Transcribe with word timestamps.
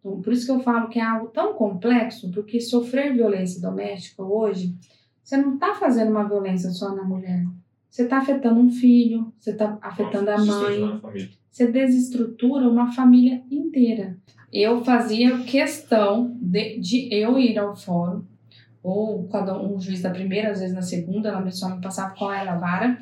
Então, 0.00 0.20
por 0.20 0.32
isso 0.32 0.46
que 0.46 0.52
eu 0.52 0.60
falo 0.60 0.88
que 0.88 0.98
é 0.98 1.02
algo 1.02 1.28
tão 1.28 1.54
complexo, 1.54 2.30
porque 2.30 2.60
sofrer 2.60 3.14
violência 3.14 3.60
doméstica 3.60 4.22
hoje, 4.22 4.74
você 5.22 5.36
não 5.36 5.54
está 5.54 5.74
fazendo 5.74 6.10
uma 6.10 6.26
violência 6.26 6.70
só 6.70 6.94
na 6.94 7.04
mulher. 7.04 7.44
Você 7.90 8.02
está 8.02 8.18
afetando 8.18 8.60
um 8.60 8.70
filho, 8.70 9.32
você 9.38 9.50
está 9.50 9.78
afetando 9.82 10.30
a 10.30 10.38
mãe, 10.38 11.00
você 11.50 11.66
desestrutura 11.66 12.68
uma 12.68 12.92
família 12.92 13.42
inteira. 13.50 14.16
Eu 14.52 14.84
fazia 14.84 15.38
questão 15.40 16.36
de, 16.40 16.78
de 16.78 17.14
eu 17.14 17.38
ir 17.38 17.58
ao 17.58 17.76
fórum, 17.76 18.22
ou 18.82 19.24
quando 19.24 19.52
um 19.52 19.80
juiz 19.80 20.00
da 20.00 20.10
primeira, 20.10 20.50
às 20.50 20.60
vezes 20.60 20.74
na 20.74 20.82
segunda, 20.82 21.30
ela 21.30 21.50
só 21.50 21.74
me 21.74 21.82
passava 21.82 22.14
qual 22.14 22.32
era 22.32 22.52
a 22.52 22.58
vara, 22.58 22.98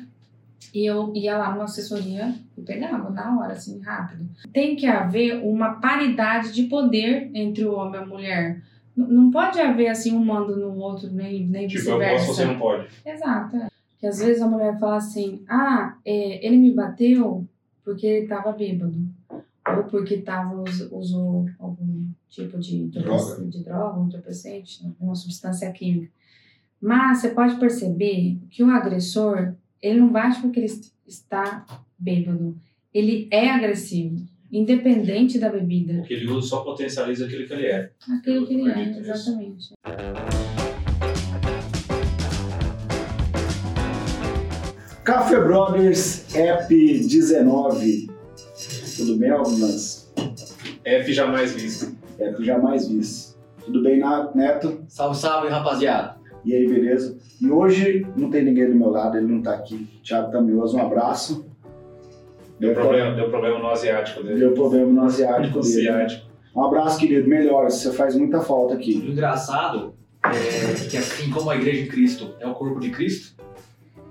e 0.73 0.85
eu 0.85 1.11
ia 1.15 1.37
lá 1.37 1.51
numa 1.51 1.63
assessoria 1.63 2.33
e 2.57 2.61
pegava 2.61 3.09
na 3.09 3.39
hora, 3.39 3.53
assim, 3.53 3.79
rápido. 3.79 4.29
Tem 4.51 4.75
que 4.75 4.85
haver 4.85 5.43
uma 5.43 5.75
paridade 5.75 6.53
de 6.53 6.63
poder 6.63 7.31
entre 7.33 7.65
o 7.65 7.73
homem 7.73 7.99
e 7.99 8.03
a 8.03 8.05
mulher. 8.05 8.63
N 8.95 9.07
não 9.07 9.31
pode 9.31 9.59
haver, 9.59 9.87
assim, 9.87 10.13
um 10.13 10.23
mando 10.23 10.55
no 10.55 10.75
outro, 10.77 11.11
nem, 11.11 11.47
nem 11.47 11.67
tipo, 11.67 11.81
vice-versa. 11.81 12.01
Tipo, 12.01 12.01
eu 12.01 12.17
posso, 12.17 12.35
você 12.35 12.45
não 12.45 12.59
pode. 12.59 12.87
Exato. 13.05 13.55
É. 13.57 13.67
Que 13.99 14.07
às 14.07 14.19
vezes 14.19 14.41
a 14.41 14.47
mulher 14.47 14.77
fala 14.79 14.97
assim, 14.97 15.43
ah, 15.47 15.97
é, 16.05 16.45
ele 16.45 16.57
me 16.57 16.71
bateu 16.71 17.47
porque 17.83 18.05
ele 18.05 18.27
tava 18.27 18.51
bêbado. 18.51 18.97
Ou 19.75 19.83
porque 19.85 20.17
tava, 20.17 20.63
usou 20.91 21.45
algum 21.59 22.07
tipo 22.29 22.59
de 22.59 22.87
droga, 22.87 23.45
de 23.45 23.63
droga 23.63 23.99
um 23.99 24.05
entorpecente, 24.05 24.81
uma 24.99 25.15
substância 25.15 25.71
química. 25.71 26.11
Mas 26.79 27.19
você 27.19 27.29
pode 27.29 27.55
perceber 27.55 28.39
que 28.49 28.63
o 28.63 28.69
agressor, 28.69 29.55
ele 29.81 29.99
não 29.99 30.11
bate 30.11 30.41
porque 30.41 30.59
ele 30.59 30.71
está 31.05 31.65
bêbado. 31.97 32.57
Ele 32.93 33.27
é 33.31 33.49
agressivo, 33.49 34.25
independente 34.51 35.37
da 35.37 35.49
bebida. 35.49 35.99
O 35.99 36.03
que 36.03 36.15
ele 36.15 36.27
usa 36.27 36.47
só 36.47 36.61
potencializa 36.61 37.25
aquilo 37.25 37.45
que 37.45 37.53
ele 37.53 37.65
é. 37.67 37.91
Aquilo 38.09 38.47
que 38.47 38.53
ele 38.55 38.71
é, 38.71 38.97
exatamente. 38.97 39.73
Café 45.03 45.39
Brothers 45.39 46.35
App 46.35 46.73
19. 46.73 48.07
Tudo 48.97 49.17
bem, 49.17 49.29
algumas? 49.29 50.11
F 50.83 51.13
jamais 51.13 51.53
visto. 51.53 51.95
F 52.19 52.43
jamais 52.43 52.87
visto. 52.89 53.37
Tudo 53.63 53.83
bem, 53.83 54.01
Neto? 54.33 54.83
Salve, 54.87 55.17
salve, 55.17 55.49
rapaziada. 55.49 56.17
E 56.43 56.55
aí, 56.55 56.67
beleza? 56.67 57.17
E 57.41 57.49
hoje 57.49 58.05
não 58.15 58.29
tem 58.29 58.43
ninguém 58.43 58.67
do 58.67 58.75
meu 58.75 58.89
lado, 58.89 59.17
ele 59.17 59.27
não 59.27 59.41
tá 59.41 59.53
aqui. 59.53 59.87
Thiago 60.03 60.31
Tamioso, 60.31 60.77
um 60.77 60.81
abraço. 60.81 61.45
Deu, 62.59 62.73
problema, 62.73 63.15
deu 63.15 63.29
problema 63.29 63.59
no 63.59 63.67
asiático 63.67 64.23
dele. 64.23 64.39
Deu 64.39 64.53
problema 64.53 64.91
no 64.91 65.03
asiático 65.03 65.59
dele. 65.59 65.89
Asiático. 65.89 66.27
Um 66.55 66.63
abraço, 66.65 66.99
querido. 66.99 67.29
Melhoras, 67.29 67.75
você 67.75 67.93
faz 67.93 68.15
muita 68.15 68.41
falta 68.41 68.73
aqui. 68.73 69.03
O 69.07 69.11
engraçado 69.11 69.93
é 70.23 70.89
que 70.89 70.97
assim 70.97 71.29
como 71.29 71.51
a 71.51 71.55
Igreja 71.55 71.83
de 71.83 71.89
Cristo 71.89 72.33
é 72.39 72.47
o 72.47 72.53
corpo 72.55 72.79
de 72.79 72.89
Cristo, 72.89 73.35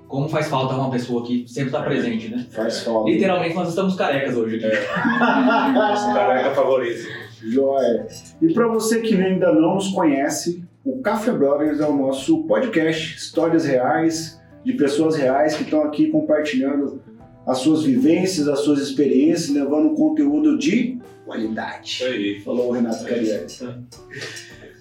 como 0.07 0.29
faz 0.29 0.47
falta 0.47 0.75
uma 0.75 0.91
pessoa 0.91 1.27
que 1.27 1.45
sempre 1.49 1.71
está 1.71 1.83
presente, 1.83 2.29
né? 2.29 2.47
Faz 2.51 2.85
falta. 2.85 3.11
Literalmente 3.11 3.55
nós 3.57 3.71
estamos 3.71 3.97
carecas 3.97 4.37
hoje 4.37 4.57
aqui. 4.57 4.67
É. 4.67 5.73
Nosso 5.73 6.15
careca 6.15 6.55
favorito. 6.55 7.09
Joia. 7.43 8.07
E 8.41 8.53
para 8.55 8.69
você 8.69 9.01
que 9.01 9.15
ainda 9.15 9.53
não 9.53 9.75
nos 9.75 9.89
conhece, 9.89 10.65
o 10.87 11.03
Café 11.03 11.33
Brothers 11.33 11.81
é 11.81 11.85
o 11.85 11.97
nosso 11.97 12.45
podcast, 12.45 13.17
histórias 13.17 13.65
reais, 13.65 14.41
de 14.65 14.73
pessoas 14.75 15.17
reais 15.17 15.57
que 15.57 15.65
estão 15.65 15.83
aqui 15.83 16.07
compartilhando 16.07 17.03
as 17.45 17.59
suas 17.59 17.83
vivências, 17.83 18.47
as 18.47 18.61
suas 18.61 18.79
experiências, 18.79 19.51
levando 19.51 19.89
um 19.89 19.95
conteúdo 19.97 20.57
de 20.57 21.01
qualidade. 21.25 22.05
Aí. 22.05 22.41
Falou 22.41 22.69
o 22.69 22.73
Renato 22.73 23.05
Carieri. 23.05 23.47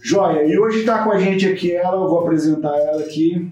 Joia, 0.04 0.44
e 0.46 0.60
hoje 0.60 0.82
está 0.82 1.04
com 1.04 1.12
a 1.12 1.18
gente 1.18 1.48
aqui 1.48 1.72
ela, 1.72 1.96
eu 1.96 2.08
vou 2.08 2.20
apresentar 2.20 2.78
ela 2.78 3.02
aqui, 3.02 3.52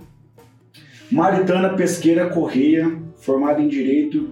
Maritana 1.11 1.75
Pesqueira 1.75 2.30
Correia, 2.30 2.99
formada 3.15 3.61
em 3.61 3.67
Direito 3.67 4.30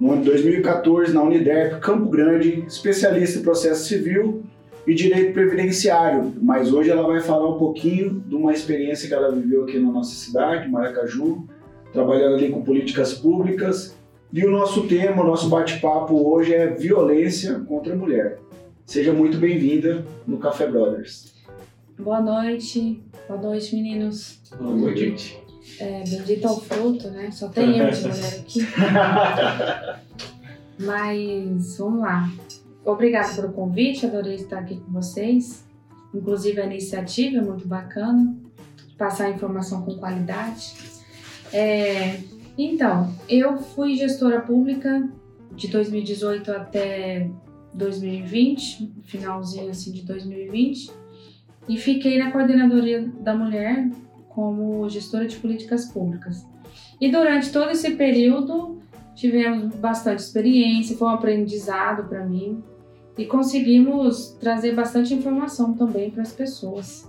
no 0.00 0.10
ano 0.10 0.22
de 0.22 0.30
2014 0.30 1.12
na 1.12 1.22
Uniderp 1.22 1.78
Campo 1.78 2.10
Grande, 2.10 2.64
especialista 2.66 3.38
em 3.38 3.42
processo 3.42 3.86
civil 3.86 4.42
e 4.86 4.94
direito 4.94 5.32
previdenciário, 5.32 6.32
mas 6.40 6.72
hoje 6.72 6.90
ela 6.90 7.06
vai 7.06 7.20
falar 7.20 7.48
um 7.48 7.58
pouquinho 7.58 8.22
de 8.26 8.34
uma 8.34 8.52
experiência 8.52 9.08
que 9.08 9.14
ela 9.14 9.30
viveu 9.30 9.64
aqui 9.64 9.78
na 9.78 9.90
nossa 9.90 10.14
cidade, 10.14 10.68
Maracaju, 10.68 11.46
trabalhando 11.92 12.36
ali 12.36 12.50
com 12.50 12.62
políticas 12.62 13.14
públicas. 13.14 13.96
E 14.32 14.44
o 14.44 14.50
nosso 14.50 14.86
tema, 14.88 15.22
o 15.22 15.26
nosso 15.26 15.48
bate-papo 15.48 16.14
hoje 16.28 16.54
é 16.54 16.66
violência 16.66 17.60
contra 17.60 17.92
a 17.92 17.96
mulher. 17.96 18.38
Seja 18.84 19.12
muito 19.12 19.38
bem-vinda 19.38 20.04
no 20.26 20.38
Café 20.38 20.66
Brothers. 20.66 21.32
Boa 21.98 22.20
noite, 22.20 23.02
boa 23.28 23.40
noite 23.40 23.76
meninos. 23.76 24.40
Boa 24.58 24.74
noite. 24.74 25.38
É, 25.78 26.02
bendito 26.04 26.46
ao 26.46 26.60
fruto, 26.60 27.08
né? 27.10 27.30
Só 27.30 27.48
tem 27.48 27.78
eu 27.78 27.90
de 27.90 28.00
mulher 28.00 28.40
aqui. 28.40 28.60
Mas 30.84 31.78
vamos 31.78 32.00
lá. 32.00 32.28
Obrigada 32.84 33.34
pelo 33.34 33.52
convite, 33.52 34.06
adorei 34.06 34.34
estar 34.34 34.58
aqui 34.58 34.80
com 34.80 34.92
vocês. 34.92 35.64
Inclusive 36.12 36.60
a 36.60 36.66
iniciativa 36.66 37.38
é 37.38 37.40
muito 37.40 37.66
bacana, 37.66 38.36
passar 38.98 39.30
informação 39.30 39.82
com 39.82 39.96
qualidade. 39.96 40.74
É, 41.52 42.20
então, 42.58 43.14
eu 43.28 43.58
fui 43.58 43.96
gestora 43.96 44.40
pública 44.40 45.08
de 45.52 45.68
2018 45.68 46.50
até 46.50 47.30
2020, 47.72 48.92
finalzinho 49.02 49.70
assim 49.70 49.92
de 49.92 50.02
2020, 50.02 50.90
e 51.68 51.78
fiquei 51.78 52.18
na 52.18 52.30
coordenadoria 52.30 53.08
da 53.20 53.34
mulher 53.34 53.88
como 54.28 54.88
gestora 54.88 55.26
de 55.26 55.36
políticas 55.36 55.86
públicas. 55.86 56.44
E 57.00 57.10
durante 57.10 57.52
todo 57.52 57.70
esse 57.70 57.92
período 57.92 58.80
tivemos 59.14 59.74
bastante 59.76 60.20
experiência, 60.20 60.96
foi 60.96 61.08
um 61.08 61.12
aprendizado 61.12 62.08
para 62.08 62.24
mim 62.26 62.62
e 63.16 63.26
conseguimos 63.26 64.36
trazer 64.40 64.74
bastante 64.74 65.12
informação 65.14 65.74
também 65.74 66.10
para 66.10 66.22
as 66.22 66.32
pessoas. 66.32 67.08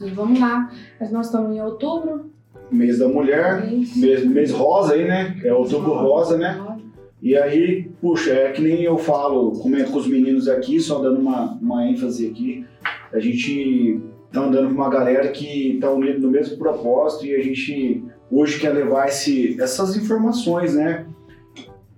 E 0.00 0.10
vamos 0.10 0.38
lá, 0.38 0.70
nós 1.10 1.26
estamos 1.26 1.56
em 1.56 1.60
outubro. 1.60 2.30
Mês 2.70 2.98
da 2.98 3.08
mulher, 3.08 3.66
mês, 3.96 4.24
mês 4.24 4.50
rosa 4.50 4.94
aí, 4.94 5.06
né? 5.06 5.40
É 5.44 5.52
outubro 5.52 5.92
rosa, 5.94 6.36
né? 6.36 6.78
E 7.20 7.36
aí, 7.36 7.90
puxa, 8.00 8.32
é 8.32 8.52
que 8.52 8.60
nem 8.60 8.82
eu 8.82 8.96
falo, 8.96 9.52
comento 9.52 9.90
com 9.90 9.98
os 9.98 10.06
meninos 10.06 10.48
aqui, 10.48 10.78
só 10.78 11.00
dando 11.00 11.18
uma, 11.18 11.58
uma 11.60 11.84
ênfase 11.88 12.28
aqui. 12.28 12.64
A 13.12 13.18
gente 13.18 14.00
tá 14.30 14.42
andando 14.42 14.68
com 14.68 14.74
uma 14.74 14.90
galera 14.90 15.28
que 15.28 15.78
tá 15.80 15.90
unido 15.90 16.20
no 16.20 16.30
mesmo 16.30 16.56
propósito 16.58 17.26
e 17.26 17.34
a 17.34 17.42
gente 17.42 18.04
hoje 18.30 18.60
quer 18.60 18.70
levar 18.70 19.08
esse, 19.08 19.60
essas 19.60 19.96
informações, 19.96 20.74
né? 20.74 21.06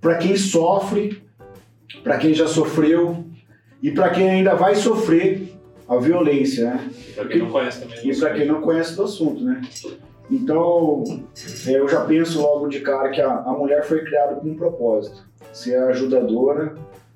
Para 0.00 0.16
quem 0.16 0.36
sofre, 0.36 1.22
para 2.02 2.18
quem 2.18 2.32
já 2.32 2.46
sofreu 2.46 3.24
e 3.82 3.90
para 3.90 4.10
quem 4.10 4.30
ainda 4.30 4.54
vai 4.54 4.74
sofrer 4.74 5.54
a 5.88 5.96
violência, 5.96 6.66
né? 6.66 6.90
E 7.08 7.12
para 7.12 7.28
quem 7.28 7.38
não 7.38 7.50
conhece 7.50 7.80
também. 7.80 8.10
E 8.10 8.16
para 8.16 8.34
quem 8.34 8.46
não 8.46 8.60
conhece 8.60 8.96
do 8.96 9.02
assunto, 9.02 9.44
né? 9.44 9.60
Então, 10.30 11.02
é, 11.66 11.72
eu 11.72 11.88
já 11.88 12.04
penso 12.04 12.40
logo 12.40 12.68
de 12.68 12.80
cara 12.80 13.10
que 13.10 13.20
a, 13.20 13.32
a 13.32 13.52
mulher 13.52 13.82
foi 13.82 14.04
criada 14.04 14.36
com 14.36 14.48
um 14.48 14.54
propósito: 14.54 15.28
ser 15.52 15.76
a 15.76 15.88
ajudadora, 15.88 16.74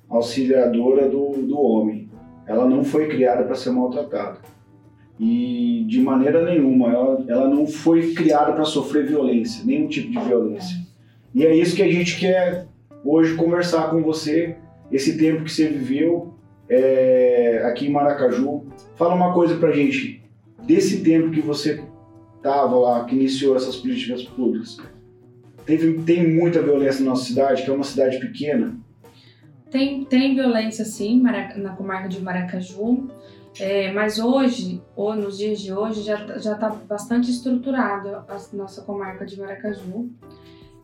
auxiliadora 0.09 1.07
do, 1.07 1.29
do 1.43 1.59
homem. 1.59 2.09
Ela 2.45 2.67
não 2.67 2.83
foi 2.83 3.07
criada 3.07 3.43
para 3.43 3.55
ser 3.55 3.71
maltratada. 3.71 4.39
E 5.17 5.85
de 5.87 6.01
maneira 6.01 6.43
nenhuma, 6.43 6.91
ela, 6.91 7.25
ela 7.27 7.47
não 7.47 7.65
foi 7.65 8.13
criada 8.13 8.51
para 8.51 8.65
sofrer 8.65 9.07
violência, 9.07 9.63
nenhum 9.65 9.87
tipo 9.87 10.11
de 10.11 10.19
violência. 10.19 10.77
E 11.33 11.45
é 11.45 11.55
isso 11.55 11.75
que 11.75 11.81
a 11.81 11.91
gente 11.91 12.19
quer 12.19 12.67
hoje 13.03 13.35
conversar 13.35 13.89
com 13.89 14.01
você 14.01 14.57
esse 14.95 15.17
tempo 15.17 15.43
que 15.43 15.51
você 15.51 15.67
viveu 15.67 16.33
é, 16.69 17.61
aqui 17.65 17.87
em 17.87 17.91
Maracaju. 17.91 18.65
Fala 18.95 19.13
uma 19.13 19.33
coisa 19.33 19.55
pra 19.57 19.73
gente, 19.73 20.23
desse 20.63 21.03
tempo 21.03 21.31
que 21.31 21.41
você 21.41 21.83
estava 22.37 22.75
lá, 22.77 23.03
que 23.03 23.13
iniciou 23.13 23.57
essas 23.57 23.75
políticas 23.75 24.23
públicas, 24.23 24.77
teve, 25.65 26.01
tem 26.03 26.33
muita 26.33 26.61
violência 26.61 27.03
na 27.03 27.09
nossa 27.09 27.25
cidade, 27.25 27.63
que 27.63 27.69
é 27.69 27.73
uma 27.73 27.83
cidade 27.83 28.19
pequena? 28.19 28.73
Tem, 29.69 30.05
tem 30.05 30.33
violência 30.33 30.85
sim 30.85 31.21
na 31.21 31.75
comarca 31.75 32.07
de 32.07 32.21
Maracaju, 32.21 33.09
é, 33.59 33.91
mas 33.91 34.17
hoje, 34.17 34.81
ou 34.95 35.13
nos 35.13 35.37
dias 35.37 35.59
de 35.59 35.73
hoje, 35.73 36.03
já 36.03 36.23
está 36.37 36.69
bastante 36.69 37.29
estruturada 37.29 38.23
a 38.29 38.55
nossa 38.55 38.81
comarca 38.81 39.25
de 39.25 39.37
Maracaju. 39.37 40.09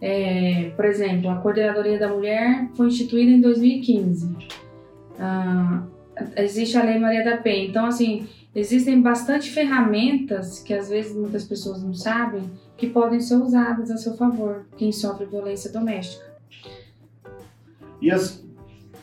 É, 0.01 0.71
por 0.75 0.85
exemplo, 0.85 1.29
a 1.29 1.35
Coordenadoria 1.35 1.99
da 1.99 2.07
Mulher 2.07 2.67
foi 2.75 2.87
instituída 2.87 3.31
em 3.31 3.39
2015. 3.39 4.35
Ah, 5.19 5.83
existe 6.35 6.75
a 6.75 6.83
Lei 6.83 6.97
Maria 6.97 7.23
da 7.23 7.37
Penha. 7.37 7.67
Então, 7.67 7.85
assim, 7.85 8.27
existem 8.55 8.99
bastante 8.99 9.51
ferramentas 9.51 10.59
que 10.59 10.73
às 10.73 10.89
vezes 10.89 11.15
muitas 11.15 11.43
pessoas 11.43 11.83
não 11.83 11.93
sabem 11.93 12.49
que 12.75 12.87
podem 12.87 13.19
ser 13.19 13.35
usadas 13.35 13.91
a 13.91 13.97
seu 13.97 14.17
favor, 14.17 14.65
quem 14.75 14.91
sofre 14.91 15.25
violência 15.25 15.71
doméstica. 15.71 16.25
E 18.01 18.09
as, 18.09 18.43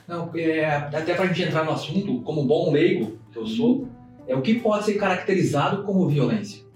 Não, 0.09 0.31
é, 0.35 0.67
até 0.67 1.15
pra 1.15 1.27
gente 1.27 1.43
entrar 1.43 1.65
no 1.65 1.71
assunto, 1.71 2.21
como 2.23 2.45
bom 2.45 2.73
leigo 2.73 3.17
que 3.31 3.39
eu 3.39 3.47
sou, 3.47 3.87
é 4.27 4.35
o 4.35 4.43
que 4.43 4.55
pode 4.59 4.85
ser 4.85 4.95
caracterizado 4.95 5.85
como 5.85 6.09
violência. 6.09 6.68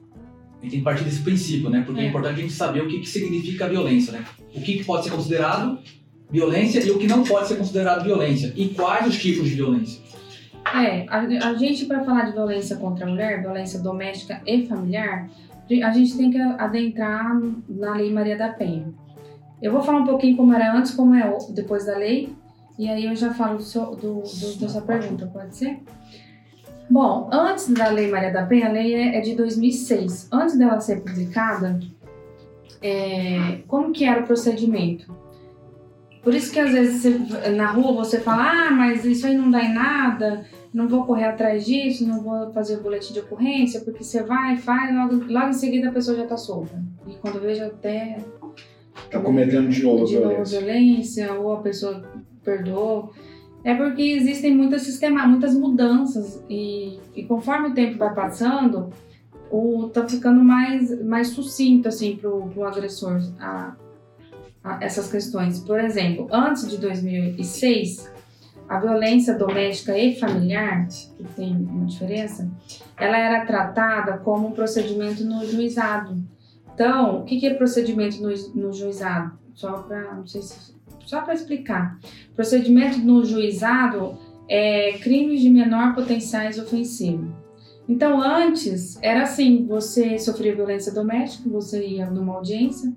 A 0.63 0.65
gente 0.65 0.71
tem 0.71 0.79
que 0.79 0.85
partir 0.85 1.03
desse 1.03 1.23
princípio, 1.23 1.69
né? 1.69 1.83
Porque 1.85 2.01
é, 2.01 2.05
é 2.05 2.09
importante 2.09 2.39
a 2.39 2.43
gente 2.43 2.53
saber 2.53 2.83
o 2.83 2.89
que, 2.89 3.01
que 3.01 3.09
significa 3.09 3.69
violência, 3.69 4.13
né? 4.13 4.25
O 4.55 4.61
que, 4.61 4.79
que 4.79 4.85
pode 4.85 5.03
ser 5.03 5.11
considerado 5.11 5.81
violência 6.31 6.81
e 6.87 6.91
o 6.93 6.99
que 6.99 7.09
não 7.09 7.25
pode 7.25 7.49
ser 7.49 7.57
considerado 7.57 8.05
violência. 8.05 8.53
E 8.55 8.69
quais 8.69 9.09
os 9.09 9.21
tipos 9.21 9.49
de 9.49 9.57
violência. 9.57 10.01
É, 10.73 11.05
a, 11.09 11.49
a 11.49 11.55
gente, 11.55 11.85
para 11.87 12.05
falar 12.05 12.27
de 12.27 12.33
violência 12.33 12.77
contra 12.77 13.05
a 13.05 13.11
mulher, 13.11 13.43
violência 13.43 13.81
doméstica 13.81 14.41
e 14.47 14.65
familiar, 14.67 15.29
a 15.85 15.91
gente 15.91 16.17
tem 16.17 16.31
que 16.31 16.39
adentrar 16.39 17.41
na 17.69 17.97
Lei 17.97 18.13
Maria 18.13 18.39
da 18.39 18.51
Penha. 18.51 18.93
Eu 19.61 19.73
vou 19.73 19.83
falar 19.83 19.99
um 19.99 20.07
pouquinho 20.07 20.37
como 20.37 20.55
era 20.55 20.77
antes, 20.77 20.93
como 20.93 21.15
é 21.15 21.37
depois 21.51 21.87
da 21.87 21.99
lei, 21.99 22.33
e 22.79 22.89
aí 22.89 23.05
eu 23.07 23.17
já 23.17 23.35
falo 23.35 23.57
do, 23.57 23.63
seu, 23.63 23.95
do, 23.97 24.23
do 24.23 24.61
da 24.61 24.69
sua 24.69 24.83
pergunta, 24.83 25.27
pode 25.27 25.57
ser? 25.57 25.81
Bom, 26.91 27.29
antes 27.33 27.69
da 27.69 27.89
Lei 27.89 28.11
Maria 28.11 28.33
da 28.33 28.45
Penha, 28.45 28.69
a 28.69 28.73
lei 28.73 28.95
é, 28.95 29.17
é 29.17 29.21
de 29.21 29.35
2006. 29.35 30.29
Antes 30.31 30.59
dela 30.59 30.81
ser 30.81 31.01
publicada, 31.01 31.81
é, 32.83 33.61
como 33.67 33.93
que 33.93 34.05
era 34.05 34.21
o 34.21 34.27
procedimento? 34.27 35.15
Por 36.23 36.35
isso 36.35 36.53
que 36.53 36.61
às 36.61 36.71
vezes 36.71 37.03
você, 37.03 37.49
na 37.51 37.73
rua 37.73 37.93
você 37.93 38.21
fala, 38.21 38.69
ah, 38.69 38.71
mas 38.71 39.05
isso 39.05 39.27
aí 39.27 39.37
não 39.37 39.51
dá 39.51 39.63
em 39.63 39.75
nada, 39.75 40.45
não 40.73 40.89
vou 40.89 41.05
correr 41.05 41.25
atrás 41.25 41.67
disso, 41.67 42.07
não 42.07 42.23
vou 42.23 42.53
fazer 42.53 42.77
o 42.77 42.83
boletim 42.83 43.13
de 43.13 43.21
ocorrência, 43.21 43.81
porque 43.81 44.05
você 44.05 44.23
vai, 44.23 44.57
faz, 44.57 44.95
logo, 44.95 45.25
logo 45.33 45.49
em 45.49 45.53
seguida 45.53 45.89
a 45.89 45.93
pessoa 45.93 46.17
já 46.17 46.25
tá 46.25 46.37
solta. 46.37 46.81
E 47.09 47.15
quando 47.15 47.41
vejo 47.41 47.65
até. 47.65 48.19
Tá 49.11 49.19
cometendo 49.19 49.69
de 49.69 49.83
novo 49.83 50.05
de 50.05 50.17
violência. 50.17 50.61
Violência, 50.61 51.33
ou 51.35 51.53
a 51.55 51.61
pessoa 51.61 52.05
perdoou. 52.45 53.13
É 53.65 53.75
porque 53.75 54.03
existem 54.03 54.57
muitas 54.57 54.83
sistemas, 54.83 55.29
muitas 55.29 55.55
mudanças 55.55 56.43
e, 56.49 56.99
e 57.15 57.25
conforme 57.25 57.69
o 57.69 57.75
tempo 57.75 57.97
vai 57.97 58.13
passando, 58.13 58.91
o 59.51 59.89
tá 59.89 60.09
ficando 60.09 60.43
mais 60.43 61.05
mais 61.05 61.29
sucinto 61.29 61.87
assim 61.87 62.17
pro, 62.17 62.49
pro 62.49 62.65
agressor 62.65 63.21
a, 63.39 63.77
a 64.65 64.85
essas 64.85 65.11
questões. 65.11 65.61
Por 65.61 65.79
exemplo, 65.79 66.27
antes 66.33 66.69
de 66.69 66.77
2006, 66.79 68.11
a 68.69 68.81
violência 68.81 69.37
doméstica 69.37 69.97
e 69.97 70.19
familiar, 70.19 70.89
que 70.89 71.25
tem 71.37 71.55
uma 71.55 71.85
diferença, 71.85 72.51
ela 72.97 73.19
era 73.19 73.45
tratada 73.45 74.19
como 74.19 74.49
um 74.49 74.53
procedimento 74.53 75.25
no 75.25 75.45
juizado. 75.45 76.17
Então, 76.75 77.21
o 77.21 77.25
que 77.25 77.47
é 77.47 77.55
procedimento 77.55 78.21
no, 78.23 78.31
no 78.55 78.73
juizado? 78.73 79.39
Só 79.55 79.83
para 79.83 80.15
não 80.15 80.27
sei 80.27 80.41
se 80.41 80.72
só 81.13 81.21
para 81.21 81.35
explicar. 81.35 81.99
Procedimento 82.35 82.99
no 82.99 83.23
juizado 83.23 84.17
é 84.49 84.93
crimes 84.93 85.43
de 85.43 85.51
menor 85.51 85.95
potenciais 85.95 86.59
ofensivo. 86.59 87.37
Então, 87.87 88.23
antes 88.23 88.99
era 89.03 89.25
assim: 89.25 89.67
você 89.67 90.19
sofria 90.19 90.55
violência 90.55 90.91
doméstica, 90.91 91.51
você 91.51 91.87
ia 91.87 92.07
numa 92.07 92.37
audiência, 92.37 92.91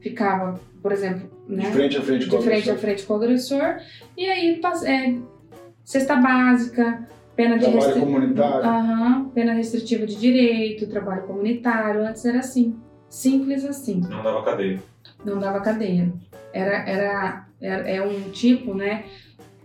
ficava, 0.00 0.60
por 0.82 0.92
exemplo, 0.92 1.30
né, 1.48 1.64
de 1.64 1.72
frente 1.72 1.96
a 1.96 2.02
frente, 2.02 2.26
com, 2.26 2.42
frente 2.42 2.70
a 2.70 2.76
frente 2.76 3.02
com 3.04 3.14
o 3.14 3.16
agressor, 3.16 3.76
e 4.18 4.26
aí 4.26 4.60
é, 4.84 5.14
cesta 5.82 6.16
básica, 6.16 7.08
pena 7.34 7.56
de 7.56 7.70
trabalho 7.70 8.00
comunitário, 8.00 8.68
uhum, 8.68 9.28
pena 9.30 9.54
restritiva 9.54 10.04
de 10.04 10.16
direito, 10.16 10.86
trabalho 10.88 11.22
comunitário. 11.22 12.06
Antes 12.06 12.22
era 12.26 12.40
assim, 12.40 12.76
simples 13.08 13.64
assim. 13.64 14.02
Não 14.10 14.22
dava 14.22 14.42
cadeia. 14.42 14.82
Não 15.24 15.38
dava 15.38 15.60
cadeia. 15.60 16.12
Era, 16.52 16.86
era 16.86 17.46
é, 17.62 17.96
é 17.96 18.06
um 18.06 18.30
tipo, 18.30 18.74
né? 18.74 19.04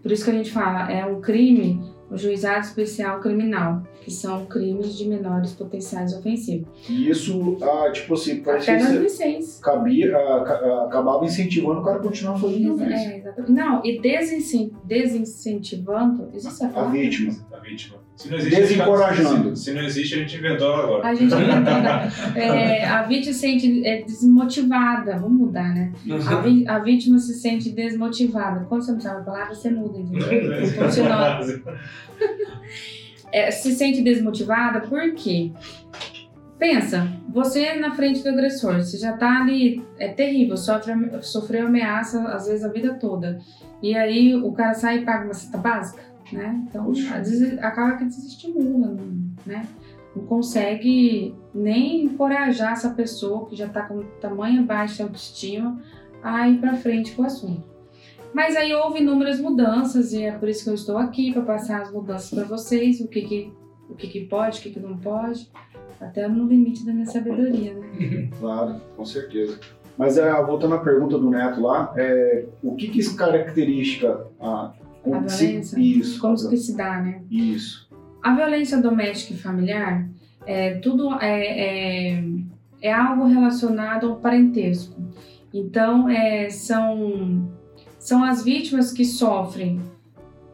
Por 0.02 0.12
isso 0.12 0.24
que 0.24 0.32
a 0.32 0.34
gente 0.34 0.52
fala, 0.52 0.92
é 0.92 1.06
um 1.06 1.20
crime 1.20 1.82
o 2.10 2.18
juizado 2.18 2.66
especial 2.66 3.20
criminal, 3.20 3.84
que 4.02 4.10
são 4.10 4.46
crimes 4.46 4.98
de 4.98 5.06
menores 5.08 5.52
potenciais 5.54 6.14
ofensivos. 6.14 6.70
E 6.90 7.10
isso, 7.10 7.58
ah, 7.62 7.92
tipo 7.92 8.14
assim, 8.14 8.42
parece 8.42 8.72
Até 8.72 8.86
que 8.86 8.94
licença. 9.00 9.62
cabia, 9.62 10.16
ah, 10.16 10.44
ah, 10.44 10.86
acabava 10.86 11.26
incentivando 11.26 11.82
o 11.82 11.84
cara 11.84 11.98
a 11.98 12.02
continuar 12.02 12.38
fazendo 12.38 12.76
isso. 12.76 12.84
É, 12.84 13.18
exatamente. 13.18 13.52
Não, 13.52 13.82
e 13.84 14.00
desincentivando, 14.00 16.30
existe 16.34 16.64
a, 16.64 16.70
a 16.70 16.86
vítima. 16.86 17.34
A 17.52 17.60
vítima. 17.60 18.07
Se 18.18 18.30
não 18.30 18.38
existe, 18.40 18.56
Desencorajando. 18.56 19.56
Se, 19.56 19.66
se, 19.66 19.74
não 19.74 19.84
existe, 19.84 20.16
a 20.16 20.18
gente 20.18 20.38
inventou 20.38 20.74
agora. 20.74 21.08
A 21.08 21.14
gente 21.14 21.36
inventou. 21.36 21.74
é, 22.36 22.84
a 22.84 23.04
vítima 23.04 23.32
se 23.32 23.40
sente 23.40 23.88
é, 23.88 24.02
desmotivada. 24.02 25.20
Vamos 25.20 25.38
mudar, 25.38 25.76
né? 25.76 25.94
A, 26.28 26.36
vi, 26.42 26.68
a, 26.68 26.80
vítima 26.80 27.20
se 27.20 27.36
sente 27.36 27.70
desmotivada. 27.70 28.66
Quando 28.66 28.82
você 28.82 28.92
não 28.92 29.00
sabe 29.00 29.22
a 29.22 29.24
palavra, 29.24 29.54
você 29.54 29.70
muda, 29.70 30.00
entendeu? 30.00 30.52
é, 33.32 33.52
se 33.52 33.76
sente 33.76 34.02
desmotivada 34.02 34.82
por 34.82 35.14
quê? 35.14 35.52
Pensa, 36.58 37.08
você 37.30 37.76
na 37.76 37.92
frente 37.92 38.24
do 38.24 38.30
agressor, 38.30 38.78
você 38.78 38.98
já 38.98 39.14
tá 39.14 39.42
ali, 39.42 39.86
é 40.00 40.08
terrível, 40.08 40.58
sofre, 40.58 40.92
sofreu 41.22 41.68
ameaça 41.68 42.20
às 42.30 42.48
vezes 42.48 42.66
a 42.66 42.70
vida 42.70 42.96
toda. 42.96 43.38
E 43.82 43.96
aí 43.96 44.36
o 44.36 44.52
cara 44.54 44.74
sai 44.74 45.00
e 45.00 45.06
paga 45.06 45.26
uma 45.26 45.36
cesta 45.36 45.58
básica, 45.58 46.02
né? 46.32 46.64
Então, 46.68 46.92
às 46.92 47.30
vezes 47.30 47.58
acaba 47.60 47.98
que 47.98 48.06
desestimula, 48.06 48.98
né? 49.46 49.68
Não 50.16 50.26
consegue 50.26 51.36
nem 51.54 52.06
encorajar 52.06 52.74
essa 52.74 52.90
pessoa 52.90 53.48
que 53.48 53.56
já 53.56 53.70
tá 53.70 53.84
com 53.84 54.04
tamanha 54.20 54.64
baixa 54.64 55.04
autoestima 55.04 55.80
a 56.24 56.50
ir 56.50 56.60
para 56.60 56.76
frente 56.76 57.12
com 57.12 57.22
o 57.22 57.26
assunto. 57.26 57.64
Mas 58.34 58.56
aí 58.56 58.74
houve 58.74 59.00
inúmeras 59.00 59.40
mudanças 59.40 60.14
e 60.14 60.24
é 60.24 60.32
por 60.32 60.50
isso 60.50 60.64
que 60.64 60.70
eu 60.70 60.74
estou 60.74 60.98
aqui 60.98 61.32
para 61.32 61.44
passar 61.44 61.82
as 61.82 61.92
mudanças 61.92 62.30
para 62.30 62.44
vocês, 62.44 63.00
o 63.00 63.08
que 63.08 63.22
que, 63.22 63.54
o 63.90 63.96
que 63.96 64.08
que 64.08 64.26
pode, 64.26 64.60
o 64.60 64.62
que 64.62 64.72
que 64.72 64.80
não 64.80 64.98
pode, 64.98 65.50
até 66.00 66.28
no 66.28 66.46
limite 66.46 66.86
da 66.86 66.94
minha 66.94 67.06
sabedoria, 67.06 67.74
né? 67.74 68.30
Claro, 68.40 68.82
com 68.96 69.06
certeza. 69.06 69.60
Mas 69.98 70.18
é, 70.18 70.32
voltando 70.44 70.76
à 70.76 70.80
pergunta 70.80 71.18
do 71.18 71.30
Neto 71.30 71.62
lá, 71.62 71.94
é, 71.98 72.46
o 72.62 72.76
que 72.76 72.90
que 72.90 73.16
caracteriza 73.16 74.28
a, 74.40 74.72
a 75.14 75.20
violência? 75.20 75.80
Isso. 75.80 76.20
Como 76.20 76.38
se 76.38 76.76
dá, 76.76 77.02
né? 77.02 77.22
Isso. 77.30 77.88
A 78.24 78.36
violência 78.36 78.82
doméstica 78.82 79.34
e 79.34 79.38
familiar, 79.38 80.08
é, 80.46 80.76
tudo 80.76 81.14
é, 81.22 82.16
é, 82.16 82.24
é 82.82 82.94
algo 82.94 83.26
relacionado 83.26 84.08
ao 84.08 84.16
parentesco. 84.18 85.02
Então, 85.54 86.10
é, 86.10 86.50
são 86.50 87.50
são 88.00 88.24
as 88.24 88.44
vítimas 88.44 88.94
que 88.94 89.04
sofrem 89.04 89.82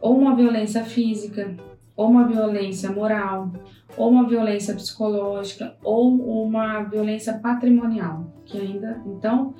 ou 0.00 0.18
uma 0.18 0.34
violência 0.34 0.84
física, 0.84 1.56
ou 1.96 2.10
uma 2.10 2.26
violência 2.26 2.90
moral, 2.90 3.52
ou 3.96 4.10
uma 4.10 4.28
violência 4.28 4.74
psicológica, 4.74 5.76
ou 5.82 6.44
uma 6.44 6.82
violência 6.82 7.38
patrimonial, 7.38 8.30
que 8.44 8.58
ainda, 8.58 9.00
então, 9.06 9.54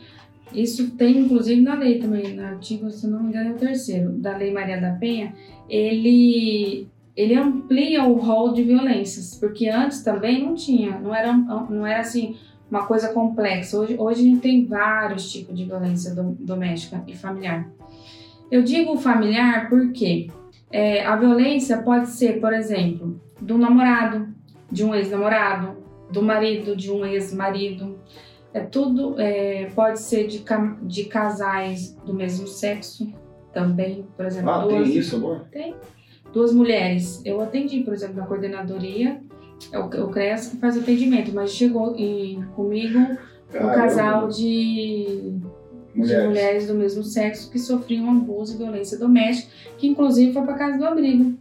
isso 0.55 0.93
tem 0.93 1.19
inclusive 1.19 1.61
na 1.61 1.75
lei 1.75 1.99
também, 1.99 2.35
no 2.35 2.45
artigo, 2.45 2.91
se 2.91 3.07
não 3.07 3.23
me 3.23 3.29
engano, 3.29 3.51
é 3.51 3.53
o 3.53 3.59
terceiro, 3.59 4.13
da 4.13 4.37
Lei 4.37 4.53
Maria 4.53 4.81
da 4.81 4.93
Penha, 4.93 5.35
ele 5.69 6.89
ele 7.17 7.35
amplia 7.35 8.05
o 8.05 8.15
rol 8.15 8.53
de 8.53 8.65
violências, 8.65 9.37
porque 9.39 9.69
antes 9.69 10.03
também 10.03 10.45
não 10.45 10.55
tinha, 10.55 10.99
não 10.99 11.15
era, 11.15 11.33
não 11.33 11.87
era 11.87 12.01
assim 12.01 12.37
uma 12.69 12.87
coisa 12.87 13.13
complexa. 13.13 13.79
Hoje, 13.79 13.97
hoje 13.97 14.21
a 14.21 14.25
gente 14.25 14.41
tem 14.41 14.67
vários 14.67 15.31
tipos 15.31 15.57
de 15.57 15.65
violência 15.65 16.13
doméstica 16.15 17.05
e 17.07 17.15
familiar. 17.15 17.71
Eu 18.51 18.63
digo 18.63 18.97
familiar 18.97 19.69
porque 19.69 20.29
é, 20.71 21.05
a 21.05 21.15
violência 21.15 21.79
pode 21.79 22.09
ser, 22.09 22.41
por 22.41 22.53
exemplo, 22.53 23.21
do 23.41 23.57
namorado, 23.57 24.29
de 24.71 24.85
um 24.85 24.93
ex-namorado, 24.93 25.77
do 26.11 26.21
marido, 26.21 26.75
de 26.75 26.91
um 26.91 27.05
ex-marido. 27.05 27.99
É 28.55 28.61
tudo 28.61 29.21
é, 29.21 29.69
pode 29.75 29.99
ser 29.99 30.29
de, 30.29 30.45
de 30.83 31.05
casais 31.05 31.93
do 32.07 32.15
mesmo 32.15 32.47
sexo 32.47 33.13
também, 33.53 34.07
por 34.17 34.25
exemplo. 34.25 34.51
Ah, 34.51 34.61
duas, 34.61 34.89
tem 34.89 34.97
isso, 34.97 35.17
amor? 35.17 35.47
Tem. 35.51 35.75
Duas 36.33 36.53
mulheres. 36.53 37.21
Eu 37.25 37.41
atendi, 37.41 37.81
por 37.81 37.93
exemplo, 37.93 38.17
na 38.17 38.27
coordenadoria, 38.27 39.21
é 39.73 39.79
o, 39.79 39.87
o 39.87 40.09
CRES 40.09 40.49
que 40.49 40.57
faz 40.59 40.79
atendimento, 40.79 41.33
mas 41.35 41.51
chegou 41.51 41.97
em, 41.97 42.43
comigo 42.55 42.99
um 43.53 43.75
casal 43.75 44.29
de 44.29 45.41
mulheres. 45.93 46.23
de 46.23 46.29
mulheres 46.29 46.67
do 46.69 46.75
mesmo 46.75 47.03
sexo 47.03 47.51
que 47.51 47.59
sofriam 47.59 48.09
abuso 48.09 48.55
e 48.55 48.59
violência 48.59 48.97
doméstica, 48.97 49.53
que 49.79 49.89
inclusive 49.89 50.33
foi 50.33 50.43
para 50.43 50.55
casa 50.55 50.79
do 50.79 50.85
abrigo. 50.85 51.37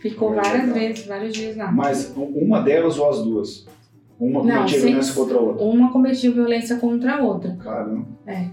Ficou 0.00 0.34
várias 0.34 0.72
vezes, 0.72 1.06
vários 1.06 1.34
dias 1.34 1.56
lá. 1.56 1.70
Mas 1.70 2.14
uma 2.16 2.60
delas 2.60 2.98
ou 2.98 3.10
as 3.10 3.22
duas? 3.22 3.66
Uma 4.20 4.40
cometia 4.42 4.78
violência 4.80 5.14
contra 5.14 5.36
a 5.36 5.40
outra? 5.40 5.64
Uma 5.64 5.92
cometia 5.92 6.30
violência 6.32 6.76
contra 6.78 7.14
a 7.16 7.22
outra. 7.22 7.56
Claro. 7.62 8.06
É. 8.26 8.46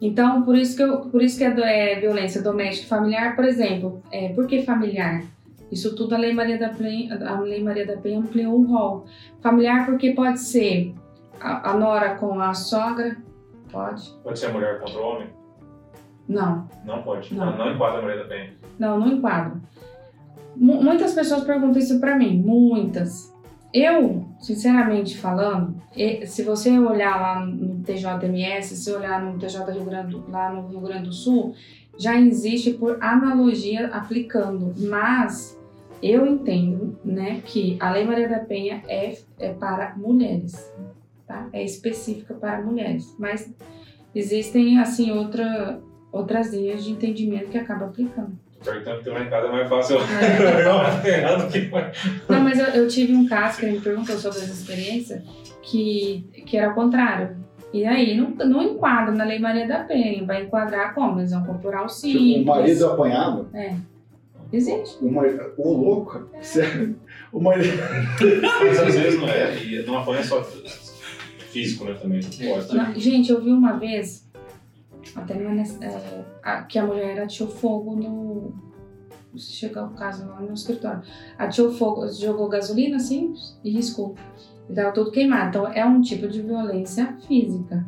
Então, 0.00 0.42
por 0.42 0.56
isso 0.56 0.76
que, 0.76 0.82
eu, 0.82 1.00
por 1.00 1.20
isso 1.22 1.36
que 1.36 1.44
é, 1.44 1.92
é 1.96 2.00
violência 2.00 2.40
doméstica 2.40 2.86
e 2.86 2.88
familiar, 2.88 3.36
por 3.36 3.44
exemplo, 3.44 4.02
é, 4.12 4.28
por 4.30 4.46
que 4.46 4.62
familiar? 4.62 5.22
Isso 5.70 5.94
tudo 5.94 6.14
a 6.14 6.18
Lei 6.18 6.32
Maria 6.32 6.56
da 6.58 6.70
Penha, 6.70 7.14
a 7.28 7.40
Lei 7.40 7.62
Maria 7.62 7.86
da 7.86 7.96
Penha 7.96 8.18
ampliou 8.20 8.58
o 8.60 8.64
rol. 8.66 9.04
Familiar 9.40 9.84
porque 9.84 10.12
pode 10.12 10.40
ser 10.40 10.94
a, 11.40 11.70
a 11.72 11.74
nora 11.76 12.14
com 12.14 12.40
a 12.40 12.54
sogra, 12.54 13.16
Pode. 13.70 14.10
Pode 14.24 14.38
ser 14.38 14.50
mulher 14.50 14.80
contra 14.80 14.98
o 14.98 15.04
homem? 15.04 15.26
Não, 16.26 16.66
Não 16.86 17.02
pode. 17.02 17.34
Não. 17.34 17.46
Não, 17.50 17.58
não 17.58 17.74
enquadra 17.74 17.98
a 17.98 18.02
Maria 18.02 18.22
da 18.22 18.28
Penha. 18.28 18.50
não, 18.78 18.98
não 18.98 19.08
enquadro. 19.08 19.60
Mu- 20.56 20.82
muitas 20.82 21.12
pessoas 21.12 21.44
perguntam 21.44 21.78
isso 21.78 22.00
pra 22.00 22.16
mim, 22.16 22.38
muitas. 22.42 23.30
Eu, 23.72 24.26
sinceramente 24.40 25.18
falando, 25.18 25.80
se 26.26 26.42
você 26.42 26.78
olhar 26.78 27.20
lá 27.20 27.44
no 27.44 27.82
TJMS, 27.82 28.76
se 28.76 28.90
olhar 28.92 29.22
no 29.22 29.38
TJ 29.38 29.70
Rio 29.72 29.84
Grande, 29.84 30.16
lá 30.28 30.50
no 30.52 30.68
Rio 30.68 30.80
Grande 30.80 31.08
do 31.08 31.12
Sul, 31.12 31.54
já 31.98 32.18
existe 32.18 32.72
por 32.74 33.02
analogia 33.02 33.88
aplicando, 33.88 34.74
mas 34.88 35.58
eu 36.02 36.26
entendo, 36.26 36.98
né, 37.04 37.42
que 37.44 37.76
a 37.80 37.90
Lei 37.90 38.04
Maria 38.04 38.28
da 38.28 38.38
Penha 38.38 38.82
é, 38.88 39.18
é 39.38 39.52
para 39.52 39.96
mulheres, 39.96 40.72
tá? 41.26 41.48
É 41.52 41.62
específica 41.62 42.34
para 42.34 42.62
mulheres, 42.62 43.14
mas 43.18 43.52
existem 44.14 44.78
assim 44.78 45.10
outra, 45.10 45.80
outras 46.12 46.54
linhas 46.54 46.84
de 46.84 46.92
entendimento 46.92 47.50
que 47.50 47.58
acaba 47.58 47.86
aplicando. 47.86 48.38
Portanto, 48.64 49.02
que 49.04 49.10
lá 49.10 49.20
em 49.22 49.30
casa 49.30 49.46
é 49.46 49.52
mais 49.52 49.68
fácil 49.68 49.98
É. 50.00 51.36
do 51.36 51.48
que 51.52 51.70
Não, 52.28 52.40
mas 52.40 52.58
eu, 52.58 52.66
eu 52.66 52.88
tive 52.88 53.14
um 53.14 53.26
caso 53.26 53.58
que 53.58 53.66
ele 53.66 53.72
me 53.76 53.80
perguntou 53.80 54.16
sobre 54.16 54.38
essa 54.38 54.50
experiência 54.52 55.22
que, 55.62 56.24
que 56.46 56.56
era 56.56 56.70
o 56.72 56.74
contrário. 56.74 57.36
E 57.72 57.84
aí 57.84 58.16
não, 58.16 58.30
não 58.46 58.62
enquadra 58.62 59.14
na 59.14 59.24
Lei 59.24 59.38
Maria 59.38 59.68
da 59.68 59.80
Penha, 59.84 60.24
vai 60.24 60.44
enquadrar 60.44 60.94
como? 60.94 61.16
Lesão 61.18 61.44
corporal 61.44 61.86
Tipo, 61.86 61.98
simples. 62.00 62.42
o 62.42 62.44
marido 62.46 62.86
apanhava, 62.86 63.48
Existe. 64.52 64.96
o 65.04 65.12
marido. 65.12 65.52
Ô, 65.58 65.72
louco, 65.74 66.26
sério. 66.40 66.96
O 67.30 67.40
marido. 67.40 67.76
Mas 68.60 68.78
às 68.80 68.94
vezes 68.94 69.20
não 69.20 69.28
é. 69.28 69.54
E 69.62 69.82
não 69.86 69.98
apanha 69.98 70.22
só 70.24 70.42
físico, 71.50 71.84
né? 71.84 71.94
Também. 72.00 72.20
Pode. 72.22 72.74
Na- 72.74 72.92
gente, 72.94 73.30
eu 73.30 73.42
vi 73.42 73.50
uma 73.50 73.74
vez, 73.78 74.26
até 75.16 75.34
é, 75.34 76.24
a- 76.42 76.62
que 76.62 76.78
a 76.78 76.86
mulher 76.86 77.20
atirou 77.20 77.50
fogo 77.50 77.96
no. 77.96 78.68
Se 79.36 79.52
chegar 79.52 79.84
o 79.84 79.90
caso 79.90 80.26
lá 80.26 80.40
no 80.40 80.52
escritório. 80.54 81.02
Atirou 81.38 81.70
fogo, 81.72 82.08
jogou 82.08 82.48
gasolina 82.48 82.96
assim 82.96 83.34
e 83.62 83.70
riscou. 83.70 84.14
E 84.68 84.72
tava 84.72 84.90
todo 84.92 85.10
queimado. 85.10 85.48
Então 85.50 85.66
é 85.72 85.84
um 85.84 86.00
tipo 86.00 86.26
de 86.28 86.40
violência 86.42 87.14
física. 87.26 87.86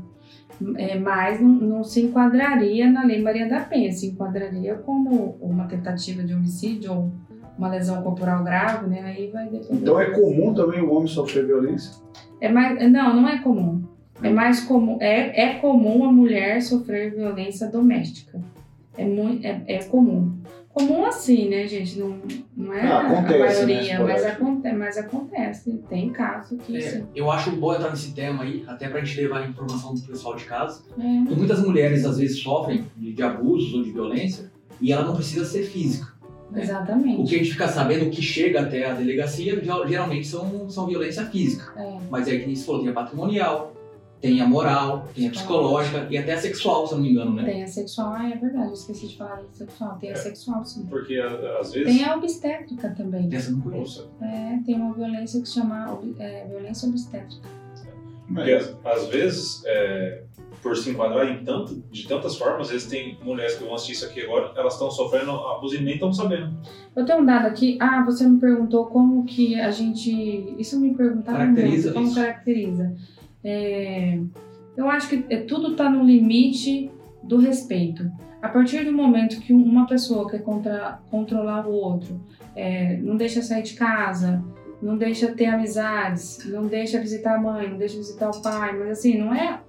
É, 0.76 0.98
mas 0.98 1.40
não, 1.40 1.48
não 1.48 1.84
se 1.84 2.02
enquadraria 2.02 2.90
na 2.90 3.04
Lei 3.04 3.22
Maria 3.22 3.48
da 3.48 3.60
Penha, 3.60 3.90
se 3.90 4.08
enquadraria 4.08 4.74
como 4.76 5.38
uma 5.40 5.64
tentativa 5.66 6.22
de 6.22 6.34
homicídio 6.34 6.92
ou 6.92 7.10
uma 7.56 7.68
lesão 7.68 8.02
corporal 8.02 8.44
grave, 8.44 8.86
né? 8.86 9.00
Aí 9.02 9.30
vai 9.30 9.48
depender. 9.48 9.80
Então 9.80 9.98
é 9.98 10.10
comum 10.10 10.52
também 10.52 10.82
o 10.82 10.92
homem 10.92 11.06
sofrer 11.06 11.46
violência? 11.46 12.02
É 12.42 12.50
mais, 12.50 12.90
não, 12.92 13.16
não 13.22 13.28
é 13.28 13.38
comum. 13.38 13.82
É 14.22 14.30
mais 14.30 14.60
comum, 14.60 14.98
é, 15.00 15.42
é 15.42 15.54
comum 15.54 16.04
a 16.04 16.12
mulher 16.12 16.60
sofrer 16.62 17.14
violência 17.14 17.68
doméstica. 17.68 18.40
É 18.96 19.04
muito, 19.04 19.46
é, 19.46 19.62
é 19.66 19.78
comum. 19.84 20.38
Comum 20.72 21.04
assim, 21.06 21.48
né, 21.48 21.66
gente? 21.66 21.98
Não, 21.98 22.16
não 22.56 22.72
é 22.72 22.80
Ah, 22.86 23.00
acontece, 23.00 23.62
a 23.62 23.66
né, 23.66 23.74
maioria, 23.74 24.00
mas, 24.00 24.16
esporádico. 24.20 24.42
aconte, 24.44 24.72
mas 24.72 24.98
acontece. 24.98 25.82
Tem 25.88 26.10
caso 26.10 26.56
que 26.58 26.76
É, 26.76 26.80
sim. 26.80 27.04
eu 27.14 27.30
acho 27.30 27.50
bom 27.52 27.74
entrar 27.74 27.90
nesse 27.90 28.14
tema 28.14 28.44
aí, 28.44 28.62
até 28.68 28.88
pra 28.88 29.02
gente 29.02 29.20
levar 29.20 29.38
a 29.42 29.46
informação 29.48 29.94
do 29.94 30.00
pessoal 30.02 30.36
de 30.36 30.44
casa. 30.44 30.82
É. 30.98 31.18
Porque 31.22 31.34
muitas 31.34 31.60
mulheres 31.62 32.04
às 32.04 32.18
vezes 32.18 32.38
sofrem 32.40 32.84
de, 32.96 33.12
de 33.12 33.22
abusos 33.22 33.74
ou 33.74 33.82
de 33.82 33.90
violência 33.90 34.50
e 34.80 34.92
ela 34.92 35.04
não 35.04 35.14
precisa 35.16 35.44
ser 35.44 35.64
física. 35.64 36.06
né? 36.52 36.60
O 36.60 36.62
Exatamente. 36.62 37.28
que 37.28 37.34
a 37.34 37.38
gente 37.38 37.50
fica 37.52 37.66
sabendo 37.68 38.08
que 38.10 38.22
chega 38.22 38.60
até 38.60 38.88
a 38.88 38.94
delegacia 38.94 39.60
geral- 39.60 39.86
geralmente 39.88 40.26
são, 40.26 40.68
são 40.70 40.86
violência 40.86 41.24
física. 41.26 41.72
É. 41.76 41.98
Mas 42.10 42.28
aí, 42.28 42.44
que 42.44 42.54
você 42.54 42.64
falou, 42.64 42.80
tem 42.82 42.90
a 42.90 42.94
patrimonial, 42.94 43.74
tem 44.20 44.40
a 44.40 44.46
moral, 44.46 45.06
tem 45.14 45.28
a 45.28 45.30
psicológica 45.30 46.06
e 46.10 46.18
até 46.18 46.34
a 46.34 46.38
sexual, 46.38 46.86
se 46.86 46.92
eu 46.92 46.98
não 46.98 47.04
me 47.04 47.10
engano, 47.12 47.32
né? 47.34 47.44
Tem 47.44 47.62
a 47.62 47.66
sexual, 47.66 48.12
ah, 48.12 48.28
é 48.30 48.36
verdade, 48.36 48.68
eu 48.68 48.74
esqueci 48.74 49.08
de 49.08 49.16
falar 49.16 49.36
da 49.36 49.48
sexual. 49.52 49.96
Tem 49.98 50.10
a 50.10 50.12
É. 50.12 50.16
sexual, 50.16 50.64
sim. 50.64 50.86
Porque 50.86 51.14
às 51.60 51.72
vezes. 51.72 51.96
Tem 51.96 52.04
a 52.04 52.14
obstétrica 52.16 52.90
também. 52.90 53.28
Essa 53.32 53.50
eu 53.50 53.54
não 53.56 53.62
conheço. 53.62 54.02
Nossa, 54.20 54.24
É, 54.24 54.58
tem 54.66 54.74
uma 54.76 54.92
violência 54.94 55.40
que 55.40 55.48
se 55.48 55.54
chama 55.54 55.92
ob- 55.92 56.14
é, 56.18 56.44
violência 56.46 56.88
obstétrica. 56.88 57.48
Porque 58.32 58.52
às, 58.52 58.76
às 58.84 59.06
vezes, 59.08 59.62
é, 59.66 60.22
por 60.62 60.76
se 60.76 60.90
enquadrar 60.90 61.26
em 61.26 61.42
tanto, 61.42 61.82
de 61.90 62.06
tantas 62.06 62.36
formas, 62.36 62.66
às 62.66 62.72
vezes 62.72 62.86
tem 62.88 63.18
mulheres 63.24 63.54
que 63.56 63.64
vão 63.64 63.74
assistir 63.74 63.92
isso 63.94 64.04
aqui 64.04 64.20
agora, 64.22 64.52
elas 64.56 64.74
estão 64.74 64.90
sofrendo 64.90 65.30
abuso 65.32 65.74
e 65.76 65.80
nem 65.82 65.94
estão 65.94 66.12
sabendo. 66.12 66.54
Eu 66.94 67.04
tenho 67.04 67.20
um 67.22 67.24
dado 67.24 67.46
aqui. 67.46 67.76
Ah, 67.80 68.04
você 68.04 68.28
me 68.28 68.38
perguntou 68.38 68.84
como 68.86 69.24
que 69.24 69.58
a 69.58 69.70
gente. 69.70 70.54
Isso 70.58 70.78
me 70.78 70.94
perguntaram 70.94 71.38
Caracteriza 71.38 71.88
muito. 71.88 71.94
Como 71.94 72.06
isso. 72.06 72.14
caracteriza? 72.14 72.94
É, 73.44 74.18
eu 74.76 74.88
acho 74.88 75.08
que 75.08 75.24
é- 75.28 75.38
tudo 75.42 75.72
está 75.72 75.88
no 75.88 76.04
limite 76.04 76.90
do 77.22 77.38
respeito. 77.38 78.10
A 78.42 78.48
partir 78.48 78.84
do 78.84 78.92
momento 78.92 79.40
que 79.40 79.52
uma 79.52 79.86
pessoa 79.86 80.28
quer 80.30 80.42
contra, 80.42 80.98
controlar 81.10 81.66
o 81.66 81.72
outro, 81.72 82.20
é, 82.56 82.96
não 82.96 83.16
deixa 83.16 83.42
sair 83.42 83.62
de 83.62 83.74
casa, 83.74 84.42
não 84.80 84.96
deixa 84.96 85.28
ter 85.32 85.46
amizades, 85.46 86.38
não 86.46 86.66
deixa 86.66 86.98
visitar 86.98 87.36
a 87.36 87.40
mãe, 87.40 87.68
não 87.68 87.76
deixa 87.76 87.98
visitar 87.98 88.30
o 88.30 88.40
pai, 88.42 88.76
mas 88.78 88.90
assim, 88.90 89.18
não 89.18 89.34
é 89.34 89.60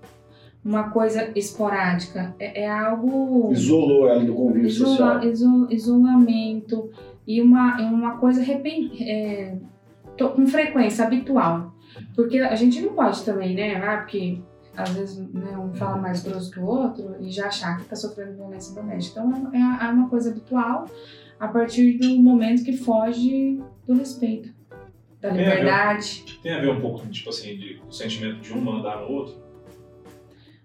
uma 0.64 0.90
coisa 0.90 1.30
esporádica, 1.36 2.34
é, 2.40 2.64
é 2.64 2.70
algo 2.70 3.52
Isolou 3.52 4.08
ela 4.08 4.24
do 4.24 4.34
convívio 4.34 4.68
isola- 4.68 5.22
social. 5.22 5.24
iso- 5.32 5.68
isolamento 5.70 6.90
e 7.28 7.42
uma, 7.42 7.78
uma 7.82 8.18
coisa 8.18 8.42
repen- 8.42 8.92
é, 9.02 9.56
com 10.18 10.46
frequência 10.48 11.04
habitual. 11.06 11.74
Porque 12.16 12.40
a 12.40 12.56
gente 12.56 12.82
não 12.82 12.94
pode 12.94 13.24
também, 13.24 13.56
né? 13.56 13.76
Ah, 13.76 13.98
porque 13.98 14.40
às 14.76 14.90
vezes 14.92 15.18
né, 15.18 15.58
um 15.58 15.74
fala 15.74 15.98
mais 15.98 16.24
grosso 16.24 16.52
que 16.52 16.60
o 16.60 16.66
outro 16.66 17.18
e 17.20 17.30
já 17.30 17.48
achar 17.48 17.78
que 17.78 17.84
está 17.84 17.96
sofrendo 17.96 18.34
violência 18.34 18.74
doméstica. 18.74 19.22
Então 19.22 19.52
é, 19.54 19.86
é 19.86 19.90
uma 19.90 20.10
coisa 20.10 20.32
habitual 20.32 20.86
a 21.40 21.48
partir 21.48 21.98
do 21.98 22.22
momento 22.22 22.64
que 22.64 22.78
foge 22.78 23.60
do 23.88 23.94
respeito, 23.96 24.54
da 25.20 25.32
Tem 25.32 25.32
a 25.32 25.34
ver. 25.34 25.50
liberdade. 25.50 26.40
Tem 26.42 26.54
a 26.54 26.62
ver 26.62 26.70
um 26.70 26.80
pouco, 26.80 27.06
tipo 27.08 27.30
assim, 27.30 27.58
de, 27.58 27.82
o 27.88 27.92
sentimento 27.92 28.42
de 28.42 28.54
um 28.54 28.62
mandar 28.62 29.02
no 29.02 29.12
outro. 29.12 29.42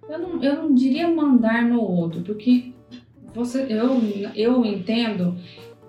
Eu 0.09 0.19
não, 0.19 0.43
eu 0.43 0.63
não 0.63 0.75
diria 0.75 1.09
mandar 1.09 1.65
no 1.65 1.81
outro, 1.81 2.23
porque 2.23 2.73
você, 3.35 3.67
eu, 3.69 4.01
eu 4.35 4.65
entendo 4.65 5.37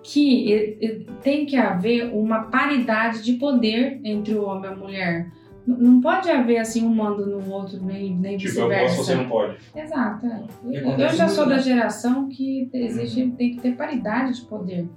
que 0.08 1.06
tem 1.22 1.46
que 1.46 1.58
haver 1.58 2.14
uma 2.14 2.44
paridade 2.44 3.22
de 3.22 3.34
poder 3.34 4.00
entre 4.06 4.36
o 4.36 4.46
homem 4.46 4.72
e 4.72 4.74
a 4.74 4.76
mulher. 4.78 5.32
Não 5.68 6.00
pode 6.00 6.30
haver 6.30 6.60
assim 6.60 6.86
um 6.86 6.96
mando 6.96 7.26
no 7.26 7.52
outro, 7.52 7.84
nem, 7.84 8.16
nem 8.16 8.38
Tipo, 8.38 8.58
eu 8.58 8.70
posso, 8.70 9.04
você 9.04 9.16
vice-versa. 9.16 9.16
não 9.18 9.30
pode. 9.30 9.58
Exato. 9.76 10.26
é. 10.26 10.44
Eu, 10.64 10.92
eu 10.92 11.10
já 11.10 11.28
sou 11.28 11.46
da 11.46 11.58
né? 11.58 11.62
geração 11.62 12.30
que 12.30 12.70
existe, 12.74 13.32
tem 13.32 13.52
que 13.52 13.62
ter 13.62 13.76
paridade 13.76 14.36
de 14.40 14.46
poder. 14.46 14.88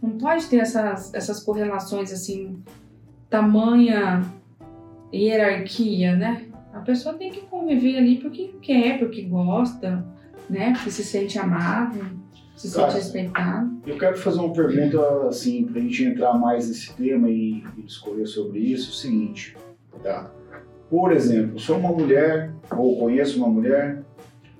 Não 0.00 0.12
pode 0.12 0.46
ter 0.46 0.56
essas, 0.56 1.12
essas 1.12 1.42
correlações 1.42 2.10
assim, 2.10 2.62
tamanha 3.28 4.24
hierarquia, 5.12 6.16
né? 6.16 6.46
A 6.72 6.80
pessoa 6.80 7.14
tem 7.14 7.30
que 7.30 7.42
conviver 7.42 7.98
ali 7.98 8.16
porque 8.16 8.54
quer, 8.62 8.98
porque 8.98 9.20
gosta, 9.20 10.02
né? 10.48 10.72
Porque 10.72 10.90
se 10.90 11.04
sente 11.04 11.38
amado, 11.38 11.98
se 12.56 12.74
Cara, 12.74 12.90
sente 12.90 13.02
respeitado. 13.02 13.70
Eu 13.86 13.98
quero 13.98 14.16
fazer 14.16 14.40
uma 14.40 14.52
pergunta 14.52 15.28
assim, 15.28 15.64
pra 15.64 15.80
gente 15.80 16.04
entrar 16.04 16.34
mais 16.34 16.68
nesse 16.68 16.92
tema 16.94 17.28
e, 17.28 17.62
e 17.76 17.82
discorrer 17.82 18.26
sobre 18.26 18.60
isso, 18.60 18.90
o 18.90 18.94
seguinte, 18.94 19.54
tá? 20.02 20.30
Por 20.88 21.12
exemplo, 21.12 21.58
sou 21.58 21.76
uma 21.76 21.92
mulher, 21.92 22.52
ou 22.74 22.98
conheço 22.98 23.38
uma 23.38 23.48
mulher, 23.48 24.02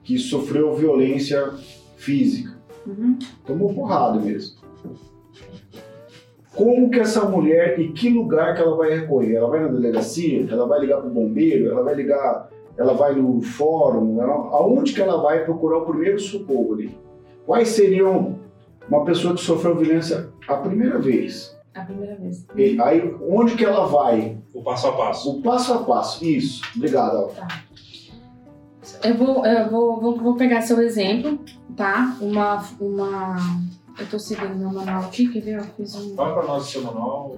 que 0.04 0.18
sofreu 0.18 0.74
violência 0.74 1.52
física. 1.96 2.54
Uhum. 2.86 3.18
Tomou 3.46 3.72
porrada 3.72 4.20
mesmo. 4.20 4.56
Como 6.54 6.90
que 6.90 7.00
essa 7.00 7.28
mulher 7.28 7.78
e 7.78 7.92
que 7.92 8.08
lugar 8.08 8.54
que 8.54 8.62
ela 8.62 8.76
vai 8.76 8.98
recorrer? 8.98 9.34
Ela 9.34 9.48
vai 9.48 9.60
na 9.60 9.68
delegacia? 9.68 10.46
Ela 10.50 10.66
vai 10.66 10.80
ligar 10.80 11.00
pro 11.00 11.10
bombeiro? 11.10 11.70
Ela 11.70 11.82
vai 11.82 11.94
ligar? 11.94 12.48
Ela 12.76 12.94
vai 12.94 13.14
no 13.14 13.40
fórum? 13.42 14.20
Ela, 14.20 14.32
aonde 14.32 14.92
que 14.92 15.00
ela 15.00 15.20
vai 15.22 15.44
procurar 15.44 15.78
o 15.78 15.86
primeiro 15.86 16.18
socorro 16.18 16.74
ali? 16.74 17.05
Quais 17.46 17.68
seriam 17.68 18.40
uma 18.88 19.04
pessoa 19.04 19.34
que 19.34 19.40
sofreu 19.40 19.76
violência 19.76 20.28
a 20.48 20.56
primeira 20.56 20.98
vez? 20.98 21.56
A 21.74 21.82
primeira 21.82 22.16
vez. 22.16 22.44
E 22.56 22.80
aí, 22.80 23.14
onde 23.22 23.54
que 23.54 23.64
ela 23.64 23.86
vai? 23.86 24.38
O 24.52 24.62
passo 24.62 24.88
a 24.88 24.92
passo. 24.92 25.30
O 25.30 25.42
passo 25.42 25.72
a 25.74 25.78
passo. 25.84 26.24
Isso. 26.24 26.62
Obrigado. 26.74 27.16
Alta. 27.16 27.46
Eu 29.04 29.14
vou, 29.14 29.46
eu 29.46 29.70
vou, 29.70 30.00
vou, 30.00 30.16
vou 30.16 30.34
pegar 30.36 30.62
seu 30.62 30.80
exemplo, 30.80 31.38
tá? 31.76 32.16
Uma, 32.20 32.64
uma. 32.80 33.36
Eu 33.98 34.06
tô 34.08 34.18
seguindo 34.18 34.56
meu 34.56 34.72
manual 34.72 35.02
aqui, 35.02 35.28
quer 35.28 35.40
ver? 35.40 35.58
Eu 35.58 35.64
fiz 35.76 35.94
um. 35.94 36.14
Fala 36.14 36.34
pra 36.34 36.46
nós 36.46 36.64
o 36.64 36.66
seu 36.66 36.82
manual. 36.82 37.36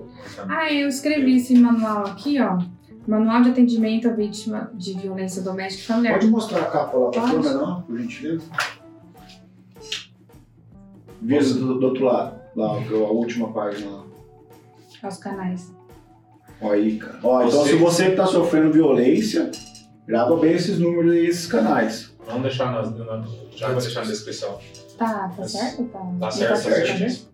Ah, 0.48 0.72
eu 0.72 0.88
escrevi 0.88 1.36
esse 1.36 1.58
manual 1.58 2.06
aqui, 2.06 2.40
ó. 2.40 2.58
Manual 3.06 3.42
de 3.42 3.50
atendimento 3.50 4.08
à 4.08 4.12
vítima 4.12 4.70
de 4.74 4.92
violência 4.94 5.42
doméstica 5.42 5.82
e 5.82 5.86
familiar. 5.86 6.14
Pode 6.14 6.30
mostrar 6.30 6.60
a 6.60 6.66
capa 6.66 6.96
lá 6.96 7.10
pra 7.10 7.22
câmera, 7.22 7.54
não? 7.54 7.82
Por 7.82 7.98
gentileza. 7.98 8.44
Vira 11.20 11.44
do, 11.44 11.78
do 11.78 11.86
outro 11.86 12.04
lado. 12.04 12.38
Lá, 12.56 12.72
a 12.72 13.10
última 13.10 13.52
página 13.52 13.90
lá. 13.90 14.04
Aos 15.02 15.16
canais. 15.18 15.72
Ó 16.60 16.72
aí, 16.72 16.96
cara. 16.98 17.18
Ó, 17.22 17.42
então 17.44 17.64
se 17.64 17.76
você 17.76 18.10
que 18.10 18.16
tá 18.16 18.26
sofrendo 18.26 18.72
violência, 18.72 19.50
grava 20.06 20.36
bem 20.36 20.52
esses 20.54 20.78
números 20.78 21.14
e 21.14 21.26
esses 21.26 21.46
canais. 21.46 22.12
Vamos 22.26 22.42
deixar 22.42 22.72
na, 22.72 22.82
na, 22.82 23.24
já 23.54 23.68
vou 23.72 23.80
deixar 23.80 24.00
na 24.04 24.10
descrição. 24.10 24.58
Tá, 24.98 25.28
tá 25.28 25.34
Mas- 25.38 25.52
certo? 25.52 25.84
Tá, 25.84 25.98
Tá 25.98 26.04
Não 26.04 26.30
certo, 26.30 26.50
tá 26.50 26.56
certo. 26.56 27.28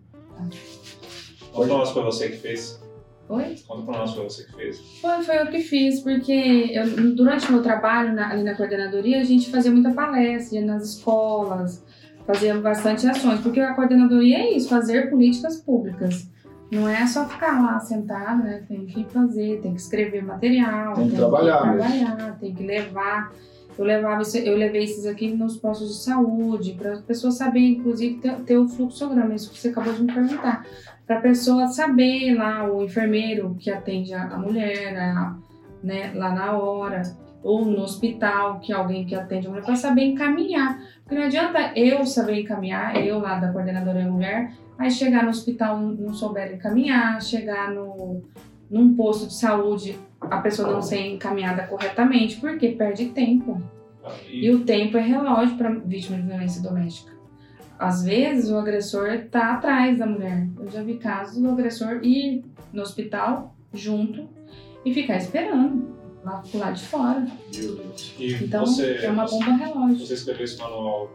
Conta 1.51 1.67
pra 1.67 1.77
nós, 1.77 1.89
foi 1.91 2.03
você 2.03 2.29
que 2.29 2.37
fez. 2.37 2.79
Oi? 3.27 3.55
Conta 3.67 3.81
pra 3.91 3.97
nós, 3.99 4.13
foi 4.13 4.23
você 4.25 4.43
que 4.43 4.53
fez. 4.53 4.79
Foi, 5.01 5.23
foi 5.23 5.41
eu 5.41 5.47
que 5.47 5.59
fiz, 5.61 6.01
porque 6.01 6.69
eu, 6.71 7.15
durante 7.15 7.47
o 7.49 7.53
meu 7.53 7.63
trabalho 7.63 8.13
na- 8.13 8.29
ali 8.29 8.43
na 8.43 8.53
coordenadoria, 8.55 9.19
a 9.19 9.23
gente 9.23 9.49
fazia 9.49 9.71
muita 9.71 9.91
palestra, 9.91 10.59
ia 10.59 10.65
nas 10.65 10.83
escolas, 10.95 11.83
fazia 12.25 12.55
bastante 12.59 13.07
ações, 13.07 13.39
porque 13.41 13.59
a 13.59 13.73
coordenadoria 13.73 14.37
é 14.39 14.55
isso, 14.57 14.69
fazer 14.69 15.09
políticas 15.09 15.57
públicas. 15.61 16.29
Não 16.71 16.89
é 16.89 17.05
só 17.05 17.25
ficar 17.27 17.61
lá 17.61 17.79
sentado, 17.79 18.43
né? 18.43 18.63
Tem 18.67 18.85
que 18.85 19.05
fazer, 19.05 19.61
tem 19.61 19.73
que 19.73 19.79
escrever 19.81 20.23
material, 20.23 20.95
Tem 20.95 21.09
que 21.09 21.15
trabalhar 21.15 21.63
mesmo. 21.65 21.77
trabalhar, 21.79 22.37
tem 22.39 22.53
que 22.55 22.63
levar. 22.65 23.31
Eu, 23.77 23.85
levava 23.85 24.21
isso, 24.21 24.37
eu 24.37 24.55
levei 24.57 24.83
esses 24.83 25.05
aqui 25.05 25.31
nos 25.35 25.57
postos 25.57 25.89
de 25.89 26.03
saúde, 26.03 26.73
para 26.73 26.93
as 26.93 27.01
pessoas 27.01 27.35
saberem, 27.37 27.73
inclusive, 27.73 28.15
ter, 28.19 28.33
ter 28.41 28.57
o 28.57 28.67
fluxograma, 28.67 29.35
isso 29.35 29.51
que 29.51 29.59
você 29.59 29.67
acabou 29.67 29.93
de 29.93 30.01
me 30.03 30.11
perguntar. 30.13 30.65
Para 31.05 31.17
a 31.19 31.21
pessoa 31.21 31.67
saber 31.67 32.33
lá, 32.33 32.67
o 32.67 32.83
enfermeiro 32.83 33.55
que 33.59 33.69
atende 33.69 34.13
a, 34.13 34.37
mulher, 34.37 34.97
a- 34.97 35.35
né, 35.83 36.11
lá 36.15 36.31
na 36.33 36.53
hora, 36.57 37.01
ou 37.43 37.63
no 37.65 37.81
hospital, 37.81 38.59
que 38.59 38.73
alguém 38.73 39.05
que 39.05 39.13
atende 39.13 39.45
a 39.45 39.49
mulher, 39.51 39.63
para 39.65 39.75
saber 39.75 40.03
encaminhar. 40.05 40.79
Porque 41.05 41.15
não 41.15 41.27
adianta 41.27 41.71
eu 41.75 42.03
saber 42.03 42.41
encaminhar, 42.41 42.97
eu 42.97 43.19
lá 43.19 43.39
da 43.39 43.51
coordenadora 43.51 44.01
mulher, 44.09 44.51
aí 44.75 44.89
chegar 44.89 45.23
no 45.23 45.29
hospital 45.29 45.79
não, 45.79 46.11
souber 46.11 46.51
encaminhar, 46.51 47.21
chegar 47.21 47.71
no, 47.71 48.23
num 48.69 48.95
posto 48.95 49.27
de 49.27 49.35
saúde, 49.35 49.99
a 50.19 50.41
pessoa 50.41 50.73
não 50.73 50.81
ser 50.81 51.05
encaminhada 51.05 51.67
corretamente, 51.67 52.37
porque 52.37 52.69
perde 52.69 53.09
tempo. 53.09 53.61
Tá? 54.01 54.11
E 54.27 54.47
E, 54.47 54.49
o 54.49 54.65
tempo 54.65 54.97
é 54.97 55.01
relógio 55.01 55.55
para 55.55 55.69
vítima 55.69 56.17
de 56.17 56.23
violência 56.23 56.63
doméstica. 56.63 57.13
Às 57.77 58.03
vezes 58.03 58.49
o 58.49 58.57
agressor 58.57 59.09
está 59.09 59.53
atrás 59.53 59.99
da 59.99 60.07
mulher. 60.07 60.47
Eu 60.57 60.71
já 60.71 60.81
vi 60.81 60.95
casos 60.95 61.39
do 61.39 61.51
agressor 61.51 61.99
ir 62.03 62.43
no 62.73 62.81
hospital 62.81 63.55
junto 63.71 64.27
e 64.83 64.91
ficar 64.91 65.17
esperando 65.17 65.94
lá 66.25 66.43
do 66.51 66.57
lado 66.57 66.75
de 66.75 66.83
fora. 66.83 67.27
Meu 67.55 67.75
Deus. 67.75 68.13
e 68.19 68.33
Então 68.33 68.65
você, 68.65 68.99
é 69.03 69.09
uma 69.09 69.25
bomba 69.25 69.51
relógio. 69.53 70.05
você 70.05 70.13
escreveu 70.15 70.43
esse 70.43 70.57
manual 70.57 71.11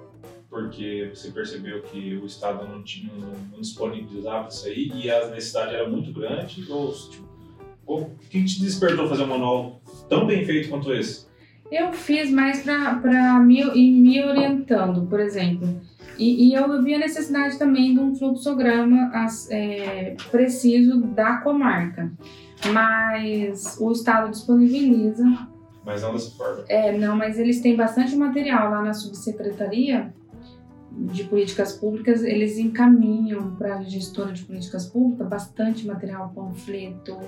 porque 0.48 1.10
você 1.14 1.30
percebeu 1.30 1.80
que 1.82 2.16
o 2.16 2.26
Estado 2.26 2.66
não, 2.66 2.82
tinha, 2.82 3.12
não, 3.14 3.28
não 3.52 3.60
disponibilizava 3.60 4.48
isso 4.48 4.66
aí 4.66 4.90
e 4.94 5.10
a 5.10 5.28
necessidade 5.28 5.74
era 5.74 5.88
muito 5.88 6.12
grande? 6.12 6.64
Ou, 6.68 6.92
tipo, 6.92 7.28
ou 7.86 8.00
o 8.02 8.10
que 8.28 8.44
te 8.44 8.60
despertou 8.60 9.06
fazer 9.08 9.22
um 9.22 9.28
manual 9.28 9.80
tão 10.08 10.26
bem 10.26 10.44
feito 10.44 10.68
quanto 10.68 10.92
esse? 10.92 11.26
Eu 11.70 11.92
fiz 11.92 12.30
mais 12.32 12.62
para 12.64 13.38
me, 13.40 13.64
me 13.92 14.24
orientando, 14.24 15.06
por 15.06 15.20
exemplo. 15.20 15.80
E, 16.18 16.48
e 16.48 16.54
eu 16.54 16.82
vi 16.82 16.94
a 16.94 16.98
necessidade 16.98 17.56
também 17.56 17.94
de 17.94 18.00
um 18.00 18.14
fluxograma 18.14 19.08
as- 19.14 19.48
é, 19.52 20.16
preciso 20.32 21.00
da 21.00 21.36
comarca. 21.36 22.10
Mas 22.72 23.78
o 23.80 23.90
Estado 23.90 24.30
disponibiliza. 24.30 25.24
Mas 25.84 26.02
não 26.02 26.12
dessa 26.12 26.30
forma. 26.30 26.64
É, 26.68 26.96
não, 26.96 27.16
mas 27.16 27.38
eles 27.38 27.60
têm 27.60 27.74
bastante 27.74 28.14
material 28.14 28.70
lá 28.70 28.82
na 28.82 28.92
subsecretaria 28.92 30.12
de 30.92 31.24
políticas 31.24 31.72
públicas. 31.72 32.22
Eles 32.22 32.58
encaminham 32.58 33.54
para 33.56 33.76
a 33.76 33.82
gestora 33.82 34.32
de 34.32 34.44
políticas 34.44 34.86
públicas 34.86 35.28
bastante 35.28 35.86
material, 35.86 36.32
panfleto, 36.34 37.18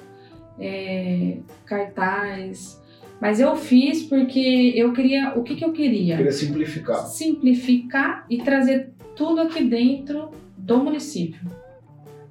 é, 0.59 1.39
cartaz. 1.65 2.81
Mas 3.21 3.41
eu 3.41 3.57
fiz 3.57 4.03
porque 4.03 4.73
eu 4.75 4.93
queria. 4.93 5.33
O 5.39 5.43
que, 5.43 5.57
que 5.57 5.65
eu 5.65 5.73
queria? 5.73 6.17
Queria 6.17 6.33
simplificar. 6.33 7.07
simplificar 7.07 8.27
e 8.29 8.39
trazer 8.39 8.91
tudo 9.17 9.41
aqui 9.41 9.65
dentro 9.65 10.31
do 10.57 10.79
município. 10.79 11.41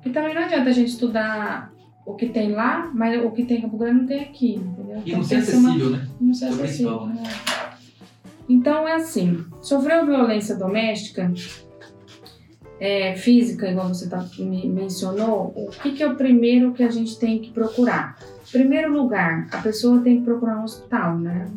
E 0.05 0.09
também 0.09 0.33
não 0.33 0.43
adianta 0.43 0.69
a 0.69 0.73
gente 0.73 0.89
estudar 0.89 1.71
o 2.05 2.15
que 2.15 2.27
tem 2.29 2.51
lá, 2.51 2.89
mas 2.93 3.23
o 3.23 3.31
que 3.31 3.45
tem 3.45 3.59
em 3.59 3.61
Campo 3.61 3.77
Grande 3.77 3.99
não 4.01 4.07
tem 4.07 4.21
aqui, 4.23 4.55
entendeu? 4.55 4.97
E 5.05 5.09
Então 5.09 5.17
não 5.19 5.23
ser 5.23 5.41
ser 5.43 5.55
uma- 5.57 5.69
acessível, 5.69 5.89
né? 5.91 6.07
não 6.19 6.33
ser 6.33 6.45
acessível. 6.45 7.05
né? 7.07 7.23
Então 8.49 8.87
é 8.87 8.95
assim, 8.95 9.45
sofreu 9.61 10.05
violência 10.05 10.55
doméstica 10.55 11.31
é, 12.79 13.15
física, 13.15 13.69
igual 13.69 13.87
você 13.87 14.09
tá, 14.09 14.25
me 14.39 14.67
mencionou, 14.67 15.53
o 15.55 15.69
que, 15.69 15.91
que 15.91 16.01
é 16.03 16.07
o 16.07 16.15
primeiro 16.15 16.73
que 16.73 16.83
a 16.83 16.89
gente 16.89 17.17
tem 17.19 17.39
que 17.39 17.51
procurar? 17.51 18.17
Primeiro 18.51 18.91
lugar, 18.91 19.47
a 19.51 19.59
pessoa 19.59 20.01
tem 20.01 20.17
que 20.19 20.25
procurar 20.25 20.59
um 20.59 20.63
hospital, 20.63 21.17
né? 21.17 21.47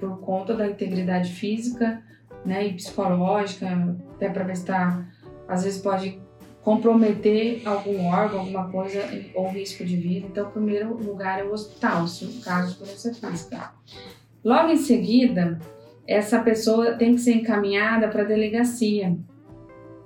Por 0.00 0.18
conta 0.18 0.52
da 0.54 0.68
integridade 0.68 1.32
física 1.32 2.02
né, 2.44 2.66
e 2.66 2.74
psicológica, 2.74 3.96
até 4.16 4.28
para 4.28 4.44
ver 4.44 4.56
se 4.56 4.66
tá, 4.66 5.06
às 5.48 5.64
vezes 5.64 5.80
pode 5.80 6.20
comprometer 6.64 7.60
algum 7.66 8.06
órgão, 8.06 8.40
alguma 8.40 8.70
coisa 8.70 9.04
ou 9.34 9.48
risco 9.48 9.84
de 9.84 9.96
vida. 9.96 10.26
Então, 10.26 10.48
o 10.48 10.50
primeiro 10.50 10.96
lugar 10.96 11.38
é 11.38 11.44
o 11.44 11.52
hospital, 11.52 12.08
se 12.08 12.24
o 12.24 12.40
caso 12.42 12.72
de 12.72 12.78
violência 12.78 13.14
física. 13.14 13.72
Logo 14.42 14.72
em 14.72 14.76
seguida, 14.76 15.60
essa 16.06 16.40
pessoa 16.40 16.94
tem 16.94 17.14
que 17.14 17.20
ser 17.20 17.34
encaminhada 17.34 18.08
para 18.08 18.22
a 18.22 18.26
delegacia 18.26 19.16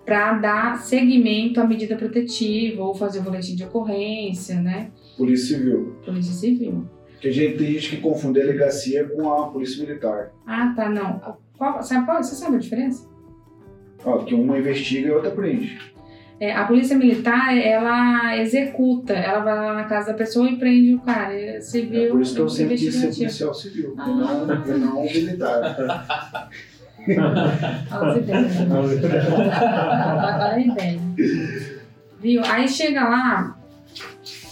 para 0.04 0.32
dar 0.38 0.78
seguimento 0.78 1.60
à 1.60 1.66
medida 1.66 1.94
protetiva 1.94 2.82
ou 2.82 2.94
fazer 2.94 3.18
o 3.18 3.22
boletim 3.22 3.54
de 3.54 3.64
ocorrência, 3.64 4.60
né? 4.60 4.90
Polícia 5.16 5.58
Civil. 5.58 5.96
Polícia 6.04 6.32
Civil. 6.32 6.88
Porque 7.12 7.30
gente, 7.30 7.58
tem 7.58 7.72
gente 7.72 7.90
que 7.90 7.96
confunde 8.00 8.40
a 8.40 8.44
delegacia 8.44 9.06
com 9.06 9.30
a 9.30 9.48
Polícia 9.48 9.84
Militar. 9.84 10.32
Ah, 10.46 10.72
tá, 10.74 10.88
não. 10.88 11.36
Qual, 11.58 11.82
sabe 11.82 12.06
qual? 12.06 12.22
Você 12.22 12.34
sabe 12.36 12.56
a 12.56 12.58
diferença? 12.58 13.06
Ó, 14.04 14.24
que 14.24 14.34
uma 14.34 14.58
investiga 14.58 15.08
e 15.08 15.10
a 15.10 15.16
outra 15.16 15.30
prende. 15.30 15.97
É, 16.40 16.54
a 16.54 16.64
polícia 16.66 16.96
militar, 16.96 17.56
ela 17.56 18.36
executa, 18.38 19.12
ela 19.12 19.40
vai 19.40 19.54
lá 19.56 19.74
na 19.74 19.84
casa 19.84 20.12
da 20.12 20.14
pessoa 20.18 20.48
e 20.48 20.56
prende 20.56 20.94
o 20.94 21.00
cara. 21.00 21.34
É 21.34 21.60
civil, 21.60 22.04
É 22.04 22.08
por 22.10 22.20
isso 22.20 22.34
que 22.34 22.40
eu 22.40 22.48
sempre 22.48 22.76
quis 22.76 22.94
ser 22.94 23.12
policial 23.12 23.52
civil, 23.54 23.94
Ah. 23.98 24.06
não, 24.06 24.46
não 24.78 25.02
militar. 25.02 26.48
Olha 27.90 28.10
as 28.12 28.16
ideias. 28.18 28.52
Olha 28.70 30.44
a 30.52 30.60
ideia. 30.60 31.00
Viu? 32.20 32.42
Aí 32.44 32.68
chega 32.68 33.08
lá. 33.08 33.56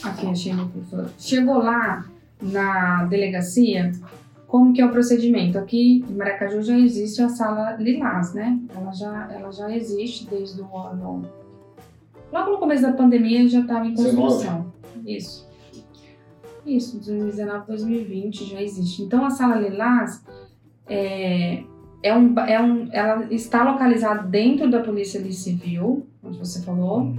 Aqui, 0.03 0.27
achei 0.27 0.53
meu 0.55 0.67
professor. 0.69 1.11
Chegou 1.19 1.59
lá 1.59 2.05
na 2.41 3.05
delegacia, 3.05 3.93
como 4.47 4.73
que 4.73 4.81
é 4.81 4.87
o 4.87 4.91
procedimento? 4.91 5.59
Aqui 5.59 6.05
em 6.09 6.15
Maracaju 6.15 6.63
já 6.63 6.79
existe 6.79 7.23
a 7.23 7.29
sala 7.29 7.77
Lilás, 7.79 8.33
né? 8.35 8.59
Ela 8.75 8.93
já, 8.93 9.29
ela 9.33 9.53
já 9.53 9.71
existe 9.75 10.27
desde 10.29 10.61
o 10.61 10.77
ano. 10.77 11.29
Logo 12.33 12.53
no 12.53 12.59
começo 12.59 12.83
da 12.83 12.93
pandemia 12.93 13.49
já 13.49 13.61
estava 13.61 13.87
em 13.87 13.95
19. 13.95 14.17
construção. 14.17 14.73
Isso. 15.07 15.47
Isso, 16.67 16.97
2019, 16.97 17.67
2020 17.69 18.45
já 18.45 18.61
existe. 18.61 19.03
Então 19.03 19.25
a 19.25 19.31
sala 19.31 19.57
Lilás 19.57 20.25
é, 20.89 21.63
é 22.03 22.17
um, 22.17 22.39
é 22.41 22.61
um, 22.61 22.89
ela 22.93 23.27
está 23.33 23.63
localizada 23.63 24.23
dentro 24.25 24.69
da 24.71 24.81
Polícia 24.81 25.21
Civil, 25.33 26.07
onde 26.23 26.39
você 26.39 26.63
falou, 26.63 27.15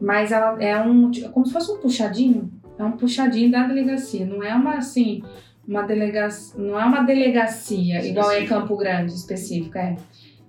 mas 0.00 0.30
ela 0.30 0.62
é 0.62 0.80
um, 0.80 1.10
tipo, 1.10 1.30
como 1.30 1.46
se 1.46 1.52
fosse 1.52 1.72
um 1.72 1.78
puxadinho, 1.78 2.50
é 2.78 2.84
um 2.84 2.92
puxadinho 2.92 3.50
da 3.50 3.66
delegacia, 3.66 4.24
não 4.24 4.42
é 4.42 4.54
uma 4.54 4.74
assim, 4.74 5.22
uma 5.66 5.82
delegacia, 5.82 6.60
não 6.60 6.80
é 6.80 6.84
uma 6.84 7.02
delegacia 7.02 8.06
igual 8.06 8.30
é 8.30 8.34
Específica. 8.34 8.60
Campo 8.60 8.76
Grande 8.76 9.12
específica, 9.12 9.78
é. 9.80 9.96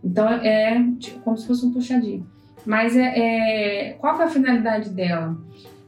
Então 0.04 0.28
é 0.28 0.84
tipo, 1.00 1.20
como 1.20 1.38
se 1.38 1.48
fosse 1.48 1.66
um 1.66 1.72
puxadinho. 1.72 2.26
Mas 2.66 2.96
é, 2.96 3.90
é- 3.90 3.94
qual 3.94 4.20
é 4.22 4.26
a 4.26 4.28
finalidade 4.30 4.90
dela? 4.90 5.36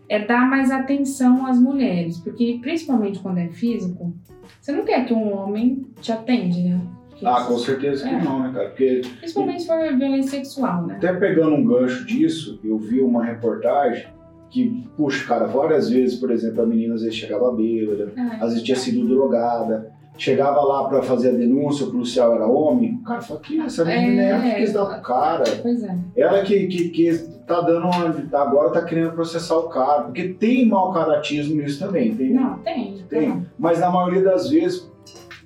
É 0.10 0.20
dar 0.26 0.48
mais 0.50 0.70
atenção 0.72 1.46
às 1.46 1.60
mulheres, 1.60 2.20
porque 2.20 2.60
principalmente 2.62 3.20
quando 3.20 3.38
é 3.40 3.48
físico, 3.50 4.14
você 4.60 4.72
não 4.72 4.84
quer 4.86 5.06
que 5.06 5.14
um 5.14 5.34
homem 5.36 5.86
te 6.02 6.12
atende, 6.12 6.62
né? 6.62 6.82
Ah, 7.24 7.46
com 7.46 7.58
certeza 7.58 8.08
que 8.08 8.14
É. 8.14 8.22
não, 8.22 8.44
né, 8.44 8.52
cara? 8.54 8.70
Porque 8.70 9.02
Principalmente 9.20 9.62
se 9.62 9.68
for 9.68 9.80
violência 9.98 10.32
sexual, 10.32 10.88
né? 10.88 10.96
até 10.96 11.14
pegando 11.14 11.56
um 11.56 11.64
gancho 11.66 12.06
disso, 12.06 12.60
eu 12.64 12.78
vi 12.78 13.00
uma 13.00 13.24
reportagem 13.24 14.08
que, 14.50 14.84
puxa, 14.98 15.26
cara, 15.26 15.46
várias 15.48 15.90
vezes, 15.90 16.20
por 16.20 16.30
exemplo, 16.32 16.62
a 16.62 16.66
menina 16.66 16.96
às 16.96 17.02
vezes 17.02 17.16
chegava 17.18 17.52
bêbada, 17.52 18.12
Ah, 18.18 18.38
às 18.42 18.50
vezes 18.52 18.62
tinha 18.64 18.76
sido 18.76 19.08
drogada, 19.08 19.92
chegava 20.18 20.62
lá 20.62 20.88
pra 20.88 21.02
fazer 21.02 21.30
a 21.30 21.34
denúncia, 21.34 21.86
o 21.86 21.92
policial 21.92 22.36
era 22.36 22.46
homem, 22.48 22.96
o 23.02 23.04
cara 23.04 23.22
fala 23.22 23.40
que 23.40 23.60
essa 23.60 23.84
menina 23.84 24.22
é, 24.22 24.30
É. 24.30 24.50
é 24.50 24.56
quis 24.56 24.74
dar 24.74 24.86
pro 24.86 25.02
cara. 25.02 25.44
Pois 25.62 25.84
é. 25.84 25.98
Ela 26.16 26.44
que, 26.44 26.68
que, 26.68 26.90
que 26.90 27.14
tá 27.48 27.62
dando 27.62 27.88
uma, 27.88 28.40
agora 28.40 28.70
tá 28.72 28.84
querendo 28.86 29.12
processar 29.14 29.58
o 29.58 29.70
cara, 29.70 30.04
porque 30.04 30.30
tem 30.30 30.68
mau 30.68 30.94
caratismo 30.94 31.56
nisso 31.56 31.80
também, 31.86 32.16
tem, 32.16 32.34
Não, 32.34 32.60
tem. 32.60 33.04
tem. 33.10 33.30
Não. 33.30 33.46
Mas 33.58 33.80
na 33.80 33.90
maioria 33.90 34.24
das 34.24 34.50
vezes, 34.50 34.90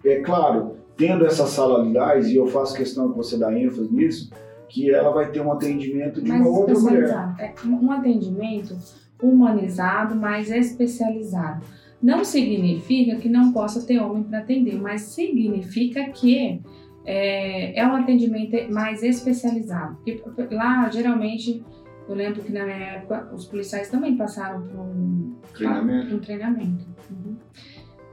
é 0.06 0.18
claro, 0.22 0.76
tendo 0.96 1.26
essa 1.26 1.46
sala 1.46 1.84
Lilás, 1.84 2.28
e 2.28 2.36
eu 2.36 2.48
faço 2.48 2.76
questão 2.76 3.12
que 3.12 3.18
você 3.18 3.38
dá 3.38 3.54
ênfase 3.58 3.92
nisso, 3.94 4.30
que 4.68 4.94
ela 4.94 5.12
vai 5.12 5.32
ter 5.32 5.40
um 5.42 5.52
atendimento 5.52 6.22
de 6.22 6.30
Mais 6.30 6.42
uma 6.42 6.60
outra 6.60 6.78
mulher. 6.78 7.36
É 7.40 7.54
um 7.66 7.92
atendimento 7.92 8.76
humanizado, 9.22 10.16
mais 10.16 10.52
especializado. 10.52 11.64
Não 12.02 12.24
significa 12.24 13.16
que 13.16 13.28
não 13.28 13.52
possa 13.52 13.86
ter 13.86 14.00
homem 14.00 14.24
para 14.24 14.40
atender, 14.40 14.80
mas 14.80 15.02
significa 15.02 16.10
que 16.10 16.62
é, 17.06 17.80
é 17.80 17.88
um 17.88 17.96
atendimento 17.96 18.72
mais 18.72 19.02
especializado. 19.02 19.98
Porque 20.24 20.54
lá, 20.54 20.90
geralmente, 20.90 21.64
eu 22.08 22.16
lembro 22.16 22.44
que 22.44 22.52
na 22.52 22.66
minha 22.66 22.78
época, 22.78 23.32
os 23.34 23.46
policiais 23.46 23.90
também 23.90 24.16
passaram 24.16 24.62
por 24.62 24.80
um 24.80 25.36
Treinamento. 25.54 26.08
por 26.08 26.16
um 26.16 26.20
treinamento. 26.20 26.86
Uhum. 27.10 27.36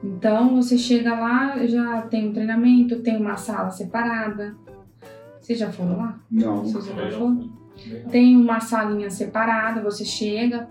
Então, 0.02 0.54
você 0.54 0.78
chega 0.78 1.14
lá, 1.14 1.66
já 1.66 2.02
tem 2.02 2.28
um 2.28 2.32
treinamento, 2.32 3.00
tem 3.00 3.16
uma 3.16 3.36
sala 3.36 3.70
separada. 3.70 4.54
Vocês 5.40 5.58
já 5.58 5.70
foram 5.70 5.96
lá? 5.98 6.20
Não. 6.30 6.64
Vocês 6.64 6.86
já 6.86 6.94
foram? 6.94 7.30
não. 7.34 7.64
Tem 8.10 8.36
uma 8.36 8.60
salinha 8.60 9.10
separada, 9.10 9.82
você 9.82 10.04
chega, 10.04 10.68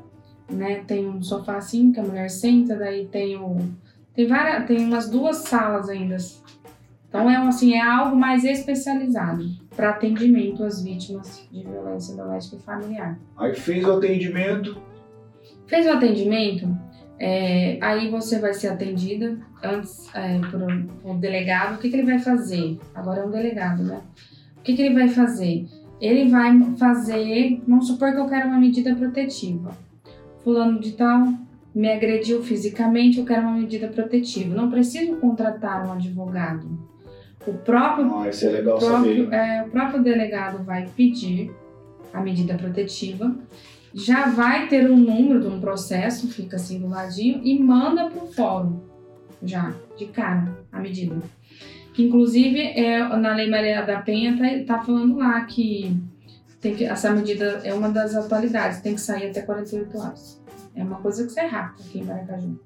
né? 0.50 0.84
Tem 0.88 1.08
um 1.08 1.22
sofá 1.22 1.58
assim 1.58 1.92
que 1.92 2.00
a 2.00 2.04
mulher 2.04 2.30
senta, 2.30 2.76
daí 2.76 3.06
tem 3.08 3.38
o 3.38 3.58
tem 4.14 4.28
várias, 4.28 4.68
tem 4.68 4.86
umas 4.86 5.10
duas 5.10 5.38
salas 5.38 5.90
ainda. 5.90 6.18
Então 7.10 7.30
é 7.30 7.36
assim, 7.36 7.74
é 7.74 7.82
algo 7.82 8.16
mais 8.16 8.44
especializado 8.44 9.44
para 9.76 9.92
atendimento 9.92 10.64
às 10.64 10.84
vítimas 10.84 11.48
de 11.52 11.64
violência 11.64 12.16
doméstica 12.16 12.58
e 12.58 12.60
familiar. 12.60 13.20
Aí 13.38 13.56
fez 13.56 13.84
o 13.86 13.94
atendimento, 13.94 14.82
Fez 15.68 15.88
o 15.88 15.92
atendimento, 15.92 16.68
é, 17.18 17.78
aí 17.82 18.10
você 18.10 18.38
vai 18.40 18.54
ser 18.54 18.68
atendida 18.68 19.40
antes 19.64 20.14
é, 20.14 20.40
por, 20.40 20.62
um, 20.62 20.86
por 20.86 21.12
um 21.12 21.20
delegado. 21.20 21.76
O 21.76 21.78
que, 21.80 21.90
que 21.90 21.96
ele 21.96 22.06
vai 22.06 22.20
fazer? 22.20 22.78
Agora 22.94 23.22
é 23.22 23.26
um 23.26 23.32
delegado, 23.32 23.82
né? 23.82 24.02
O 24.58 24.62
que, 24.62 24.76
que 24.76 24.82
ele 24.82 24.94
vai 24.94 25.08
fazer? 25.08 25.66
Ele 26.02 26.30
vai 26.30 26.60
fazer, 26.78 27.62
vamos 27.68 27.88
supor 27.88 28.12
que 28.12 28.20
eu 28.20 28.28
quero 28.28 28.50
uma 28.50 28.60
medida 28.60 28.94
protetiva. 28.94 29.72
Fulano 30.44 30.80
de 30.80 30.92
tal 30.94 31.28
me 31.74 31.92
agrediu 31.92 32.44
fisicamente, 32.44 33.20
eu 33.20 33.26
quero 33.26 33.42
uma 33.42 33.58
medida 33.58 33.88
protetiva. 33.88 34.54
Não 34.54 34.70
preciso 34.70 35.16
contratar 35.18 35.88
um 35.88 35.94
advogado. 35.94 36.68
O 37.46 37.54
próprio 37.54 38.14
ah, 38.20 38.30
isso 38.30 38.46
é 38.46 38.50
legal 38.50 38.78
o 38.78 38.80
próprio, 38.80 39.24
saber. 39.26 39.36
é, 39.36 39.64
o 39.64 39.70
próprio 39.70 40.04
delegado 40.04 40.64
vai 40.64 40.88
pedir 40.96 41.52
a 42.14 42.22
medida 42.22 42.54
protetiva, 42.54 43.36
já 43.94 44.28
vai 44.30 44.68
ter 44.68 44.90
um 44.90 44.98
número 44.98 45.42
de 45.42 45.48
um 45.48 45.60
processo, 45.60 46.28
fica 46.28 46.56
assim 46.56 46.80
do 46.80 46.88
ladinho, 46.88 47.42
e 47.44 47.60
manda 47.60 48.10
para 48.10 48.24
o 48.24 48.28
fórum, 48.32 48.80
já, 49.42 49.74
de 49.98 50.06
cara, 50.06 50.58
a 50.72 50.80
medida. 50.80 51.16
Que 51.94 52.04
inclusive 52.04 52.60
é, 52.60 53.00
na 53.18 53.36
Lei 53.36 53.50
Maria 53.50 53.82
da 53.82 54.00
Penha 54.00 54.38
tá, 54.38 54.78
tá 54.78 54.84
falando 54.84 55.18
lá 55.18 55.42
que, 55.42 55.96
tem 56.63 56.73
que 56.76 56.86
essa 56.86 57.12
medida 57.12 57.62
é 57.63 57.73
uma 57.73 57.89
das 57.89 58.15
atualidades, 58.15 58.80
tem 58.82 58.95
que 58.95 59.02
sair 59.02 59.30
até 59.30 59.41
48 59.41 59.97
horas. 59.99 60.41
É 60.76 60.82
uma 60.84 60.95
coisa 60.95 61.26
que 61.26 61.32
sai 61.32 61.47
rápido 61.47 61.86
aqui 61.86 61.99
em 61.99 62.04
Maracaju. 62.06 62.60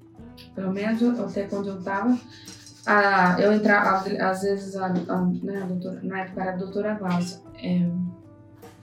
Pelo 0.54 0.72
menos 0.72 1.02
eu- 1.02 1.24
até 1.24 1.42
quando 1.42 1.68
eu 1.68 1.82
tava, 1.82 2.16
a, 2.86 3.36
eu 3.40 3.52
entrava, 3.52 4.08
às 4.20 4.42
vezes, 4.42 4.76
a, 4.76 4.86
a, 4.86 5.20
né, 5.42 5.60
a 5.62 5.66
doutora, 5.66 6.00
na 6.02 6.20
época 6.20 6.40
era 6.40 6.52
a 6.52 6.56
doutora 6.56 6.94
Glaucia, 6.94 7.38
é, 7.62 7.86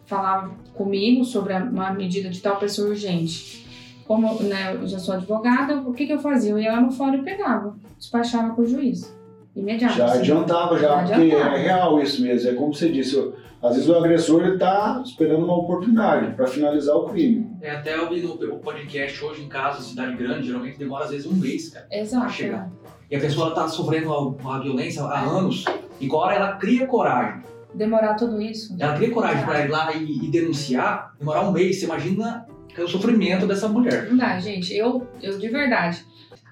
falava 0.06 0.52
comigo 0.74 1.24
sobre 1.24 1.54
uma 1.54 1.92
medida 1.94 2.30
de 2.30 2.42
tal 2.42 2.58
pessoa 2.58 2.90
urgente. 2.90 3.66
Como 4.06 4.44
né, 4.44 4.76
eu 4.76 4.86
já 4.86 5.00
sou 5.00 5.16
advogada, 5.16 5.78
o 5.78 5.92
que, 5.94 6.06
que 6.06 6.14
eu 6.14 6.20
fazia? 6.20 6.52
Eu 6.52 6.60
ia 6.60 6.74
lá 6.74 6.82
no 6.82 6.92
fórum 6.92 7.16
e 7.16 7.24
pegava, 7.24 7.76
despachava 7.98 8.54
com 8.54 8.62
o 8.62 8.68
juiz. 8.68 9.16
Imediato. 9.56 9.96
Já 9.96 10.06
assim. 10.06 10.20
adiantava, 10.20 10.78
já, 10.78 10.90
Já 11.06 11.16
porque 11.16 11.32
adiantava. 11.32 11.56
é 11.58 11.62
real 11.64 12.00
isso 12.02 12.22
mesmo. 12.22 12.50
É 12.50 12.54
como 12.54 12.74
você 12.74 12.92
disse, 12.92 13.18
ó, 13.18 13.32
às 13.66 13.76
vezes 13.76 13.90
o 13.90 13.96
agressor 13.96 14.46
ele 14.46 14.58
tá 14.58 15.02
esperando 15.04 15.44
uma 15.44 15.58
oportunidade 15.58 16.36
para 16.36 16.48
finalizar 16.48 16.96
o 16.96 17.10
crime. 17.10 17.50
É, 17.62 17.72
até 17.72 17.96
eu 17.96 18.10
vi 18.10 18.22
no 18.22 18.34
o 18.34 18.60
podcast 18.60 19.24
hoje 19.24 19.44
em 19.44 19.48
casa, 19.48 19.82
cidade 19.82 20.16
grande, 20.16 20.48
geralmente 20.48 20.78
demora 20.78 21.06
às 21.06 21.12
vezes 21.12 21.26
um 21.26 21.34
mês, 21.34 21.70
cara. 21.70 21.88
Exato. 21.92 22.32
chegar. 22.32 22.70
E 23.10 23.16
a 23.16 23.20
pessoa 23.20 23.54
tá 23.54 23.68
sofrendo 23.68 24.12
a, 24.14 24.56
a 24.56 24.60
violência 24.60 25.04
há 25.04 25.22
anos, 25.22 25.66
e 26.00 26.08
com 26.08 26.18
a 26.18 26.20
hora 26.22 26.36
ela 26.36 26.54
cria 26.54 26.88
coragem. 26.88 27.44
Demorar 27.74 28.16
tudo 28.16 28.42
isso. 28.42 28.76
Ela 28.80 28.96
cria 28.96 29.12
coragem 29.12 29.44
pra 29.44 29.66
ir 29.66 29.70
lá 29.70 29.94
e, 29.94 30.26
e 30.26 30.32
denunciar, 30.32 31.14
demorar 31.20 31.48
um 31.48 31.52
mês. 31.52 31.80
Você 31.80 31.86
imagina 31.86 32.46
o 32.78 32.88
sofrimento 32.88 33.46
dessa 33.46 33.68
mulher. 33.68 34.10
Não 34.10 34.18
dá, 34.18 34.40
gente. 34.40 34.74
Eu, 34.76 35.08
eu 35.22 35.38
de 35.38 35.48
verdade, 35.50 36.06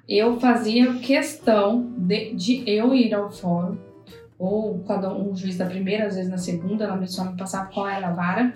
eu 0.07 0.39
fazia 0.39 0.93
questão 0.95 1.89
de, 1.97 2.33
de 2.33 2.63
eu 2.69 2.93
ir 2.93 3.13
ao 3.13 3.31
fórum, 3.31 3.77
ou 4.37 4.79
cada 4.87 5.13
um 5.13 5.35
juiz 5.35 5.57
da 5.57 5.65
primeira, 5.65 6.07
às 6.07 6.15
vezes 6.15 6.29
na 6.29 6.37
segunda, 6.37 6.85
ela 6.85 7.05
só 7.07 7.25
me 7.25 7.37
passava 7.37 7.69
qual 7.71 7.87
era 7.87 8.07
a 8.07 8.13
vara, 8.13 8.53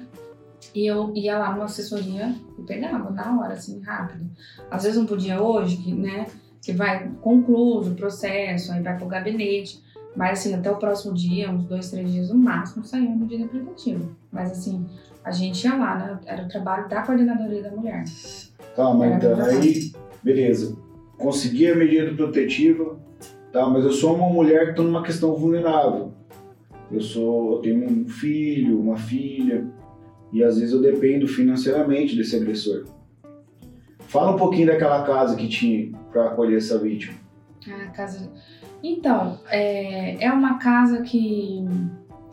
e 0.73 0.85
eu 0.85 1.13
ia 1.15 1.37
lá 1.37 1.51
numa 1.51 1.65
assessoria 1.65 2.33
e 2.57 2.61
pegava 2.63 3.09
na 3.11 3.39
hora, 3.39 3.53
assim, 3.53 3.81
rápido. 3.81 4.29
Às 4.69 4.83
vezes 4.83 4.97
não 4.97 5.05
podia 5.05 5.41
hoje, 5.41 5.77
que, 5.77 5.93
né, 5.93 6.27
que 6.61 6.73
vai 6.73 7.09
concluso 7.21 7.91
o 7.91 7.95
processo, 7.95 8.71
aí 8.71 8.81
vai 8.81 8.97
pro 8.97 9.07
gabinete, 9.07 9.81
mas 10.15 10.39
assim, 10.39 10.53
até 10.55 10.69
o 10.69 10.77
próximo 10.77 11.13
dia, 11.13 11.49
uns 11.49 11.65
dois, 11.65 11.91
três 11.91 12.11
dias 12.11 12.29
no 12.29 12.37
máximo, 12.37 12.83
saiu 12.83 13.11
a 13.11 13.15
medida 13.15 13.47
protetiva. 13.47 14.03
Mas 14.31 14.51
assim, 14.51 14.85
a 15.23 15.31
gente 15.31 15.63
ia 15.63 15.75
lá, 15.75 15.95
né, 15.95 16.19
era 16.25 16.43
o 16.43 16.47
trabalho 16.47 16.89
da 16.89 17.01
coordenadoria 17.03 17.63
da 17.63 17.71
mulher. 17.71 18.03
Tá, 18.75 18.93
mas 18.93 19.23
Era 19.23 19.33
então, 19.33 19.45
aí, 19.45 19.91
beleza. 20.23 20.75
Consegui 21.17 21.67
a 21.67 21.75
medida 21.75 22.13
protetiva, 22.13 22.99
tá, 23.57 23.67
mas 23.67 23.83
eu 23.83 23.91
sou 23.91 24.15
uma 24.15 24.29
mulher 24.29 24.65
que 24.65 24.71
está 24.71 24.83
numa 24.83 25.01
questão 25.01 25.33
vulnerável. 25.33 26.13
Eu 26.91 27.01
sou, 27.01 27.55
eu 27.55 27.61
tenho 27.61 27.89
um 27.89 28.07
filho, 28.07 28.79
uma 28.79 28.97
filha, 28.97 29.65
e 30.31 30.43
às 30.43 30.57
vezes 30.57 30.73
eu 30.73 30.81
dependo 30.81 31.27
financeiramente 31.27 32.15
desse 32.15 32.35
agressor. 32.35 32.85
Fala 34.01 34.31
um 34.31 34.37
pouquinho 34.37 34.67
daquela 34.67 35.03
casa 35.03 35.35
que 35.35 35.47
tinha 35.47 35.91
para 36.11 36.27
acolher 36.27 36.57
essa 36.57 36.77
vítima. 36.77 37.17
A 37.67 37.87
casa. 37.87 38.31
Então, 38.81 39.39
é, 39.49 40.23
é 40.23 40.31
uma 40.31 40.57
casa 40.57 41.01
que 41.01 41.65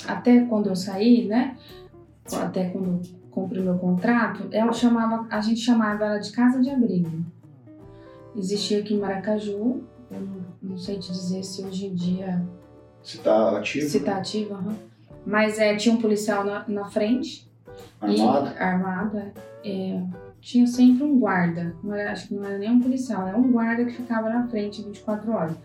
até 0.07 0.43
quando 0.43 0.69
eu 0.69 0.77
saí, 0.77 1.27
né? 1.27 1.57
Até 2.33 2.71
quando 2.71 3.01
cumpri 3.31 3.61
meu 3.61 3.77
contrato, 3.77 4.47
ela 4.53 4.73
chamava, 4.73 5.27
a 5.29 5.41
gente 5.41 5.59
chamava 5.59 6.05
ela 6.05 6.19
de 6.19 6.31
casa 6.31 6.61
de 6.61 6.71
abrigo. 6.71 7.11
Existia 8.37 8.79
aqui 8.79 8.95
em 8.95 8.99
Maracaju, 9.01 9.83
eu 10.15 10.21
não, 10.21 10.45
não 10.63 10.79
sei 10.79 10.99
te 10.99 11.11
dizer 11.11 11.43
se 11.43 11.63
hoje 11.65 11.87
em 11.87 11.95
dia 11.95 12.43
Você 13.03 13.19
está 13.19 13.59
ativo? 13.59 13.89
se 13.89 14.01
tá 14.01 14.17
ativa, 14.17 14.55
aham. 14.55 14.75
mas 15.27 15.59
é, 15.59 15.75
tinha 15.77 15.95
um 15.95 16.01
policial 16.01 16.45
na, 16.45 16.65
na 16.69 16.85
frente. 16.87 17.49
Armado? 18.01 18.55
E, 18.55 18.59
armado, 18.59 19.19
é. 19.19 19.33
É, 19.65 20.03
tinha 20.41 20.67
sempre 20.67 21.05
um 21.05 21.19
guarda. 21.19 21.75
Era, 21.91 22.13
acho 22.13 22.29
que 22.29 22.35
não 22.35 22.45
era 22.45 22.59
nem 22.59 22.71
um 22.71 22.81
policial, 22.81 23.27
era 23.27 23.37
um 23.39 23.51
guarda 23.51 23.85
que 23.85 23.93
ficava 23.93 24.29
na 24.29 24.47
frente 24.49 24.83
24 24.83 25.33
horas. 25.33 25.57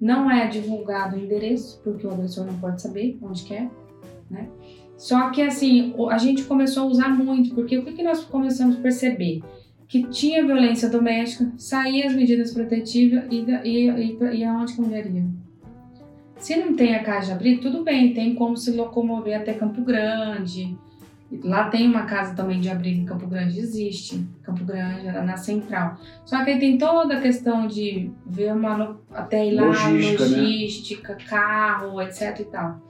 Não 0.00 0.30
é 0.30 0.46
divulgado 0.46 1.16
o 1.16 1.18
endereço, 1.18 1.80
porque 1.82 2.06
o 2.06 2.12
agressor 2.12 2.46
não 2.46 2.56
pode 2.58 2.80
saber 2.80 3.18
onde 3.20 3.42
que 3.42 3.54
é, 3.54 3.68
né? 4.30 4.48
Só 4.96 5.30
que 5.30 5.42
assim, 5.42 5.94
a 6.10 6.18
gente 6.18 6.44
começou 6.44 6.84
a 6.84 6.86
usar 6.86 7.08
muito, 7.08 7.54
porque 7.54 7.78
o 7.78 7.84
que, 7.84 7.92
que 7.92 8.02
nós 8.02 8.24
começamos 8.24 8.76
a 8.76 8.80
perceber? 8.80 9.42
Que 9.88 10.06
tinha 10.08 10.44
violência 10.44 10.88
doméstica, 10.88 11.50
saía 11.56 12.06
as 12.06 12.14
medidas 12.14 12.52
protetivas 12.52 13.24
e, 13.30 13.44
e, 13.64 13.88
e, 13.88 14.18
e 14.36 14.44
aonde 14.44 14.74
que 14.74 14.80
a 14.80 14.84
mulher 14.84 15.06
ia? 15.06 15.24
Se 16.36 16.56
não 16.56 16.76
tem 16.76 16.94
a 16.94 17.02
casa 17.02 17.28
de 17.28 17.32
abrigo, 17.32 17.62
tudo 17.62 17.82
bem, 17.82 18.12
tem 18.12 18.34
como 18.34 18.56
se 18.56 18.70
locomover 18.70 19.40
até 19.40 19.54
Campo 19.54 19.80
Grande, 19.82 20.76
Lá 21.44 21.68
tem 21.68 21.86
uma 21.86 22.04
casa 22.04 22.34
também 22.34 22.58
de 22.58 22.70
abrigo 22.70 23.02
em 23.02 23.04
Campo 23.04 23.26
Grande, 23.26 23.58
existe. 23.58 24.26
Campo 24.42 24.64
Grande, 24.64 25.06
era 25.06 25.22
na 25.22 25.36
central. 25.36 25.98
Só 26.24 26.42
que 26.42 26.52
aí 26.52 26.58
tem 26.58 26.78
toda 26.78 27.18
a 27.18 27.20
questão 27.20 27.66
de 27.66 28.10
ver 28.26 28.54
uma. 28.54 28.98
até 29.12 29.46
ir 29.46 29.54
lá, 29.54 29.66
Logística, 29.66 30.26
né? 30.26 30.36
logística, 30.38 31.18
carro, 31.28 32.00
etc 32.00 32.40
e 32.40 32.44
tal. 32.44 32.80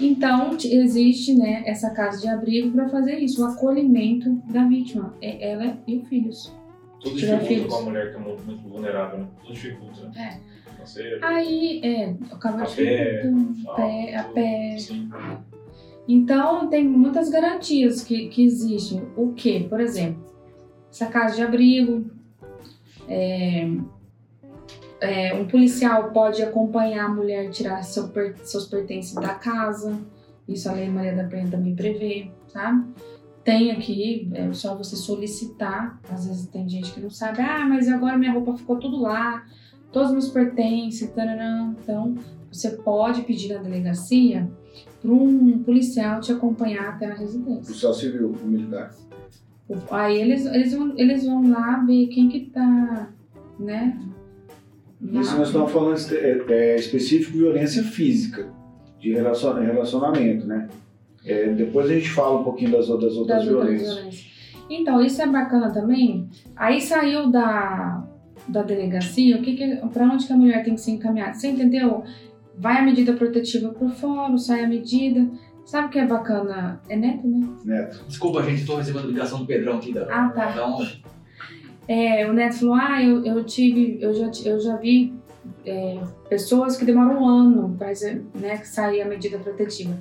Então, 0.00 0.56
existe 0.64 1.34
né, 1.34 1.62
essa 1.66 1.90
casa 1.90 2.20
de 2.20 2.28
abrigo 2.28 2.70
para 2.72 2.88
fazer 2.88 3.18
isso, 3.18 3.42
o 3.42 3.46
acolhimento 3.46 4.30
da 4.50 4.64
vítima, 4.64 5.14
é 5.20 5.50
ela 5.52 5.78
e 5.86 5.98
os 5.98 6.08
filhos. 6.08 6.56
Tudo 7.00 7.16
dificulta 7.16 7.68
com 7.68 7.76
a 7.76 7.82
mulher 7.82 8.10
que 8.10 8.16
é 8.16 8.20
muito, 8.20 8.42
muito 8.44 8.62
vulnerável, 8.62 9.18
né? 9.20 9.28
Tudo 9.40 9.52
dificulta, 9.52 10.08
né? 10.08 10.40
É. 10.46 10.50
Aí, 11.22 11.80
é, 11.84 12.14
acaba 12.30 12.62
dificultando, 12.62 13.68
a 13.68 13.74
pé, 13.74 14.16
a 14.16 14.24
pé. 14.24 14.78
Sim. 14.78 15.10
Então, 16.08 16.68
tem 16.68 16.86
muitas 16.86 17.28
garantias 17.28 18.02
que, 18.02 18.28
que 18.28 18.42
existem. 18.44 19.02
O 19.16 19.32
que, 19.32 19.64
por 19.64 19.80
exemplo, 19.80 20.24
essa 20.90 21.06
casa 21.06 21.36
de 21.36 21.42
abrigo, 21.42 22.10
é, 23.06 23.68
é, 25.00 25.34
um 25.34 25.46
policial 25.46 26.10
pode 26.10 26.42
acompanhar 26.42 27.06
a 27.06 27.08
mulher 27.08 27.50
tirar 27.50 27.82
seu 27.82 28.08
per- 28.08 28.36
seus 28.44 28.66
pertences 28.66 29.14
da 29.14 29.34
casa, 29.34 29.98
isso 30.46 30.68
a 30.68 30.72
Lei 30.72 30.88
Maria 30.88 31.14
da 31.14 31.24
Penha 31.24 31.48
também 31.50 31.74
prevê, 31.74 32.30
sabe? 32.48 32.84
Tem 33.42 33.70
aqui, 33.70 34.30
é 34.34 34.52
só 34.52 34.76
você 34.76 34.96
solicitar, 34.96 35.98
às 36.10 36.26
vezes 36.26 36.46
tem 36.48 36.68
gente 36.68 36.92
que 36.92 37.00
não 37.00 37.10
sabe, 37.10 37.40
ah, 37.40 37.64
mas 37.66 37.88
agora 37.88 38.18
minha 38.18 38.32
roupa 38.32 38.56
ficou 38.56 38.76
tudo 38.78 39.00
lá, 39.00 39.44
todos 39.90 40.08
os 40.08 40.14
meus 40.14 40.28
pertences, 40.28 41.10
tararã. 41.10 41.74
então 41.82 42.14
você 42.52 42.70
pode 42.70 43.22
pedir 43.22 43.54
na 43.54 43.62
delegacia 43.62 44.50
para 45.00 45.10
um 45.10 45.62
policial 45.62 46.20
te 46.20 46.32
acompanhar 46.32 46.90
até 46.90 47.06
a 47.06 47.14
residência. 47.14 47.62
Policial 47.62 47.94
civil, 47.94 48.36
ou 48.40 48.46
militar. 48.48 48.94
Aí 49.90 50.20
eles, 50.20 50.44
eles, 50.46 50.74
vão, 50.74 50.98
eles 50.98 51.24
vão 51.24 51.48
lá 51.48 51.78
ver 51.84 52.08
quem 52.08 52.28
que 52.28 52.40
tá, 52.46 53.08
né? 53.58 53.98
Isso 55.02 55.36
nós 55.38 55.48
estamos 55.48 55.72
falando 55.72 55.96
é, 56.12 56.52
é 56.52 56.76
específico 56.76 57.32
de 57.32 57.38
violência 57.38 57.82
física. 57.82 58.48
de 58.98 59.12
relacion- 59.12 59.54
relacionamento, 59.54 60.46
né? 60.46 60.68
É, 61.24 61.48
depois 61.54 61.90
a 61.90 61.94
gente 61.94 62.10
fala 62.10 62.40
um 62.40 62.44
pouquinho 62.44 62.72
das 62.72 62.88
outras, 62.90 63.16
outras 63.16 63.38
das 63.38 63.46
violências. 63.46 63.94
violências. 63.94 64.30
Então, 64.68 65.00
isso 65.02 65.20
é 65.22 65.26
bacana 65.26 65.70
também. 65.72 66.28
Aí 66.54 66.80
saiu 66.80 67.30
da, 67.30 68.06
da 68.46 68.62
delegacia, 68.62 69.36
o 69.36 69.42
que 69.42 69.56
que, 69.56 69.76
pra 69.92 70.04
onde 70.04 70.26
que 70.26 70.32
a 70.32 70.36
mulher 70.36 70.62
tem 70.62 70.74
que 70.74 70.80
ser 70.82 70.92
encaminhada? 70.92 71.32
Você 71.34 71.48
entendeu? 71.48 72.04
Vai 72.58 72.76
a 72.78 72.82
medida 72.82 73.14
protetiva 73.14 73.70
pro 73.70 73.88
fórum, 73.88 74.36
sai 74.36 74.64
a 74.64 74.68
medida. 74.68 75.26
Sabe 75.64 75.86
o 75.88 75.90
que 75.90 75.98
é 75.98 76.06
bacana? 76.06 76.80
É 76.88 76.94
neto, 76.96 77.26
né? 77.26 77.48
Neto. 77.64 78.04
Desculpa, 78.06 78.42
gente, 78.42 78.60
estou 78.60 78.76
recebendo 78.76 79.06
ligação 79.08 79.38
do 79.40 79.46
Pedrão 79.46 79.78
aqui 79.78 79.92
da. 79.94 80.02
Ah, 80.04 80.28
tá. 80.28 80.50
Então, 80.52 80.86
É, 81.92 82.24
o 82.30 82.32
Neto 82.32 82.60
falou, 82.60 82.74
ah, 82.76 83.02
eu, 83.02 83.24
eu 83.24 83.42
tive, 83.42 83.98
eu 84.00 84.14
já, 84.14 84.30
eu 84.44 84.60
já 84.60 84.76
vi 84.76 85.12
é, 85.66 85.98
pessoas 86.28 86.76
que 86.76 86.84
demoram 86.84 87.20
um 87.20 87.26
ano 87.26 87.76
para 87.76 87.88
né, 88.40 88.58
sair 88.58 89.02
a 89.02 89.08
medida 89.08 89.38
protetiva. 89.38 89.98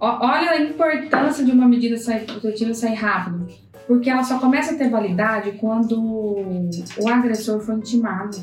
Ó- 0.00 0.26
olha 0.26 0.52
a 0.52 0.62
importância 0.62 1.44
de 1.44 1.52
uma 1.52 1.68
medida 1.68 1.98
sair, 1.98 2.24
protetiva 2.24 2.72
sair 2.72 2.94
rápido. 2.94 3.46
Porque 3.86 4.08
ela 4.08 4.24
só 4.24 4.38
começa 4.38 4.72
a 4.74 4.78
ter 4.78 4.88
validade 4.88 5.52
quando 5.60 6.00
o 6.00 7.08
agressor 7.10 7.60
foi 7.60 7.74
intimado. 7.74 8.38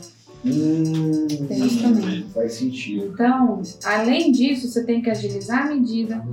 Hum, 0.45 1.27
Tem 1.47 1.65
isso 1.65 1.81
também. 1.81 2.23
faz 2.31 2.53
sentido. 2.53 3.11
Então, 3.13 3.63
além 3.83 4.31
disso, 4.31 4.67
você 4.67 4.83
tem 4.85 5.01
que 5.01 5.09
agilizar 5.09 5.63
a 5.65 5.73
medida, 5.73 6.23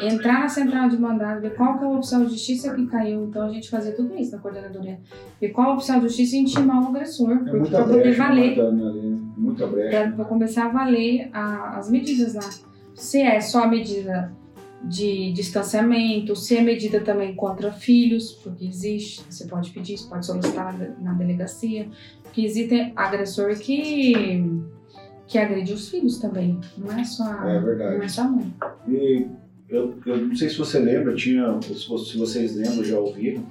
entrar 0.00 0.40
na 0.40 0.48
central 0.48 0.88
de 0.88 0.98
mandado, 0.98 1.40
ver 1.40 1.54
qual 1.54 1.78
que 1.78 1.84
é 1.84 1.86
o 1.86 1.98
oficial 1.98 2.24
de 2.24 2.30
justiça 2.32 2.74
que 2.74 2.86
caiu. 2.86 3.24
Então, 3.24 3.42
a 3.46 3.48
gente 3.52 3.68
fazia 3.70 3.92
tudo 3.92 4.14
isso 4.16 4.32
na 4.32 4.38
coordenadoria. 4.38 4.98
Ver 5.40 5.48
qual 5.50 5.70
é 5.70 5.72
o 5.72 5.76
oficial 5.76 6.00
de 6.00 6.06
justiça 6.08 6.36
e 6.36 6.40
intimar 6.40 6.82
o 6.84 6.88
agressor, 6.88 7.32
É 7.32 7.36
porque 7.36 7.56
muita 7.58 7.76
para 7.78 7.86
poder 7.86 8.14
valer, 8.16 8.56
né? 8.72 9.18
Muita 9.36 9.66
brecha. 9.66 10.12
para 10.12 10.24
começar 10.24 10.66
a 10.66 10.68
valer 10.68 11.28
a- 11.32 11.76
as 11.78 11.90
medidas 11.90 12.34
lá. 12.34 12.48
Se 12.94 13.20
é 13.20 13.40
só 13.40 13.64
a 13.64 13.68
medida 13.68 14.32
de 14.84 15.32
distanciamento, 15.32 16.36
se 16.36 16.56
é 16.56 16.62
medida 16.62 17.00
também 17.00 17.34
contra 17.34 17.72
filhos, 17.72 18.32
porque 18.44 18.66
existe, 18.66 19.22
você 19.28 19.46
pode 19.46 19.70
pedir, 19.70 19.96
você 19.98 20.08
pode 20.08 20.24
solicitar 20.26 20.74
na, 21.00 21.12
delegacia, 21.14 21.88
porque 22.22 22.42
existe 22.42 22.92
agressor 22.94 23.56
que 23.58 24.62
que 25.26 25.38
agride 25.38 25.72
os 25.72 25.88
filhos 25.88 26.18
também, 26.20 26.60
não 26.78 26.96
é 26.96 27.02
só 27.02 27.24
a- 27.24 27.50
É 27.50 27.60
não 27.60 28.02
é 28.04 28.08
só 28.08 28.22
a 28.22 28.28
mãe. 28.28 28.54
E 28.88 29.26
eu, 29.68 29.94
eu 30.06 30.16
não 30.26 30.36
sei 30.36 30.48
se 30.48 30.58
você 30.58 30.78
lembra, 30.78 31.14
tinha, 31.14 31.60
se 31.62 31.88
vo- 31.88 31.98
se 31.98 32.16
vocês 32.18 32.54
lembram, 32.56 32.84
já 32.84 32.98
ouviram, 32.98 33.42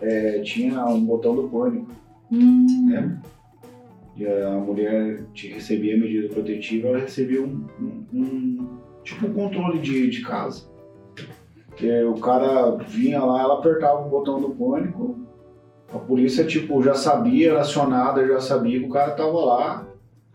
é, 0.00 0.40
tinha 0.40 0.84
um 0.86 1.04
botão 1.04 1.34
do 1.34 1.48
pânico, 1.48 1.88
Hum, 2.30 2.66
lembra? 2.90 3.22
E 4.16 4.26
a 4.26 4.50
mulher 4.52 5.22
te 5.34 5.48
recebia 5.48 5.94
a 5.94 5.98
medida 5.98 6.28
protetiva, 6.32 6.88
ela 6.88 6.98
recebia 6.98 7.42
um, 7.42 7.66
um- 7.80 8.04
um- 8.12 8.68
tipo 9.04 9.26
um 9.26 9.32
controle 9.32 9.78
de, 9.78 10.08
de 10.08 10.22
casa. 10.22 10.64
Que 11.76 12.02
o 12.04 12.14
cara 12.14 12.76
vinha 12.88 13.22
lá, 13.22 13.42
ela 13.42 13.58
apertava 13.58 14.06
o 14.06 14.08
botão 14.08 14.40
do 14.40 14.50
pânico, 14.50 15.18
a 15.92 15.98
polícia 15.98 16.44
tipo 16.46 16.82
já 16.82 16.94
sabia, 16.94 17.50
era 17.50 17.60
acionada, 17.60 18.26
já 18.26 18.40
sabia 18.40 18.80
que 18.80 18.86
o 18.86 18.90
cara 18.90 19.12
tava 19.12 19.38
lá, 19.44 19.85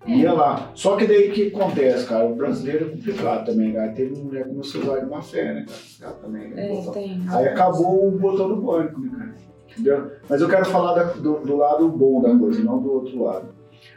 ia 0.08 0.34
lá. 0.34 0.72
Só 0.74 0.96
que 0.96 1.06
daí 1.06 1.30
o 1.30 1.34
que 1.34 1.48
acontece, 1.48 2.06
cara? 2.08 2.26
O 2.26 2.36
brasileiro 2.36 2.86
é 2.86 2.90
complicado 2.90 3.46
também, 3.46 3.74
cara. 3.74 3.92
Teve 3.92 4.16
uma 4.16 4.24
mulher 4.26 4.44
que 4.44 4.50
começou 4.50 4.82
a 4.82 4.84
usar 4.84 5.00
de 5.00 5.10
má 5.10 5.22
fé, 5.22 5.54
né, 5.54 5.66
cara? 6.00 6.14
Também, 6.16 6.50
né? 6.50 6.78
é, 6.80 6.92
tem. 6.92 7.22
Aí 7.30 7.48
acabou 7.48 8.08
o 8.08 8.12
botão 8.18 8.56
do 8.56 8.62
pânico, 8.62 9.00
né, 9.00 9.10
cara? 9.18 9.36
Entendeu? 9.72 10.12
Mas 10.28 10.42
eu 10.42 10.50
quero 10.50 10.66
falar 10.66 10.94
da- 10.96 11.14
do, 11.14 11.40
do 11.40 11.56
lado 11.58 11.88
bom 11.90 12.22
da 12.22 12.38
coisa, 12.38 12.62
não 12.64 12.82
do 12.82 12.92
outro 12.92 13.24
lado. 13.24 13.50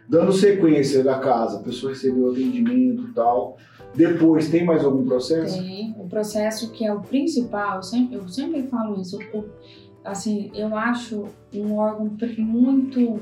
Dando 0.09 0.33
sequência 0.33 1.03
da 1.03 1.19
casa, 1.19 1.59
a 1.59 1.62
pessoa 1.62 1.93
recebeu 1.93 2.31
atendimento 2.31 3.03
e 3.03 3.12
tal. 3.12 3.57
Depois, 3.95 4.49
tem 4.49 4.64
mais 4.64 4.85
algum 4.85 5.05
processo? 5.05 5.59
Tem 5.62 5.95
o 5.99 6.09
processo 6.09 6.71
que 6.73 6.85
é 6.85 6.93
o 6.93 7.01
principal, 7.01 7.77
eu 7.77 7.83
sempre, 7.83 8.17
eu 8.17 8.29
sempre 8.29 8.62
falo 8.64 9.01
isso. 9.01 9.19
assim, 10.05 10.51
eu 10.55 10.77
acho 10.77 11.25
um 11.55 11.77
órgão 11.77 12.11
muito 12.38 13.21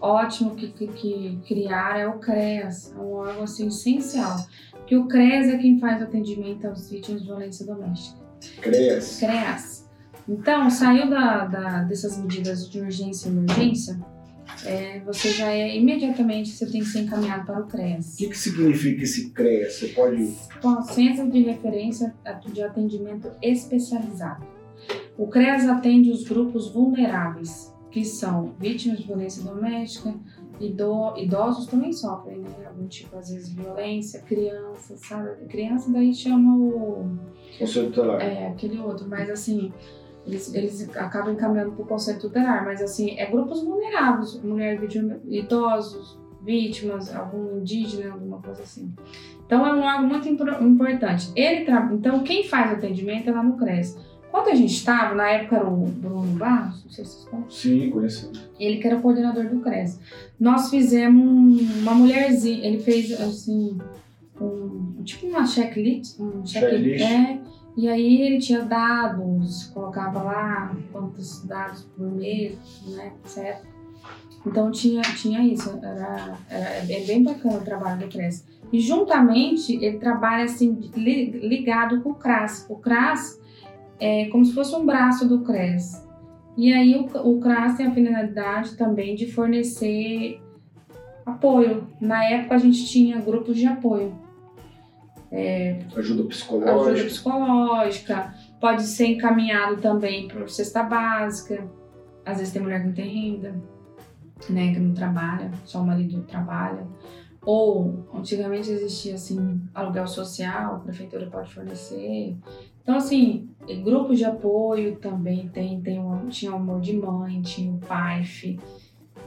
ótimo 0.00 0.54
que, 0.54 0.68
que, 0.68 0.86
que 0.88 1.38
criar 1.46 1.98
é 1.98 2.06
o 2.06 2.18
CREAS, 2.18 2.92
é 2.96 2.98
um 2.98 3.12
órgão 3.12 3.42
assim, 3.44 3.68
essencial. 3.68 4.36
Porque 4.72 4.96
o 4.96 5.06
CREAS 5.06 5.48
é 5.48 5.58
quem 5.58 5.78
faz 5.78 6.00
o 6.00 6.04
atendimento 6.04 6.66
às 6.66 6.90
vítimas 6.90 7.20
de 7.22 7.26
violência 7.28 7.66
doméstica. 7.66 8.18
Cresce. 8.60 9.24
CREAS. 9.26 9.88
Então, 10.28 10.70
saiu 10.70 11.08
da, 11.10 11.44
da- 11.46 11.82
dessas 11.82 12.16
medidas 12.18 12.68
de 12.70 12.80
urgência 12.80 13.28
e 13.28 13.32
emergência, 13.32 14.00
é, 14.64 15.00
você 15.00 15.30
já 15.32 15.50
é 15.50 15.76
imediatamente 15.76 16.50
você 16.50 16.66
tem 16.66 16.80
que 16.80 16.86
ser 16.86 17.00
encaminhado 17.00 17.46
para 17.46 17.60
o 17.60 17.66
CREAS. 17.66 18.14
O 18.14 18.16
que, 18.18 18.28
que 18.28 18.38
significa 18.38 19.02
esse 19.02 19.30
cresce? 19.30 19.88
Você 19.88 19.94
pode. 19.94 20.34
com 20.60 20.82
Centro 20.82 21.30
de 21.30 21.40
Referência 21.42 22.14
de 22.52 22.62
Atendimento 22.62 23.30
Especializado. 23.42 24.44
O 25.16 25.26
CREAS 25.28 25.68
atende 25.68 26.10
os 26.10 26.24
grupos 26.24 26.72
vulneráveis, 26.72 27.69
que 27.90 28.04
são 28.04 28.52
vítimas 28.58 28.98
de 28.98 29.06
violência 29.06 29.42
doméstica, 29.42 30.14
ido- 30.60 31.16
idosos 31.16 31.66
também 31.66 31.92
sofrem, 31.92 32.38
né? 32.38 32.66
Algum 32.66 32.86
tipo, 32.86 33.16
às 33.16 33.30
vezes, 33.30 33.48
violência, 33.52 34.20
crianças, 34.22 35.00
sabe? 35.00 35.46
Criança 35.48 35.90
daí 35.90 36.14
chama 36.14 36.56
o... 36.56 37.18
Conselho 37.58 37.88
tutelar. 37.88 38.20
É, 38.20 38.48
aquele 38.48 38.78
outro, 38.78 39.08
mas 39.08 39.28
assim... 39.28 39.72
Eles, 40.26 40.54
eles 40.54 40.96
acabam 40.96 41.32
encaminhando 41.32 41.72
para 41.72 41.82
o 41.82 41.86
conselho 41.86 42.20
tutelar, 42.20 42.62
mas 42.62 42.82
assim, 42.82 43.18
é 43.18 43.24
grupos 43.24 43.64
vulneráveis, 43.64 44.38
mulher 44.42 44.78
vítima, 44.78 45.18
idosos, 45.26 46.20
vítimas, 46.42 47.12
algum 47.16 47.58
indígena, 47.58 48.12
alguma 48.12 48.38
coisa 48.38 48.62
assim. 48.62 48.92
Então 49.46 49.66
é 49.66 49.74
um 49.74 49.80
órgão 49.82 50.06
muito 50.06 50.28
impor- 50.28 50.62
importante. 50.62 51.32
Ele 51.34 51.64
tra... 51.64 51.88
Então 51.90 52.22
quem 52.22 52.44
faz 52.46 52.70
o 52.70 52.74
atendimento 52.74 53.30
é 53.30 53.32
lá 53.32 53.42
no 53.42 53.56
CRES. 53.56 53.96
Quando 54.30 54.48
a 54.48 54.54
gente 54.54 54.72
estava, 54.72 55.14
na 55.14 55.28
época 55.28 55.56
era 55.56 55.68
o 55.68 55.86
Bruno 55.86 56.36
Barros, 56.38 56.84
não 56.84 56.90
sei 56.90 57.04
se 57.04 57.10
vocês 57.12 57.28
conhecem, 57.28 57.50
Sim, 57.80 57.90
conhecemos. 57.90 58.50
ele 58.58 58.76
que 58.78 58.86
era 58.86 58.96
o 58.96 59.02
coordenador 59.02 59.48
do 59.48 59.60
CRES. 59.60 59.98
Nós 60.38 60.70
fizemos 60.70 61.20
um- 61.26 61.80
uma 61.80 61.94
mulherzinha, 61.94 62.64
ele 62.66 62.78
fez 62.78 63.12
assim, 63.20 63.76
um, 64.40 65.02
tipo 65.04 65.26
uma 65.26 65.44
checklist, 65.46 66.18
um 66.20 66.42
check- 66.42 66.62
Checklist. 66.70 67.02
É, 67.04 67.40
e 67.76 67.88
aí 67.88 68.22
ele 68.22 68.38
tinha 68.38 68.62
dados, 68.62 69.64
colocava 69.74 70.22
lá 70.22 70.76
quantos 70.92 71.42
dados 71.44 71.82
por 71.96 72.10
mês, 72.10 72.56
né, 72.86 73.12
certo? 73.24 73.66
Então 74.46 74.70
tinha, 74.70 75.02
tinha 75.02 75.40
isso, 75.44 75.78
era, 75.82 76.38
era, 76.48 76.64
é 76.92 77.04
bem 77.04 77.22
bacana 77.22 77.56
o 77.58 77.60
trabalho 77.64 78.00
do 78.00 78.08
CRES. 78.08 78.46
E 78.72 78.80
juntamente 78.80 79.74
ele 79.84 79.98
trabalha 79.98 80.44
assim, 80.44 80.78
li- 80.96 81.30
ligado 81.46 82.00
com 82.00 82.10
o 82.10 82.14
CRAS. 82.14 82.64
O 82.70 82.76
CRAS 82.76 83.39
é 84.00 84.26
como 84.26 84.44
se 84.44 84.54
fosse 84.54 84.74
um 84.74 84.86
braço 84.86 85.28
do 85.28 85.42
CRES. 85.42 86.08
E 86.56 86.72
aí 86.72 86.96
o, 86.96 87.04
o 87.28 87.40
CRAS 87.40 87.76
tem 87.76 87.86
a 87.86 87.92
finalidade 87.92 88.76
também 88.76 89.14
de 89.14 89.30
fornecer 89.30 90.40
apoio. 91.24 91.86
Na 92.00 92.24
época 92.24 92.54
a 92.54 92.58
gente 92.58 92.86
tinha 92.86 93.20
grupos 93.20 93.56
de 93.56 93.66
apoio. 93.66 94.14
Ajuda 95.96 96.00
Ajuda 96.00 96.24
psicológica. 96.28 97.06
psicológica, 97.06 98.34
pode 98.60 98.82
ser 98.82 99.06
encaminhado 99.06 99.76
também 99.76 100.26
para 100.26 100.46
cesta 100.48 100.82
básica. 100.82 101.64
Às 102.26 102.38
vezes 102.38 102.52
tem 102.52 102.60
mulher 102.62 102.80
que 102.80 102.86
não 102.88 102.94
tem 102.94 103.08
renda, 103.08 103.54
né, 104.48 104.72
que 104.72 104.80
não 104.80 104.92
trabalha, 104.92 105.50
só 105.64 105.80
o 105.80 105.86
marido 105.86 106.22
trabalha. 106.22 106.86
Ou 107.42 108.06
antigamente 108.12 108.70
existia 108.70 109.14
assim 109.14 109.60
aluguel 109.72 110.06
social, 110.06 110.76
a 110.76 110.78
prefeitura 110.80 111.26
pode 111.26 111.52
fornecer. 111.54 112.36
Então 112.82 112.96
assim, 112.96 113.48
e 113.68 113.76
grupos 113.76 114.18
de 114.18 114.24
apoio 114.24 114.96
também 114.96 115.48
tem, 115.48 115.80
tem 115.80 116.00
um, 116.00 116.28
tinha 116.28 116.52
o 116.52 116.56
amor 116.56 116.80
de 116.80 116.96
mãe, 116.96 117.40
tinha 117.42 117.72
o 117.72 117.78
PAIF, 117.78 118.58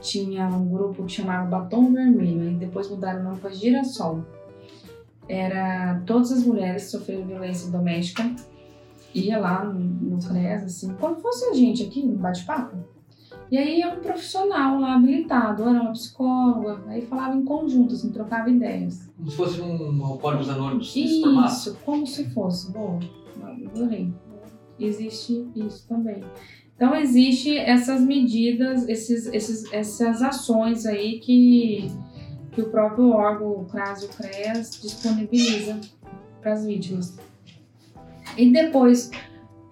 tinha 0.00 0.46
um 0.48 0.68
grupo 0.68 1.04
que 1.04 1.12
chamava 1.12 1.48
Batom 1.48 1.92
Vermelho, 1.92 2.42
aí 2.42 2.54
depois 2.54 2.90
mudaram 2.90 3.20
o 3.20 3.24
nome 3.24 3.38
para 3.38 3.50
Girassol 3.50 4.24
era 5.28 6.02
todas 6.06 6.30
as 6.32 6.44
mulheres 6.44 6.84
que 6.84 6.90
sofreram 6.90 7.26
violência 7.26 7.70
doméstica 7.70 8.30
ia 9.14 9.38
lá 9.38 9.64
no, 9.64 9.78
no 9.78 10.18
CRES, 10.18 10.64
assim, 10.64 10.92
como 10.94 11.16
fosse 11.20 11.46
a 11.46 11.54
gente 11.54 11.84
aqui 11.84 12.04
no 12.04 12.16
bate-papo. 12.16 12.76
E 13.50 13.58
aí 13.58 13.78
ia 13.78 13.94
um 13.94 14.00
profissional 14.00 14.80
lá 14.80 14.94
habilitado, 14.94 15.62
era 15.62 15.80
uma 15.80 15.92
psicóloga, 15.92 16.82
aí 16.86 17.02
falava 17.02 17.36
em 17.36 17.44
conjunto, 17.44 17.94
assim, 17.94 18.10
trocava 18.10 18.50
ideias. 18.50 19.10
como 19.16 19.30
se 19.30 19.36
fosse 19.36 19.60
um 19.60 20.04
Alcoólicos 20.04 20.48
Anônimos. 20.48 20.96
Isso, 20.96 21.76
como 21.84 22.06
se 22.06 22.24
fosse. 22.30 22.72
Bom, 22.72 22.98
adorei. 23.42 24.12
Existe 24.78 25.46
isso 25.54 25.86
também. 25.86 26.24
Então, 26.76 26.94
existe 26.94 27.56
essas 27.56 28.00
medidas, 28.00 28.88
esses, 28.88 29.26
esses, 29.26 29.72
essas 29.72 30.20
ações 30.22 30.84
aí 30.84 31.20
que, 31.20 31.88
que 32.50 32.60
o 32.60 32.68
próprio 32.70 33.10
órgão, 33.10 33.60
o 33.60 33.64
CRAS 33.66 34.02
e 34.02 34.06
o 34.06 34.08
CREAS, 34.08 34.80
disponibiliza 34.82 35.80
para 36.40 36.54
as 36.54 36.66
vítimas. 36.66 37.16
E 38.36 38.50
depois, 38.50 39.10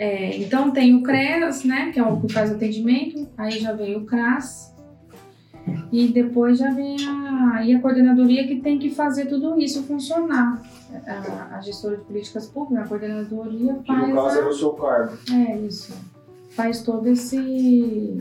é, 0.02 0.36
então 0.42 0.70
tem 0.70 0.94
o 0.96 1.02
CREAS, 1.02 1.64
né, 1.64 1.90
que 1.92 1.98
é 2.00 2.02
o 2.02 2.20
que 2.20 2.32
faz 2.32 2.50
o 2.50 2.54
atendimento, 2.54 3.28
aí 3.36 3.52
já 3.60 3.72
vem 3.72 3.96
o 3.96 4.04
CRAS, 4.04 4.72
E 5.92 6.08
depois 6.08 6.58
já 6.58 6.70
vem 6.70 6.96
a, 7.08 7.64
e 7.64 7.72
a 7.74 7.80
coordenadoria 7.80 8.46
que 8.48 8.56
tem 8.60 8.78
que 8.78 8.90
fazer 8.90 9.26
tudo 9.26 9.60
isso 9.60 9.82
funcionar. 9.84 10.60
A, 11.06 11.56
a 11.56 11.60
gestora 11.60 11.96
de 11.98 12.04
políticas 12.04 12.46
públicas, 12.48 12.84
a 12.84 12.88
coordenadoria 12.88 13.74
Que 13.84 13.92
no 13.92 14.00
faz. 14.00 14.14
caso 14.14 14.40
A, 14.40 14.48
o 14.48 14.52
seu 14.52 14.70
cargo. 14.72 15.16
é 15.32 15.58
isso. 15.58 15.92
Faz 16.50 16.82
todo 16.82 17.06
esse. 17.06 18.18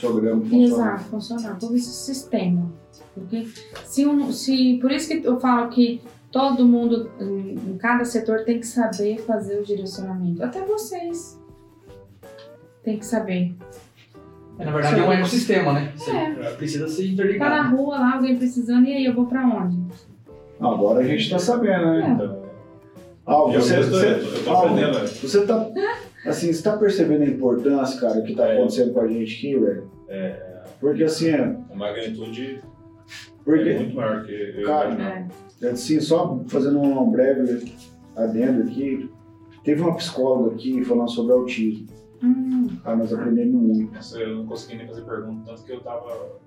Programa 0.00 0.40
funciona. 0.42 0.64
Exato, 0.64 1.04
funcionar, 1.10 1.58
todo 1.58 1.76
esse 1.76 1.92
sistema. 1.92 2.72
Porque 3.14 3.46
se, 3.84 4.06
um, 4.06 4.32
se 4.32 4.78
por 4.80 4.90
isso 4.90 5.08
que 5.08 5.20
eu 5.26 5.38
falo 5.38 5.68
que 5.68 6.00
todo 6.36 6.66
mundo 6.66 7.10
em, 7.18 7.78
cada 7.78 8.04
setor 8.04 8.44
tem 8.44 8.60
que 8.60 8.66
saber 8.66 9.16
fazer 9.22 9.58
o 9.58 9.64
direcionamento. 9.64 10.44
Até 10.44 10.60
vocês 10.66 11.40
tem 12.84 12.98
que 12.98 13.06
saber. 13.06 13.54
É, 14.58 14.64
na 14.66 14.70
verdade, 14.72 15.00
é 15.00 15.02
um 15.02 15.12
ecossistema, 15.12 15.72
né? 15.72 15.92
Você 15.96 16.10
É. 16.10 16.50
precisa 16.56 16.88
se 16.88 17.16
Tá 17.38 17.48
na 17.48 17.62
rua 17.68 17.98
lá, 17.98 18.14
alguém 18.16 18.36
precisando, 18.36 18.86
e 18.86 18.92
aí 18.92 19.04
eu 19.06 19.14
vou 19.14 19.24
pra 19.26 19.46
onde? 19.46 19.78
Agora 20.60 21.00
a 21.00 21.04
gente 21.04 21.30
tá 21.30 21.38
sabendo, 21.38 21.86
né? 21.86 22.06
É. 22.06 22.10
Então, 22.10 22.46
Ah, 23.26 23.32
eu, 23.52 23.60
você, 23.60 23.78
eu, 23.78 23.82
tô, 23.90 23.90
você, 23.98 24.06
eu 24.12 24.44
tô 24.44 24.50
ah, 24.50 24.58
aprendendo. 24.58 24.98
né? 24.98 25.06
você 25.06 25.46
tá. 25.46 25.68
Assim, 26.26 26.52
você 26.52 26.62
tá 26.62 26.76
percebendo 26.76 27.22
a 27.22 27.26
importância, 27.26 28.00
cara, 28.00 28.20
que 28.22 28.34
tá 28.34 28.46
É. 28.46 28.56
acontecendo 28.58 28.92
com 28.92 29.00
a 29.00 29.08
gente 29.08 29.36
aqui, 29.36 29.58
velho? 29.58 29.90
É, 30.08 30.62
Porque 30.80 31.02
assim, 31.02 31.30
é, 31.30 31.56
a 31.72 31.74
magnitude 31.74 32.60
é 33.46 33.56
porque, 33.56 33.74
muito 33.74 33.96
maior 33.96 34.24
que 34.24 34.32
eu 34.32 34.64
Cara, 34.66 34.88
imaginava. 34.90 35.26
É. 35.62 35.68
assim, 35.68 36.00
só 36.00 36.42
fazendo 36.48 36.80
um 36.80 37.10
breve 37.10 37.72
adendo 38.16 38.62
aqui, 38.62 39.10
teve 39.64 39.80
uma 39.82 39.94
psicóloga 39.96 40.54
aqui 40.54 40.84
falando 40.84 41.10
sobre 41.10 41.32
autismo. 41.32 41.86
Hum, 42.22 42.66
Cara, 42.82 42.96
nós 42.96 43.12
aprendemos 43.12 43.60
muito. 43.62 43.92
Nossa, 43.94 44.18
eu 44.18 44.36
não 44.36 44.46
consegui 44.46 44.78
nem 44.78 44.86
fazer 44.86 45.02
pergunta, 45.02 45.42
tanto 45.46 45.64
que 45.64 45.72
eu 45.72 45.80
tava. 45.80 46.38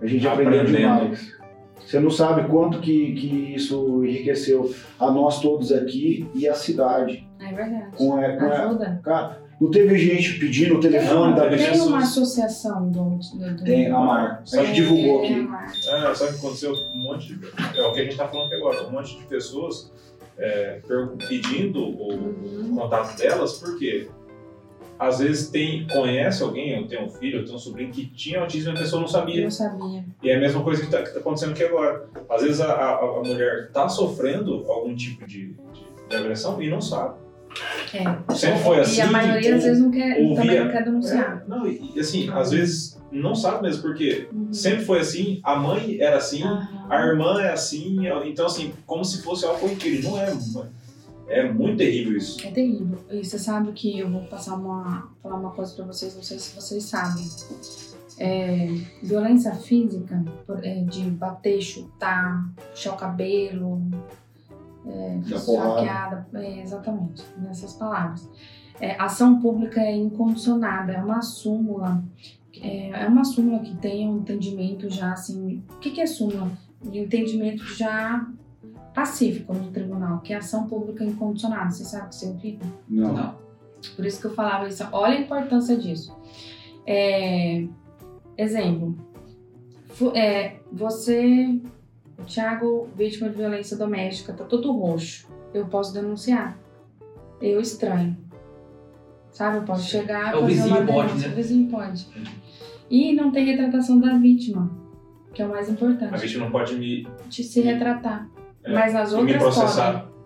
A 0.00 0.06
gente 0.06 0.26
aprendeu 0.28 0.60
Aprendendo. 0.60 0.76
demais. 0.78 1.36
Você 1.84 2.00
não 2.00 2.10
sabe 2.10 2.48
quanto 2.48 2.80
que, 2.80 3.14
que 3.14 3.54
isso 3.54 4.04
enriqueceu 4.04 4.70
a 4.98 5.10
nós 5.10 5.40
todos 5.40 5.72
aqui 5.72 6.28
e 6.34 6.48
a 6.48 6.54
cidade. 6.54 7.26
é 7.38 7.52
verdade. 7.52 7.96
Com 7.96 8.14
a, 8.16 8.36
com 8.36 8.44
a- 8.44 8.64
Ajuda. 8.66 9.00
cara, 9.04 9.42
não 9.60 9.70
teve 9.70 9.98
gente 9.98 10.38
pedindo 10.38 10.76
o 10.76 10.80
telefone 10.80 11.30
Não, 11.30 11.34
da 11.34 11.48
teve 11.48 11.56
Tem 11.62 11.70
pessoa. 11.72 11.88
uma 11.88 11.98
associação 11.98 12.90
do. 12.90 13.04
do, 13.18 13.56
do 13.56 13.64
Tem 13.64 13.86
a 13.90 13.98
marca. 13.98 14.42
A 14.52 14.56
gente 14.64 14.70
É, 14.70 14.72
divulgou 14.74 15.22
Tem 15.22 15.46
a 15.48 15.54
aqui. 15.60 15.88
É, 15.88 16.14
sabe 16.14 16.30
o 16.30 16.34
que 16.34 16.38
aconteceu? 16.40 16.72
Um 16.94 16.98
monte 16.98 17.34
de. 17.34 17.46
É 17.78 17.82
o 17.82 17.92
que 17.92 18.00
a 18.00 18.04
gente 18.04 18.16
tá 18.16 18.28
falando 18.28 18.46
aqui 18.46 18.54
agora. 18.56 18.86
Um 18.86 18.90
monte 18.92 19.16
de 19.18 19.24
pessoas 19.24 19.90
é, 20.38 20.80
per- 20.86 21.08
pedindo 21.28 21.80
o, 21.80 22.12
Uhum. 22.12 22.76
contato 22.76 23.16
delas, 23.16 23.58
porque 23.58 24.08
às 24.98 25.18
vezes 25.18 25.48
tem, 25.50 25.86
conhece 25.88 26.42
alguém, 26.42 26.78
eu 26.80 26.86
tenho 26.88 27.04
um 27.06 27.10
filho, 27.10 27.40
eu 27.40 27.44
tenho 27.44 27.56
um 27.56 27.58
sobrinho 27.58 27.90
que 27.90 28.06
tinha 28.06 28.40
autismo 28.40 28.72
e 28.72 28.76
a 28.76 28.78
pessoa 28.78 29.00
não 29.00 29.08
sabia. 29.08 29.42
Eu 29.44 29.50
sabia. 29.50 30.04
E 30.22 30.30
é 30.30 30.36
a 30.36 30.40
mesma 30.40 30.62
coisa 30.62 30.80
que 30.84 30.94
está 30.94 31.18
acontecendo 31.18 31.52
aqui 31.52 31.64
agora. 31.64 32.06
Às 32.30 32.42
vezes 32.42 32.60
a, 32.60 32.72
a, 32.72 32.94
a 33.00 33.22
mulher 33.22 33.66
está 33.68 33.88
sofrendo 33.88 34.64
algum 34.70 34.94
tipo 34.94 35.26
de, 35.26 35.48
de, 35.52 35.86
de 36.08 36.16
agressão 36.16 36.60
e 36.62 36.68
não 36.70 36.80
sabe. 36.80 37.14
É. 37.94 38.34
Sempre 38.34 38.58
foi 38.62 38.80
assim. 38.80 38.96
E 38.96 39.00
a 39.00 39.10
maioria 39.10 39.50
ou- 39.50 39.56
às 39.56 39.64
vezes 39.64 39.82
não 39.82 39.90
quer, 39.90 40.18
ouvia- 40.20 40.36
também 40.36 40.60
não 40.64 40.70
quer 40.70 40.84
denunciar. 40.84 41.42
É, 41.44 41.48
não, 41.48 41.66
e, 41.66 41.98
assim, 41.98 42.28
às 42.30 42.50
vezes 42.50 42.98
não 43.10 43.34
sabe 43.34 43.62
mesmo, 43.62 43.82
porque 43.82 44.28
Uhum. 44.32 44.52
sempre 44.52 44.84
foi 44.84 45.00
assim, 45.00 45.40
a 45.42 45.56
mãe 45.56 45.98
era 46.00 46.16
assim, 46.18 46.42
Aham. 46.42 46.86
a 46.90 47.00
irmã 47.06 47.40
é 47.40 47.52
assim, 47.52 47.96
então 48.26 48.46
assim, 48.46 48.72
como 48.86 49.04
se 49.04 49.22
fosse 49.22 49.44
algo 49.46 49.60
corriqueiro. 49.60 50.02
Não 50.02 50.18
é, 50.18 50.36
é 51.28 51.50
muito 51.50 51.78
terrível 51.78 52.16
isso. 52.16 52.36
É 52.46 52.50
terrível. 52.50 52.98
E 53.10 53.24
você 53.24 53.38
sabe 53.38 53.72
que 53.72 53.98
eu 53.98 54.10
vou 54.10 54.22
passar 54.24 54.54
uma. 54.56 55.08
falar 55.22 55.36
uma 55.36 55.50
coisa 55.50 55.72
pra 55.74 55.84
vocês, 55.86 56.14
não 56.14 56.22
sei 56.22 56.38
se 56.38 56.54
vocês 56.54 56.84
sabem. 56.84 57.24
É, 58.18 58.68
violência 59.02 59.54
física, 59.54 60.24
é, 60.62 60.80
de 60.84 61.02
bater, 61.10 61.60
chutar, 61.60 62.48
puxar 62.72 62.92
o 62.92 62.96
cabelo, 62.96 63.82
é, 64.86 65.20
saqueada, 65.38 66.26
é, 66.34 66.62
exatamente, 66.62 67.24
nessas 67.38 67.74
palavras. 67.74 68.28
É, 68.80 69.00
ação 69.00 69.40
pública 69.40 69.80
é 69.80 69.94
incondicionada, 69.94 70.92
é 70.92 71.02
uma 71.02 71.22
súmula, 71.22 72.02
é, 72.60 72.90
é 72.90 73.08
uma 73.08 73.24
súmula 73.24 73.60
que 73.60 73.74
tem 73.76 74.08
um 74.08 74.18
entendimento 74.18 74.88
já 74.90 75.12
assim. 75.12 75.62
O 75.70 75.78
que, 75.78 75.90
que 75.90 76.00
é 76.00 76.06
súmula? 76.06 76.50
De 76.82 76.98
entendimento 76.98 77.64
já 77.64 78.26
pacífico 78.94 79.52
no 79.52 79.70
tribunal, 79.70 80.20
que 80.20 80.32
é 80.32 80.36
ação 80.36 80.66
pública 80.66 81.04
incondicionada. 81.04 81.70
Você 81.70 81.84
sabe 81.84 82.06
o 82.06 82.08
que 82.08 82.14
significa? 82.14 82.66
Não. 82.88 83.12
Não. 83.12 83.34
Por 83.94 84.04
isso 84.06 84.20
que 84.20 84.26
eu 84.26 84.34
falava 84.34 84.68
isso. 84.68 84.86
Olha 84.92 85.18
a 85.18 85.20
importância 85.20 85.76
disso. 85.76 86.16
É, 86.86 87.66
exemplo, 88.38 88.96
é, 90.14 90.56
você, 90.72 91.60
o 92.18 92.22
Thiago, 92.24 92.88
vítima 92.96 93.28
de 93.28 93.36
violência 93.36 93.76
doméstica, 93.76 94.32
tá 94.32 94.44
todo 94.44 94.72
roxo. 94.72 95.26
Eu 95.52 95.66
posso 95.66 95.92
denunciar. 95.92 96.58
Eu 97.40 97.60
estranho. 97.60 98.16
Sabe? 99.30 99.58
Eu 99.58 99.62
posso 99.62 99.88
chegar 99.88 100.32
É, 100.32 100.36
o 100.36 100.46
vizinho 100.46 100.86
pode, 100.86 101.14
né? 101.20 101.28
O 101.28 101.34
vizinho 101.36 101.70
pode. 101.70 102.06
E 102.90 103.12
não 103.14 103.30
tem 103.30 103.44
retratação 103.44 103.98
da 104.00 104.16
vítima, 104.16 104.70
que 105.34 105.42
é 105.42 105.46
o 105.46 105.50
mais 105.50 105.68
A 105.68 105.72
importante. 105.72 106.18
gente 106.26 106.38
não 106.38 106.50
pode 106.50 106.74
me, 106.74 107.06
De 107.28 107.42
se 107.44 107.60
retratar. 107.60 108.28
É, 108.64 108.72
Mas 108.72 108.94
as 108.94 109.12
me 109.12 109.18
outras 109.20 109.42
processar. 109.42 109.92
podem. 109.92 110.16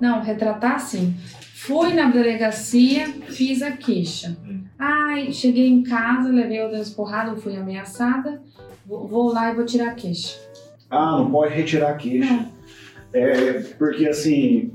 Não, 0.00 0.20
retratar 0.22 0.80
sim. 0.80 1.14
Fui 1.54 1.92
na 1.92 2.10
delegacia, 2.10 3.06
fiz 3.28 3.62
a 3.62 3.72
queixa. 3.72 4.36
Hum. 4.44 4.64
Ai, 4.78 5.32
cheguei 5.32 5.68
em 5.68 5.82
casa, 5.82 6.30
levei 6.30 6.60
o 6.64 6.70
eu 6.70 7.36
fui 7.36 7.56
ameaçada. 7.56 8.42
Vou, 8.86 9.06
vou 9.06 9.32
lá 9.32 9.50
e 9.52 9.54
vou 9.54 9.66
tirar 9.66 9.90
a 9.90 9.94
queixa. 9.94 10.38
Ah, 10.90 11.18
não 11.18 11.30
pode 11.30 11.54
retirar 11.54 11.90
a 11.90 11.94
queixa. 11.94 12.32
Não, 12.32 12.46
É, 13.12 13.60
porque 13.78 14.06
assim, 14.06 14.72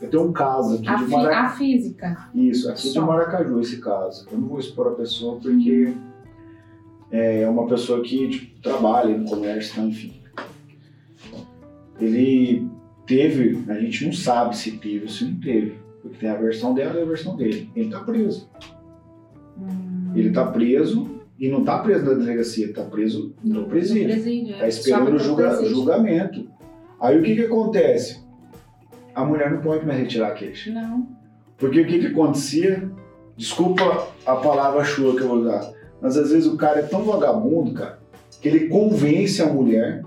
eu 0.00 0.08
tenho 0.10 0.28
um 0.28 0.32
caso 0.32 0.76
aqui 0.76 0.88
a, 0.88 0.94
de 0.96 1.04
Maracaju. 1.06 1.46
a 1.46 1.48
física. 1.50 2.28
Isso, 2.34 2.68
aqui 2.70 2.82
de 2.82 2.88
Só. 2.94 3.06
Maracaju 3.06 3.60
esse 3.60 3.80
caso. 3.80 4.26
Eu 4.30 4.38
não 4.38 4.48
vou 4.48 4.58
expor 4.58 4.88
a 4.88 4.94
pessoa 4.94 5.38
porque 5.40 5.92
é 7.10 7.48
uma 7.48 7.66
pessoa 7.66 8.02
que 8.02 8.28
tipo, 8.28 8.60
trabalha 8.60 9.16
no 9.16 9.24
comércio, 9.28 9.72
então, 9.72 9.88
enfim. 9.88 10.12
Ele 12.00 12.68
teve, 13.06 13.64
a 13.68 13.74
gente 13.80 14.04
não 14.04 14.12
sabe 14.12 14.56
se 14.56 14.72
teve 14.72 15.04
ou 15.04 15.08
se 15.08 15.24
não 15.24 15.36
teve. 15.40 15.78
Porque 16.02 16.18
tem 16.18 16.28
a 16.28 16.36
versão 16.36 16.74
dela 16.74 16.98
e 16.98 17.02
a 17.02 17.06
versão 17.06 17.36
dele. 17.36 17.70
Ele 17.74 17.90
tá 17.90 18.00
preso. 18.00 18.48
Hum, 19.58 20.12
Ele 20.14 20.30
tá 20.30 20.46
preso 20.46 21.15
e 21.38 21.48
não 21.48 21.62
tá 21.64 21.78
preso 21.78 22.04
na 22.04 22.14
delegacia, 22.14 22.72
tá 22.72 22.82
preso 22.82 23.34
no 23.44 23.66
presídio. 23.66 24.08
presídio, 24.08 24.56
Tá 24.58 24.64
é. 24.64 24.68
esperando 24.68 25.04
Sobe 25.04 25.16
o 25.16 25.18
julga- 25.18 25.64
julgamento. 25.64 26.48
Aí 27.00 27.18
o 27.18 27.22
que 27.22 27.34
que 27.36 27.42
acontece? 27.44 28.24
A 29.14 29.24
mulher 29.24 29.50
não 29.50 29.60
pode 29.60 29.84
mais 29.86 29.98
retirar 29.98 30.28
a 30.28 30.34
queixa. 30.34 30.70
Não. 30.70 31.06
Porque 31.58 31.80
o 31.80 31.86
que 31.86 31.98
que 32.00 32.06
acontecia? 32.06 32.90
Desculpa 33.36 34.08
a 34.24 34.36
palavra 34.36 34.82
chua 34.84 35.14
que 35.14 35.22
eu 35.22 35.28
vou 35.28 35.38
usar. 35.38 35.72
Mas 36.00 36.16
às 36.16 36.30
vezes 36.30 36.46
o 36.46 36.56
cara 36.56 36.80
é 36.80 36.82
tão 36.82 37.02
vagabundo, 37.02 37.72
cara, 37.72 37.98
que 38.40 38.48
ele 38.48 38.68
convence 38.68 39.40
a 39.42 39.46
mulher. 39.46 40.02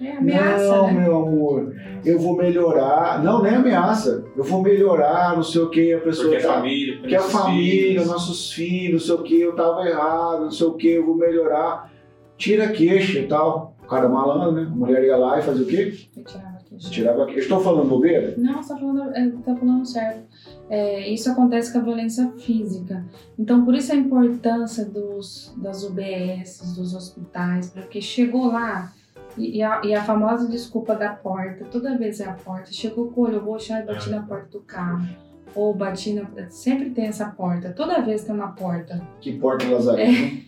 É 0.00 0.16
ameaça, 0.16 0.66
não, 0.76 0.86
né? 0.88 1.00
meu 1.00 1.16
amor, 1.16 1.74
eu 2.04 2.18
vou 2.18 2.36
melhorar. 2.36 3.22
Não, 3.22 3.38
não 3.38 3.46
é 3.46 3.54
ameaça. 3.54 4.24
Eu 4.36 4.42
vou 4.42 4.60
melhorar, 4.60 5.36
não 5.36 5.42
sei 5.42 5.60
o 5.62 5.70
que, 5.70 5.92
a 5.94 6.00
pessoa 6.00 6.30
Porque 6.30 6.42
é 6.44 6.46
tá- 6.46 6.54
família, 6.54 6.98
porque 6.98 7.14
a 7.14 7.18
nossos 7.20 7.32
família, 7.32 7.82
filhos. 7.88 8.06
nossos 8.08 8.52
filhos, 8.52 9.08
não 9.08 9.16
sei 9.16 9.24
o 9.24 9.28
que, 9.28 9.40
eu 9.40 9.54
tava 9.54 9.86
errado, 9.88 10.40
não 10.42 10.50
sei 10.50 10.66
o 10.66 10.74
que, 10.74 10.88
eu 10.88 11.06
vou 11.06 11.16
melhorar. 11.16 11.92
Tira 12.36 12.64
a 12.64 12.72
queixa 12.72 13.20
e 13.20 13.26
tal. 13.28 13.76
O 13.84 13.86
cara 13.86 14.08
malandro, 14.08 14.52
né? 14.52 14.62
A 14.62 14.74
mulher 14.74 15.04
ia 15.04 15.16
lá 15.16 15.38
e 15.38 15.42
fazia 15.42 15.62
o 15.62 15.66
quê? 15.68 15.92
Eu 16.16 16.24
tirava 16.24 16.48
a 16.56 16.62
queixa. 16.64 16.90
Tirava 16.90 17.22
a 17.22 17.26
queixa. 17.26 17.40
Estou 17.40 17.60
falando 17.60 17.88
bobeira? 17.88 18.34
Não, 18.38 18.62
você 18.62 18.72
tá 18.72 18.80
falando, 18.80 19.14
é, 19.14 19.30
tá 19.44 19.54
falando 19.54 19.84
certo. 19.86 20.22
É, 20.70 21.08
isso 21.12 21.30
acontece 21.30 21.70
com 21.70 21.78
a 21.78 21.82
violência 21.82 22.32
física. 22.38 23.04
Então, 23.38 23.62
por 23.64 23.74
isso 23.74 23.92
a 23.92 23.96
importância 23.96 24.86
dos, 24.86 25.54
das 25.58 25.84
UBS, 25.84 26.74
dos 26.74 26.94
hospitais, 26.94 27.70
porque 27.70 28.00
chegou 28.00 28.46
lá 28.46 28.90
e, 29.36 29.58
e 29.58 29.62
a, 29.62 29.80
e 29.84 29.94
a 29.94 30.04
famosa 30.04 30.48
desculpa 30.48 30.94
da 30.94 31.10
porta, 31.10 31.64
toda 31.64 31.98
vez 31.98 32.20
é 32.20 32.26
a 32.26 32.32
porta, 32.32 32.72
chegou 32.72 33.10
com 33.10 33.22
o 33.22 33.24
olho 33.24 33.40
roxo, 33.40 33.72
ai, 33.72 33.84
bati 33.84 34.10
na 34.10 34.22
porta 34.22 34.48
do 34.50 34.60
carro. 34.60 35.06
Ou 35.54 35.72
bati 35.72 36.14
na. 36.14 36.26
Sempre 36.50 36.90
tem 36.90 37.06
essa 37.06 37.26
porta, 37.26 37.70
toda 37.70 38.02
vez 38.02 38.24
tem 38.24 38.34
uma 38.34 38.48
porta. 38.48 39.00
Que 39.20 39.34
porta 39.34 39.68
Lazareno. 39.68 40.42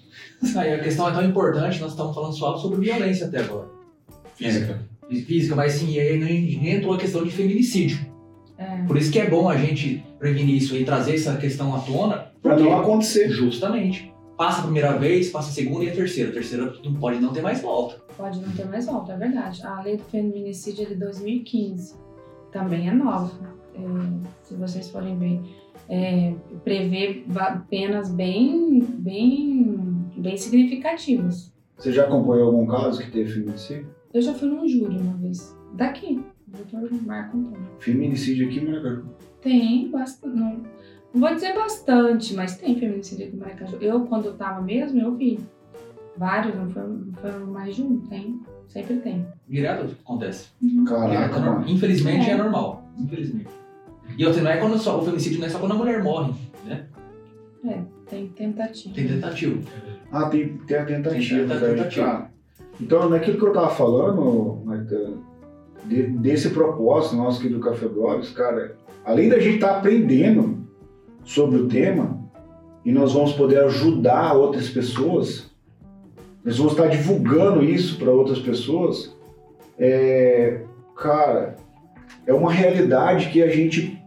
Aí 0.57 0.74
a 0.74 0.80
questão 0.80 1.09
é 1.09 1.12
tão 1.12 1.22
importante, 1.22 1.80
nós 1.80 1.93
estamos 1.93 2.14
falando 2.14 2.37
só 2.37 2.57
sobre 2.57 2.80
violência 2.80 3.26
até 3.26 3.39
agora. 3.41 3.68
Física. 4.34 4.80
Física, 5.09 5.55
mas 5.55 5.72
sim, 5.74 5.99
aí 5.99 6.18
nem 6.18 6.74
entrou 6.74 6.95
a 6.95 6.99
questão 6.99 7.22
de 7.22 7.30
feminicídio. 7.30 7.99
É. 8.59 8.82
Por 8.87 8.97
isso 8.97 9.12
que 9.12 9.18
é 9.18 9.28
bom 9.28 9.49
a 9.49 9.57
gente 9.57 10.05
prevenir 10.18 10.57
isso 10.57 10.76
e 10.76 10.84
trazer 10.84 11.14
essa 11.14 11.37
questão 11.37 11.74
à 11.74 11.80
tona. 11.80 12.32
Pra 12.43 12.57
não 12.57 12.78
acontecer. 12.78 13.28
Justamente. 13.28 14.12
Passa 14.37 14.61
a 14.61 14.62
primeira 14.64 14.99
vez, 14.99 15.30
passa 15.30 15.49
a 15.49 15.53
segunda 15.53 15.84
e 15.84 15.91
a 15.91 15.95
terceira. 15.95 16.30
A 16.30 16.32
terceira 16.32 16.72
não 16.84 16.95
pode 16.95 17.18
não 17.20 17.32
ter 17.32 17.43
mais 17.43 17.62
volta. 17.62 18.03
Pode 18.16 18.41
não 18.41 18.53
ter 18.53 18.66
mais 18.66 18.84
volta, 18.84 19.12
é 19.12 19.16
verdade. 19.16 19.66
A 19.66 19.82
lei 19.82 19.97
do 19.97 20.05
feminicídio 20.05 20.84
é 20.84 20.89
de 20.89 20.95
2015. 20.97 21.95
Também 22.53 22.89
é 22.89 22.93
nova. 22.93 23.32
É, 23.74 23.78
se 24.43 24.55
vocês 24.55 24.91
forem 24.91 25.18
ver, 25.18 25.41
é, 25.89 26.34
prevê 26.64 27.24
penas 27.70 28.11
bem, 28.11 28.80
bem, 28.80 29.74
bem 30.16 30.37
significativas. 30.37 31.53
Você 31.78 31.93
já 31.93 32.05
acompanhou 32.05 32.49
algum 32.49 32.66
caso 32.66 33.03
que 33.03 33.11
teve 33.11 33.30
feminicídio? 33.30 33.89
Eu 34.12 34.22
já 34.22 34.34
fui 34.34 34.49
num 34.49 34.66
júri 34.66 34.97
uma 34.99 35.16
vez. 35.16 35.57
Daqui, 35.74 36.22
doutor 36.47 36.91
Marco 37.03 37.37
Antônio. 37.37 37.68
Feminicídio 37.78 38.49
aqui 38.49 38.61
Maracaju. 38.61 39.05
Tem 39.41 39.91
bastante. 39.91 40.37
Não, 40.37 40.62
não 41.17 41.27
vou 41.29 41.35
dizer 41.35 41.55
bastante, 41.55 42.35
mas 42.35 42.57
tem 42.57 42.79
feminicídio 42.79 43.27
aqui 43.27 43.37
em 43.37 43.39
Maracaju. 43.41 43.77
Eu, 43.81 44.01
quando 44.07 44.27
eu 44.27 44.35
tava 44.35 44.61
mesmo, 44.62 45.01
eu 45.01 45.14
vi. 45.14 45.41
Vários, 46.17 46.55
não 46.55 46.71
foi 46.71 47.33
mais 47.47 47.77
de 47.77 47.83
um. 47.83 47.99
Tem. 48.07 48.41
Sempre 48.69 48.97
tem. 48.97 49.27
Direto 49.49 49.95
acontece. 50.05 50.49
Caraca, 50.87 51.39
Direto, 51.41 51.69
é. 51.69 51.73
Infelizmente 51.73 52.31
é. 52.31 52.33
É. 52.33 52.37
normal. 52.37 52.85
Infelizmente. 52.99 53.49
E 54.17 54.25
outra, 54.25 54.43
não 54.43 54.51
é 54.51 54.57
quando 54.57 54.79
só, 54.79 54.99
o 54.99 55.03
feminicídio 55.03 55.41
não 55.41 55.47
é 55.47 55.51
só 55.51 55.59
quando 55.59 55.73
a 55.73 55.77
mulher 55.77 56.03
morre, 56.03 56.33
né? 56.64 56.87
Tem 58.09 58.29
tentativa. 58.29 58.95
Tem 58.95 59.09
tentativa. 59.09 59.61
Ah, 60.12 60.29
tem, 60.29 60.57
tem 60.59 60.77
a 60.77 60.85
tentativa. 60.85 61.49
Tem 61.49 61.61
tentativa. 61.75 62.07
tá. 62.07 62.31
Então, 62.81 63.09
naquilo 63.09 63.39
que 63.39 63.45
eu 63.45 63.53
tava 63.53 63.71
falando, 63.71 64.62
Maitana, 64.64 65.17
de- 65.85 66.07
desse 66.09 66.51
propósito 66.51 67.17
nosso 67.17 67.41
aqui 67.41 67.49
do 67.49 67.59
Café 67.59 67.89
Blogs, 67.89 68.31
cara, 68.31 68.77
além 69.05 69.29
da 69.29 69.39
gente 69.41 69.57
estar 69.57 69.79
aprendendo 69.79 70.66
sobre 71.27 71.59
o 71.59 71.68
tema, 71.68 72.18
e 72.85 72.93
nós 72.93 73.12
vamos 73.12 73.33
poder 73.33 73.59
ajudar 73.64 74.33
outras 74.33 74.70
pessoas, 74.70 75.51
nós 76.45 76.57
vamos 76.57 76.72
estar 76.72 76.87
divulgando 76.87 77.64
isso 77.64 77.99
para 77.99 78.11
outras 78.11 78.39
pessoas, 78.39 79.14
é, 79.77 80.62
cara, 80.97 81.57
é 82.24 82.33
uma 82.33 82.53
realidade 82.53 83.31
que 83.31 83.43
a 83.43 83.49
gente 83.49 84.01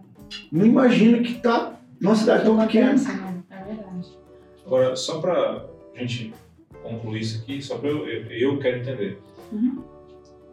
não 0.49 0.65
imagina 0.65 1.19
que 1.19 1.35
tá 1.35 1.77
numa 1.99 2.15
cidade 2.15 2.45
tão 2.45 2.57
pequena. 2.57 2.93
Né? 2.93 3.43
É 3.49 3.63
verdade. 3.63 4.17
Agora, 4.65 4.95
só 4.95 5.19
pra 5.19 5.65
gente 5.95 6.33
concluir 6.81 7.19
isso 7.19 7.41
aqui, 7.41 7.61
só 7.61 7.77
pra 7.77 7.89
eu, 7.89 8.07
eu, 8.07 8.31
eu 8.31 8.59
quero 8.59 8.77
entender. 8.77 9.21
Uhum. 9.51 9.83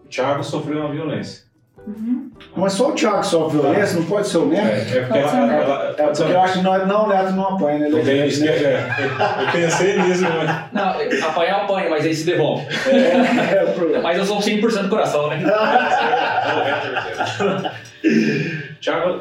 O 0.05 0.09
Thiago 0.09 0.43
sofreu 0.43 0.81
uma 0.81 0.91
violência. 0.91 1.46
Uhum. 1.87 2.31
É 2.65 2.69
só 2.69 2.89
o 2.89 2.93
Thiago 2.93 3.21
que 3.21 3.27
sofre 3.27 3.61
violência, 3.61 4.01
não 4.01 4.07
pode 4.07 4.27
ser 4.27 4.39
o 4.39 4.47
Neto? 4.47 4.67
É, 4.67 4.99
é 4.99 5.01
porque 5.03 5.19
ela, 5.19 5.55
ela- 5.55 5.95
É 5.97 6.07
porque 6.09 6.23
eu 6.23 6.41
acho 6.41 6.53
que 6.55 6.65
não, 6.65 6.87
não, 6.87 7.05
o 7.05 7.09
Neto 7.09 7.31
não 7.33 7.49
apanha, 7.55 7.79
né? 7.79 7.89
É 8.01 8.27
isso, 8.27 8.45
né? 8.45 8.51
É, 8.51 8.89
Eu 9.47 9.53
pensei 9.53 9.97
nisso, 10.03 10.23
mas. 10.25 10.73
Não, 10.73 11.29
apanhar 11.29 11.63
apanha, 11.63 11.89
mas 11.89 12.05
aí 12.05 12.13
se 12.13 12.25
devolve. 12.27 12.67
É, 12.89 13.95
é. 13.95 14.01
Mas 14.03 14.19
eu 14.19 14.25
sou 14.25 14.39
100% 14.39 14.83
do 14.83 14.89
coração, 14.89 15.29
né? 15.29 15.43
Thiago 18.81 19.21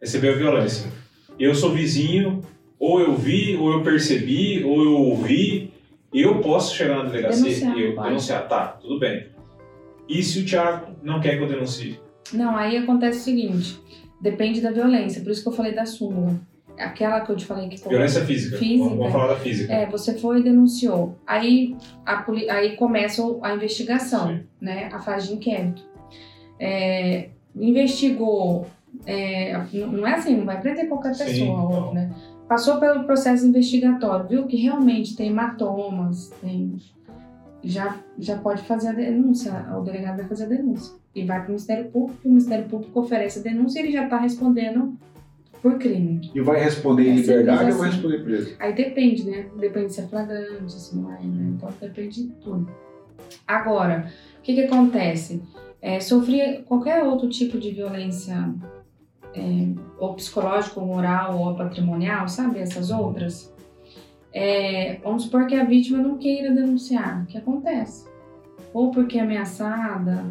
recebeu 0.00 0.36
violência. 0.38 0.90
Eu 1.38 1.54
sou 1.54 1.70
vizinho, 1.72 2.42
ou 2.78 3.00
eu 3.00 3.14
vi, 3.14 3.56
ou 3.56 3.72
eu 3.72 3.82
percebi, 3.82 4.64
ou 4.64 4.82
eu 4.82 4.92
ouvi. 4.94 5.72
Eu 6.12 6.38
posso 6.40 6.74
chegar 6.74 6.96
na 6.96 7.04
delegacia 7.04 7.72
e 7.76 7.82
eu 7.82 8.02
denunciar. 8.02 8.48
Tá, 8.48 8.66
tudo 8.80 8.98
bem. 8.98 9.26
E 10.10 10.24
se 10.24 10.40
o 10.40 10.44
Thiago 10.44 10.96
não 11.04 11.20
quer 11.20 11.36
que 11.36 11.44
eu 11.44 11.48
denuncie? 11.48 12.00
Não, 12.32 12.56
aí 12.56 12.76
acontece 12.76 13.20
o 13.20 13.22
seguinte: 13.22 13.80
depende 14.20 14.60
da 14.60 14.72
violência. 14.72 15.22
Por 15.22 15.30
isso 15.30 15.42
que 15.42 15.48
eu 15.48 15.52
falei 15.52 15.72
da 15.72 15.86
súmula. 15.86 16.34
Aquela 16.76 17.20
que 17.20 17.30
eu 17.30 17.36
te 17.36 17.44
falei 17.44 17.68
que 17.68 17.88
Violência 17.88 18.24
física. 18.24 18.56
Física. 18.56 18.88
Vamos, 18.88 19.12
falar 19.12 19.28
da 19.28 19.36
física. 19.36 19.72
É, 19.72 19.86
você 19.86 20.18
foi 20.18 20.40
e 20.40 20.42
denunciou. 20.42 21.16
Aí, 21.26 21.76
a 22.04 22.24
aí 22.50 22.74
começa 22.74 23.22
a 23.42 23.54
investigação, 23.54 24.28
Sim. 24.28 24.40
né? 24.60 24.88
A 24.92 24.98
fase 24.98 25.28
de 25.28 25.34
inquérito. 25.34 25.82
É, 26.58 27.28
investigou. 27.54 28.66
é, 29.06 29.52
não 29.72 30.06
é 30.06 30.14
assim, 30.14 30.36
não 30.36 30.46
vai 30.46 30.60
prender 30.60 30.88
qualquer 30.88 31.14
Sim, 31.14 31.24
pessoa, 31.24 31.46
não. 31.48 31.64
óbvio, 31.66 31.94
né? 31.94 32.10
Passou 32.48 32.80
pelo 32.80 33.04
processo 33.04 33.46
investigatório, 33.46 34.26
viu 34.26 34.46
que 34.46 34.56
realmente 34.56 35.14
tem 35.14 35.28
hematomas, 35.28 36.30
tem. 36.40 36.78
Já, 37.62 37.98
já 38.18 38.38
pode 38.38 38.62
fazer 38.62 38.88
a 38.88 38.92
denúncia, 38.92 39.52
o 39.76 39.82
delegado 39.82 40.16
vai 40.18 40.26
fazer 40.26 40.44
a 40.44 40.48
denúncia. 40.48 40.94
E 41.14 41.24
vai 41.24 41.38
para 41.38 41.46
o 41.46 41.50
Ministério 41.50 41.90
Público, 41.90 42.20
o 42.24 42.28
Ministério 42.28 42.68
Público 42.68 43.00
oferece 43.00 43.40
a 43.40 43.42
denúncia 43.42 43.80
e 43.80 43.82
ele 43.84 43.92
já 43.92 44.04
está 44.04 44.18
respondendo 44.18 44.96
por 45.60 45.78
crime. 45.78 46.30
E 46.34 46.40
vai 46.40 46.62
responder 46.62 47.08
em 47.08 47.12
É 47.12 47.16
liberdade 47.16 47.58
simples 47.58 47.74
ou 47.74 47.80
vai 47.80 47.88
assim. 47.88 47.96
responder 48.00 48.24
preso? 48.24 48.56
Aí 48.58 48.74
depende, 48.74 49.24
né? 49.24 49.46
Depende 49.58 49.92
se 49.92 50.00
é 50.00 50.06
flagrante, 50.06 50.72
se 50.72 50.96
não 50.96 51.12
é, 51.12 51.20
né? 51.20 51.52
Então 51.56 51.68
depende 51.80 52.22
de 52.26 52.32
tudo. 52.34 52.70
Agora, 53.46 54.10
o 54.38 54.42
que 54.42 54.54
que 54.54 54.62
acontece? 54.62 55.42
É, 55.82 56.00
sofrer 56.00 56.62
qualquer 56.64 57.02
outro 57.04 57.28
tipo 57.28 57.58
de 57.58 57.70
violência, 57.72 58.54
é, 59.34 59.40
ou 59.98 60.14
psicológica, 60.14 60.80
ou 60.80 60.86
moral, 60.86 61.38
ou 61.38 61.54
patrimonial, 61.54 62.26
sabe? 62.28 62.58
Essas 62.58 62.90
outras. 62.90 63.52
É, 64.32 64.96
vamos 65.02 65.24
supor 65.24 65.46
que 65.46 65.54
a 65.54 65.64
vítima 65.64 65.98
não 65.98 66.16
queira 66.16 66.52
denunciar, 66.54 67.22
o 67.22 67.26
que 67.26 67.36
acontece? 67.38 68.08
Ou 68.72 68.90
porque 68.92 69.18
é 69.18 69.22
ameaçada, 69.22 70.24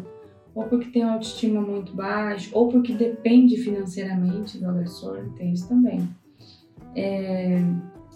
ou 0.54 0.64
porque 0.64 0.90
tem 0.90 1.04
uma 1.04 1.12
autoestima 1.14 1.60
muito 1.60 1.92
baixa, 1.94 2.48
ou 2.52 2.68
porque 2.68 2.92
depende 2.94 3.56
financeiramente 3.58 4.58
do 4.58 4.68
agressor, 4.68 5.28
tem 5.36 5.52
isso 5.52 5.68
também. 5.68 6.08
É, 6.96 7.62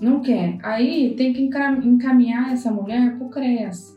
não 0.01 0.21
quer. 0.21 0.59
Aí 0.63 1.15
tem 1.17 1.33
que 1.33 1.43
enca- 1.43 1.79
encaminhar 1.85 2.53
essa 2.53 2.71
mulher 2.73 3.17
pro 3.19 3.29
CREAS. 3.29 3.97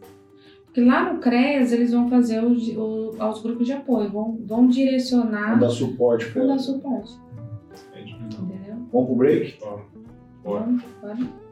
Porque 0.66 0.82
lá 0.82 1.12
no 1.12 1.20
CREAS 1.20 1.72
eles 1.72 1.92
vão 1.94 2.08
fazer 2.10 2.44
os, 2.44 2.68
o- 2.76 3.16
aos 3.18 3.42
grupos 3.42 3.66
de 3.66 3.74
apoio, 3.74 4.12
vão, 4.12 4.38
vão 4.46 4.68
direcionar, 4.68 5.52
Vou 5.52 5.60
dar 5.68 5.70
suporte 5.74 6.26
pra 6.32 6.42
vão 6.44 6.50
dar 6.56 6.60
suporte. 6.60 7.14
Entendi. 7.92 8.16
Entendeu? 8.26 8.76
Vamos 8.92 9.08
pro 9.08 9.16
break? 9.16 9.58
Ó, 9.64 9.80
Bora. 10.44 10.66
Então, 10.70 10.80
pode. 11.02 11.47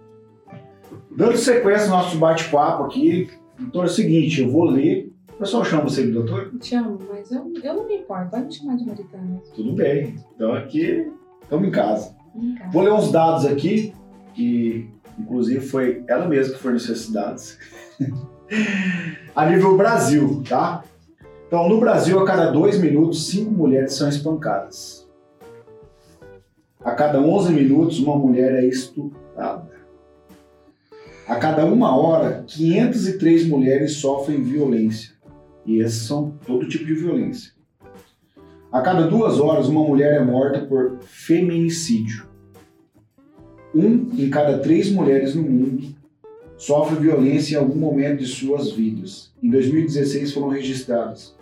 Dando 1.11 1.37
sequência 1.37 1.85
ao 1.85 1.97
nosso 1.97 2.17
bate-papo 2.17 2.83
aqui, 2.83 3.29
então 3.59 3.83
é 3.83 3.85
o 3.85 3.89
seguinte, 3.89 4.41
eu 4.41 4.49
vou 4.49 4.65
ler. 4.65 5.11
O 5.35 5.37
pessoal 5.39 5.65
chama 5.65 5.83
você 5.83 6.03
de 6.03 6.11
doutor? 6.11 6.51
Te 6.59 6.75
amo, 6.75 6.97
mas 7.09 7.31
eu, 7.31 7.51
eu 7.61 7.73
não 7.73 7.87
me 7.87 7.97
importo. 7.97 8.31
Pode 8.31 8.45
me 8.45 8.53
chamar 8.53 8.77
de 8.77 8.85
Maritana. 8.85 9.41
Tudo 9.53 9.73
bem. 9.73 10.15
Então 10.35 10.53
aqui 10.53 11.11
estamos 11.41 11.67
em 11.67 11.71
casa. 11.71 12.15
Vem 12.33 12.55
cá. 12.55 12.69
Vou 12.71 12.83
ler 12.83 12.93
uns 12.93 13.11
dados 13.11 13.45
aqui, 13.45 13.93
que 14.33 14.89
inclusive 15.19 15.59
foi 15.59 16.03
ela 16.07 16.27
mesma 16.27 16.53
que 16.53 16.59
forneceu 16.59 16.93
esses 16.93 17.11
dados. 17.11 17.57
a 19.35 19.49
nível 19.49 19.75
Brasil, 19.75 20.41
tá? 20.47 20.83
Então, 21.47 21.69
no 21.69 21.79
Brasil, 21.79 22.19
a 22.19 22.25
cada 22.25 22.51
dois 22.51 22.79
minutos, 22.79 23.27
cinco 23.27 23.51
mulheres 23.51 23.93
são 23.93 24.09
espancadas. 24.09 25.07
A 26.83 26.91
cada 26.91 27.19
11 27.19 27.53
minutos, 27.53 27.99
uma 27.99 28.15
mulher 28.15 28.63
é 28.63 28.65
estuprada. 28.67 29.74
A 31.27 31.37
cada 31.37 31.65
uma 31.65 31.97
hora, 31.97 32.43
503 32.45 33.47
mulheres 33.47 33.93
sofrem 33.93 34.43
violência. 34.43 35.15
E 35.65 35.79
esses 35.79 36.03
são 36.03 36.37
todo 36.45 36.69
tipo 36.69 36.85
de 36.85 36.93
violência. 36.93 37.51
A 38.71 38.79
cada 38.81 39.07
duas 39.07 39.39
horas, 39.39 39.67
uma 39.67 39.83
mulher 39.83 40.21
é 40.21 40.23
morta 40.23 40.61
por 40.61 40.99
feminicídio. 41.01 42.27
Um 43.73 44.07
em 44.17 44.29
cada 44.29 44.59
três 44.59 44.91
mulheres 44.91 45.33
no 45.33 45.41
mundo 45.41 45.95
sofre 46.57 46.97
violência 46.97 47.55
em 47.55 47.59
algum 47.59 47.79
momento 47.79 48.19
de 48.19 48.27
suas 48.27 48.71
vidas. 48.71 49.33
Em 49.41 49.49
2016 49.49 50.31
foram 50.31 50.49
registrados 50.49 51.35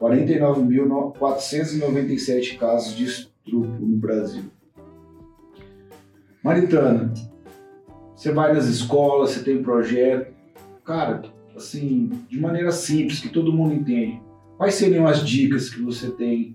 49.497 0.00 2.58
casos 2.58 2.96
de 2.96 3.04
estupro 3.04 3.86
no 3.86 3.96
Brasil. 3.96 4.46
Maritana, 6.42 7.14
você 8.22 8.30
vai 8.30 8.52
nas 8.52 8.66
escolas, 8.66 9.30
você 9.30 9.42
tem 9.42 9.64
projeto. 9.64 10.32
Cara, 10.84 11.22
assim, 11.56 12.08
de 12.28 12.40
maneira 12.40 12.70
simples, 12.70 13.18
que 13.18 13.28
todo 13.28 13.52
mundo 13.52 13.74
entende. 13.74 14.22
Quais 14.56 14.74
seriam 14.74 15.08
as 15.08 15.26
dicas 15.26 15.68
que 15.68 15.82
você 15.82 16.08
tem, 16.08 16.54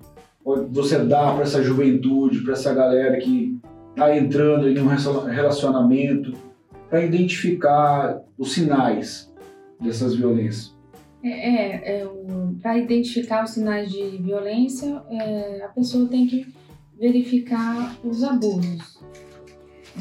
você 0.71 0.97
dá 0.99 1.33
para 1.33 1.43
essa 1.43 1.61
juventude, 1.61 2.39
para 2.39 2.53
essa 2.53 2.73
galera 2.73 3.17
que 3.17 3.59
está 3.89 4.15
entrando 4.17 4.69
em 4.69 4.79
um 4.79 4.87
relacionamento, 4.87 6.31
para 6.89 7.03
identificar 7.03 8.21
os 8.37 8.53
sinais 8.53 9.29
dessas 9.77 10.15
violências? 10.15 10.73
É, 11.21 11.29
é, 11.29 12.01
é 12.01 12.07
para 12.61 12.77
identificar 12.77 13.43
os 13.43 13.49
sinais 13.49 13.91
de 13.91 14.17
violência, 14.19 15.01
é, 15.09 15.63
a 15.65 15.67
pessoa 15.67 16.07
tem 16.07 16.27
que 16.27 16.47
verificar 16.97 17.93
os 18.05 18.23
abusos. 18.23 18.97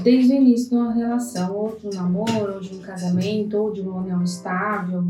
Desde 0.02 0.32
o 0.32 0.36
início 0.36 0.70
de 0.70 0.76
uma 0.76 0.92
relação, 0.92 1.56
ou 1.56 1.76
de 1.76 1.86
um 1.86 1.90
namoro, 1.90 2.54
ou 2.54 2.60
de 2.60 2.74
um 2.76 2.80
casamento, 2.80 3.56
ou 3.56 3.72
de 3.72 3.80
uma 3.80 4.00
união 4.00 4.22
estável, 4.22 5.04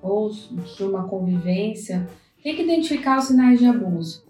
ou 0.00 0.30
de 0.30 0.84
uma 0.84 1.04
convivência, 1.04 2.08
tem 2.42 2.56
que 2.56 2.62
identificar 2.62 3.18
os 3.18 3.24
sinais 3.24 3.58
de 3.58 3.66
abuso. 3.66 4.24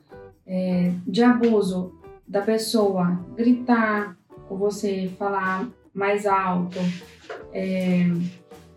É, 0.47 0.93
de 1.07 1.23
abuso 1.23 1.93
da 2.27 2.43
pessoa 2.43 3.21
gritar 3.37 4.17
com 4.49 4.57
você, 4.57 5.11
falar 5.19 5.69
mais 5.95 6.27
alto, 6.27 6.79
é, 7.53 8.11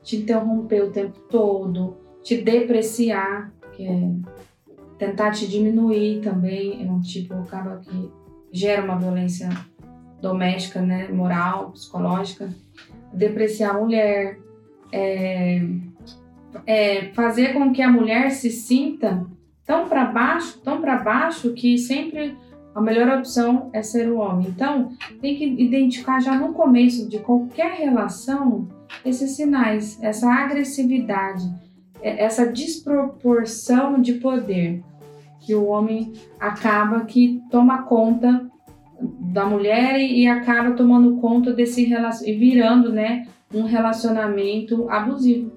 te 0.04 0.18
interromper 0.18 0.84
o 0.84 0.92
tempo 0.92 1.20
todo, 1.30 1.98
te 2.22 2.38
depreciar, 2.42 3.52
que 3.74 3.86
é 3.88 4.16
tentar 4.98 5.32
te 5.32 5.48
diminuir 5.48 6.22
também, 6.22 6.86
é 6.86 6.92
um 6.92 7.02
tipo, 7.02 7.34
acaba 7.34 7.78
que 7.78 8.12
gera 8.52 8.84
uma 8.84 8.98
violência 8.98 9.50
doméstica, 10.22 10.82
né, 10.82 11.08
moral, 11.08 11.72
psicológica. 11.72 12.50
depreciar 13.14 13.76
a 13.76 13.80
mulher, 13.80 14.38
é, 14.92 15.66
é, 16.66 17.06
fazer 17.14 17.54
com 17.54 17.72
que 17.72 17.82
a 17.82 17.90
mulher 17.90 18.32
se 18.32 18.50
sinta 18.50 19.26
tão 19.66 19.88
para 19.88 20.06
baixo, 20.06 20.60
tão 20.62 20.82
para 20.82 20.98
baixo 20.98 21.54
que 21.54 21.78
sempre 21.78 22.36
a 22.74 22.82
melhor 22.82 23.18
opção 23.18 23.70
é 23.72 23.82
ser 23.82 24.10
o 24.10 24.18
homem. 24.18 24.48
Então, 24.50 24.92
tem 25.22 25.38
que 25.38 25.46
identificar 25.46 26.20
já 26.20 26.36
no 26.36 26.54
começo 26.54 27.08
de 27.08 27.20
qualquer 27.20 27.72
relação 27.72 28.68
esses 29.06 29.32
sinais, 29.32 29.98
essa 30.04 30.30
agressividade, 30.30 31.50
é, 32.02 32.24
essa 32.24 32.46
desproporção 32.46 34.02
de 34.02 34.16
poder 34.16 34.84
que 35.40 35.56
o 35.56 35.66
homem 35.68 36.12
acaba 36.40 37.06
que 37.06 37.42
toma 37.50 37.84
conta 37.84 38.46
da 39.02 39.46
mulher 39.46 40.00
e 40.00 40.28
acaba 40.28 40.76
tomando 40.76 41.18
conta 41.18 41.54
desse 41.54 41.84
relacionamento 41.84 42.30
e 42.30 42.40
virando, 42.40 42.92
né, 42.92 43.28
um 43.54 43.64
relacionamento 43.64 44.90
abusivo. 44.90 45.52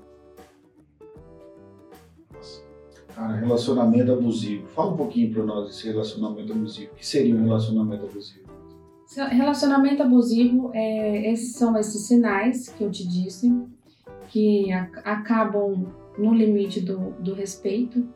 Cara, 3.14 3.34
relacionamento 3.34 4.12
abusivo. 4.12 4.66
Fala 4.68 4.92
um 4.92 4.96
pouquinho 4.96 5.32
para 5.32 5.42
nós 5.44 5.70
esse 5.70 5.88
relacionamento 5.88 6.52
abusivo. 6.52 6.92
O 6.92 6.94
que 6.94 7.06
seria 7.06 7.34
um 7.34 7.44
relacionamento 7.44 8.06
abusivo? 8.06 8.48
Relacionamento 9.30 10.02
abusivo, 10.02 10.70
é, 10.74 11.32
esses 11.32 11.54
são 11.54 11.76
esses 11.76 12.02
sinais 12.02 12.68
que 12.68 12.84
eu 12.84 12.90
te 12.90 13.08
disse, 13.08 13.50
que 14.28 14.70
a, 14.70 14.82
acabam 15.04 15.86
no 16.16 16.34
limite 16.34 16.80
do, 16.80 17.10
do 17.18 17.32
respeito. 17.32 18.06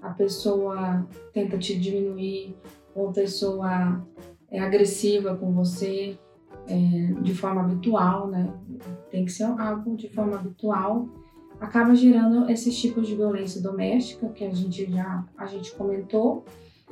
A 0.00 0.10
pessoa 0.10 1.06
tenta 1.32 1.58
te 1.58 1.76
diminuir, 1.76 2.54
ou 2.94 3.08
a 3.08 3.12
pessoa 3.12 4.06
é 4.52 4.60
agressiva 4.60 5.36
com 5.36 5.52
você 5.52 6.16
é, 6.68 6.74
de 7.22 7.34
forma 7.34 7.62
habitual, 7.62 8.28
né? 8.28 8.52
Tem 9.10 9.24
que 9.24 9.32
ser 9.32 9.44
algo 9.44 9.96
de 9.96 10.08
forma 10.08 10.36
habitual 10.36 11.08
acaba 11.62 11.94
gerando 11.94 12.50
esses 12.50 12.76
tipos 12.78 13.06
de 13.06 13.14
violência 13.14 13.62
doméstica 13.62 14.28
que 14.30 14.44
a 14.44 14.52
gente 14.52 14.90
já 14.90 15.24
a 15.38 15.46
gente 15.46 15.72
comentou. 15.76 16.44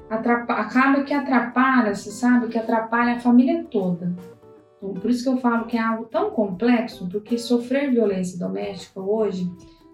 Atrapa, 0.09 0.55
acaba 0.55 1.03
que 1.03 1.13
atrapalha, 1.13 1.95
você 1.95 2.11
sabe, 2.11 2.49
que 2.49 2.59
atrapalha 2.59 3.15
a 3.15 3.21
família 3.21 3.65
toda. 3.65 4.15
Então, 4.77 4.95
por 4.95 5.11
isso 5.11 5.25
que 5.25 5.29
eu 5.29 5.39
falo 5.39 5.67
que 5.67 5.77
é 5.77 5.81
algo 5.81 6.05
tão 6.05 6.31
complexo, 6.31 7.09
porque 7.09 7.37
sofrer 7.37 7.91
violência 7.91 8.39
doméstica 8.39 9.01
hoje, 9.01 9.51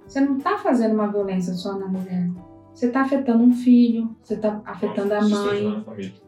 você 0.07 0.21
não 0.21 0.37
está 0.37 0.59
fazendo 0.59 0.95
uma 0.95 1.09
violência 1.09 1.55
só 1.55 1.79
na 1.79 1.89
mulher. 1.89 2.31
Você 2.77 2.89
está 2.89 3.01
afetando 3.01 3.43
um 3.43 3.55
filho, 3.55 4.15
você 4.23 4.35
está 4.35 4.61
afetando 4.67 5.15
a 5.15 5.27
mãe, 5.27 5.83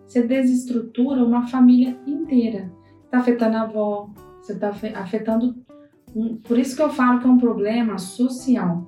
você 0.06 0.22
desestrutura 0.22 1.22
uma 1.22 1.46
família 1.46 1.98
inteira. 2.06 2.72
Está 3.04 3.18
afetando 3.18 3.58
a 3.58 3.62
avó, 3.62 4.08
você 4.40 4.54
está 4.54 4.70
afetando 4.94 5.54
por 6.42 6.58
isso 6.58 6.74
que 6.74 6.80
eu 6.80 6.88
falo 6.88 7.20
que 7.20 7.26
é 7.26 7.30
um 7.30 7.36
problema 7.36 7.98
social. 7.98 8.82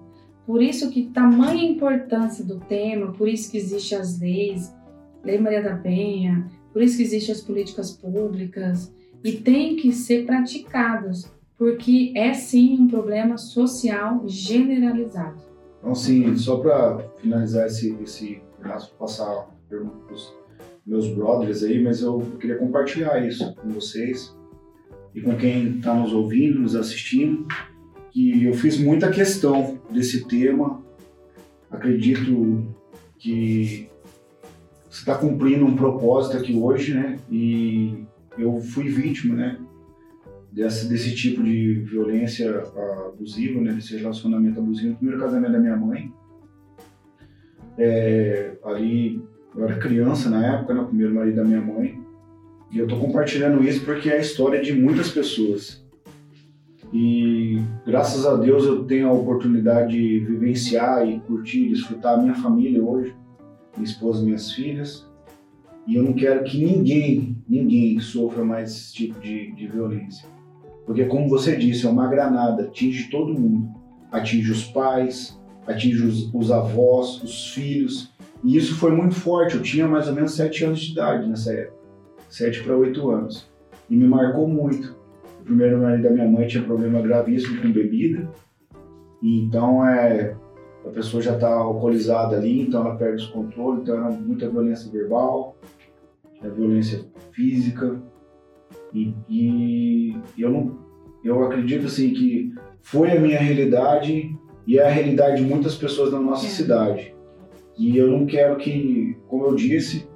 Por 0.47 0.63
isso 0.63 0.91
que 0.91 1.11
tamanha 1.11 1.71
importância 1.71 2.43
do 2.43 2.59
tema, 2.61 3.13
por 3.13 3.29
isso 3.29 3.51
que 3.51 3.59
existem 3.59 3.99
as 3.99 4.19
leis, 4.19 4.75
Lei 5.23 5.39
Maria 5.39 5.63
da 5.63 5.77
Penha, 5.77 6.51
por 6.73 6.81
isso 6.81 6.97
que 6.97 7.03
existem 7.03 7.35
as 7.35 7.43
políticas 7.43 7.91
públicas 7.91 8.91
e 9.23 9.33
tem 9.33 9.77
que 9.77 9.93
ser 9.93 10.25
praticadas, 10.25 11.31
porque 11.59 12.11
é 12.17 12.33
sim 12.33 12.81
um 12.81 12.89
problema 12.89 13.37
social 13.37 14.23
generalizado. 14.27 15.50
Então, 15.81 15.95
sim, 15.95 16.37
só 16.37 16.59
para 16.59 16.99
finalizar 17.19 17.67
esse, 17.67 17.97
esse 18.03 18.43
pedaço, 18.61 18.95
passar 18.99 19.49
pergunta 19.69 19.97
para 20.07 20.15
os 20.15 20.35
meus 20.87 21.09
brothers 21.09 21.63
aí, 21.63 21.83
mas 21.83 22.03
eu 22.03 22.21
queria 22.39 22.59
compartilhar 22.59 23.27
isso 23.27 23.55
com 23.55 23.71
vocês 23.71 24.37
e 25.15 25.21
com 25.21 25.37
quem 25.37 25.79
está 25.79 25.95
nos 25.95 26.13
ouvindo, 26.13 26.61
nos 26.61 26.77
assistindo, 26.77 27.47
que 28.11 28.45
eu 28.45 28.53
fiz 28.53 28.79
muita 28.79 29.11
questão 29.11 29.81
desse 29.91 30.27
tema. 30.27 30.83
Acredito 31.71 32.67
que 33.19 33.89
você 34.89 35.01
está 35.01 35.17
cumprindo 35.17 35.65
um 35.65 35.77
propósito 35.77 36.37
aqui 36.37 36.55
hoje, 36.55 36.95
né? 36.95 37.19
E 37.31 38.05
eu 38.37 38.61
fui 38.61 38.89
vítima, 38.89 39.35
né? 39.35 39.61
Desse, 40.53 41.15
tipo 41.15 41.43
de 41.45 41.75
violência 41.75 42.63
abusiva, 43.09 43.61
né? 43.61 43.73
Desse 43.73 43.97
relacionamento 43.97 44.59
abusivo 44.59 44.91
no 44.91 44.97
primeiro 44.97 45.21
casamento 45.21 45.53
da 45.53 45.59
minha 45.61 45.77
mãe. 45.77 46.13
É, 47.79 48.57
ali, 48.65 49.23
eu 49.57 49.65
era 49.65 49.79
criança 49.79 50.29
na 50.29 50.55
época, 50.55 50.75
né? 50.75 50.81
O 50.81 50.87
primeiro 50.87 51.15
marido 51.15 51.37
da 51.37 51.45
minha 51.45 51.61
mãe. 51.61 52.01
E 52.73 52.79
eu 52.79 52.85
estou 52.85 53.01
compartilhando 53.01 53.63
isso 53.63 53.85
porque 53.85 54.09
é 54.09 54.15
a 54.17 54.21
história 54.21 54.61
de 54.61 54.73
muitas 54.73 55.11
pessoas. 55.11 55.85
E 56.93 57.61
graças 57.87 58.27
a 58.27 58.37
Deus 58.37 58.65
eu 58.65 58.85
tenho 58.85 59.09
a 59.09 59.13
oportunidade 59.13 59.93
de 59.93 60.21
vivenciar 60.21 61.09
e 61.09 61.21
curtir, 61.21 61.69
desfrutar 61.69 62.19
a 62.19 62.23
minha 62.23 62.35
família 62.35 62.83
hoje, 62.83 63.15
minha 63.77 63.89
esposa 63.89 64.25
minhas 64.25 64.53
filhas. 64.53 65.09
E 65.87 65.97
eu 65.97 66.03
não 66.03 66.13
quero 66.13 66.45
que 66.45 66.65
ninguém, 66.65 67.37
ninguém 67.49 67.99
sofra 68.01 68.45
mais 68.45 68.71
esse 68.71 68.93
tipo 68.93 69.21
de, 69.21 69.53
de 69.53 69.67
violência. 69.67 70.29
Porque, 70.91 71.05
como 71.05 71.29
você 71.29 71.55
disse, 71.55 71.87
é 71.87 71.89
uma 71.89 72.09
granada, 72.09 72.65
atinge 72.65 73.09
todo 73.13 73.33
mundo. 73.33 73.69
Atinge 74.11 74.51
os 74.51 74.65
pais, 74.65 75.41
atinge 75.65 76.03
os, 76.03 76.35
os 76.35 76.51
avós, 76.51 77.23
os 77.23 77.53
filhos. 77.55 78.13
E 78.43 78.57
isso 78.57 78.75
foi 78.75 78.91
muito 78.91 79.15
forte. 79.15 79.55
Eu 79.55 79.63
tinha 79.63 79.87
mais 79.87 80.09
ou 80.09 80.15
menos 80.17 80.33
sete 80.35 80.65
anos 80.65 80.81
de 80.81 80.91
idade 80.91 81.29
nessa 81.29 81.53
época. 81.53 81.79
7 82.29 82.65
para 82.65 82.77
8 82.77 83.09
anos. 83.09 83.49
E 83.89 83.95
me 83.95 84.09
marcou 84.09 84.49
muito. 84.49 84.99
O 85.41 85.45
primeiro 85.45 85.79
marido 85.79 86.03
da 86.03 86.11
minha 86.11 86.29
mãe 86.29 86.49
tinha 86.49 86.65
problema 86.65 87.01
gravíssimo 87.01 87.63
com 87.63 87.71
bebida. 87.71 88.29
E 89.23 89.45
então 89.45 89.87
é, 89.87 90.35
a 90.85 90.89
pessoa 90.89 91.23
já 91.23 91.35
está 91.35 91.55
alcoolizada 91.55 92.37
ali, 92.37 92.63
então 92.63 92.85
ela 92.85 92.97
perde 92.97 93.23
os 93.23 93.29
controles, 93.29 93.83
então 93.83 93.97
era 93.97 94.11
muita 94.11 94.51
violência 94.51 94.91
verbal, 94.91 95.57
violência 96.43 97.05
física. 97.31 97.97
E, 98.93 99.15
e, 99.29 100.17
eu 100.39 100.51
não, 100.51 100.79
eu 101.25 101.43
acredito 101.45 101.87
assim 101.87 102.11
que 102.11 102.53
foi 102.83 103.11
a 103.11 103.21
minha 103.21 103.39
realidade 103.39 104.35
e 104.67 104.79
é 104.79 104.87
a 104.87 104.91
realidade 104.91 105.43
de 105.43 105.49
muitas 105.49 105.75
pessoas 105.75 106.13
na 106.13 106.21
nossa 106.21 106.47
é. 106.47 106.49
cidade. 106.49 107.15
E 107.79 107.97
eu 107.97 108.09
não 108.09 108.27
quero 108.27 108.57
que, 108.57 109.17
como 109.29 109.47
eu 109.47 109.55
disse, 109.55 110.07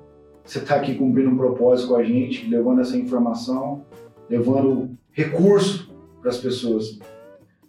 você 0.45 0.59
está 0.59 0.77
aqui 0.77 0.95
cumprindo 0.95 1.31
um 1.31 1.37
propósito 1.37 1.89
com 1.89 1.97
a 1.97 2.05
gente, 2.05 2.49
levando 2.49 2.81
essa 2.81 2.97
informação, 2.97 3.85
levando 4.29 4.91
recurso 5.13 5.91
para 6.21 6.31
as 6.31 6.39
pessoas 6.39 6.99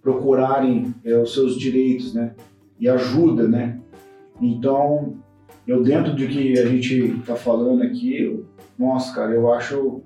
procurarem 0.01 0.93
é, 1.03 1.17
os 1.17 1.33
seus 1.33 1.57
direitos, 1.57 2.13
né? 2.13 2.35
E 2.79 2.89
ajuda, 2.89 3.47
né? 3.47 3.79
Então, 4.41 5.15
eu 5.67 5.81
dentro 5.81 6.13
de 6.13 6.27
que 6.27 6.59
a 6.59 6.65
gente 6.67 6.93
está 7.19 7.35
falando 7.35 7.81
aqui, 7.81 8.21
eu, 8.21 8.45
nossa, 8.77 9.15
cara, 9.15 9.33
eu 9.33 9.51
acho 9.53 10.03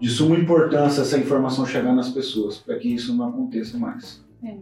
de 0.00 0.08
suma 0.08 0.36
importância 0.36 1.02
essa 1.02 1.18
informação 1.18 1.64
chegar 1.64 1.94
nas 1.94 2.10
pessoas, 2.10 2.58
para 2.58 2.78
que 2.78 2.94
isso 2.94 3.14
não 3.14 3.28
aconteça 3.28 3.78
mais. 3.78 4.24
É. 4.42 4.56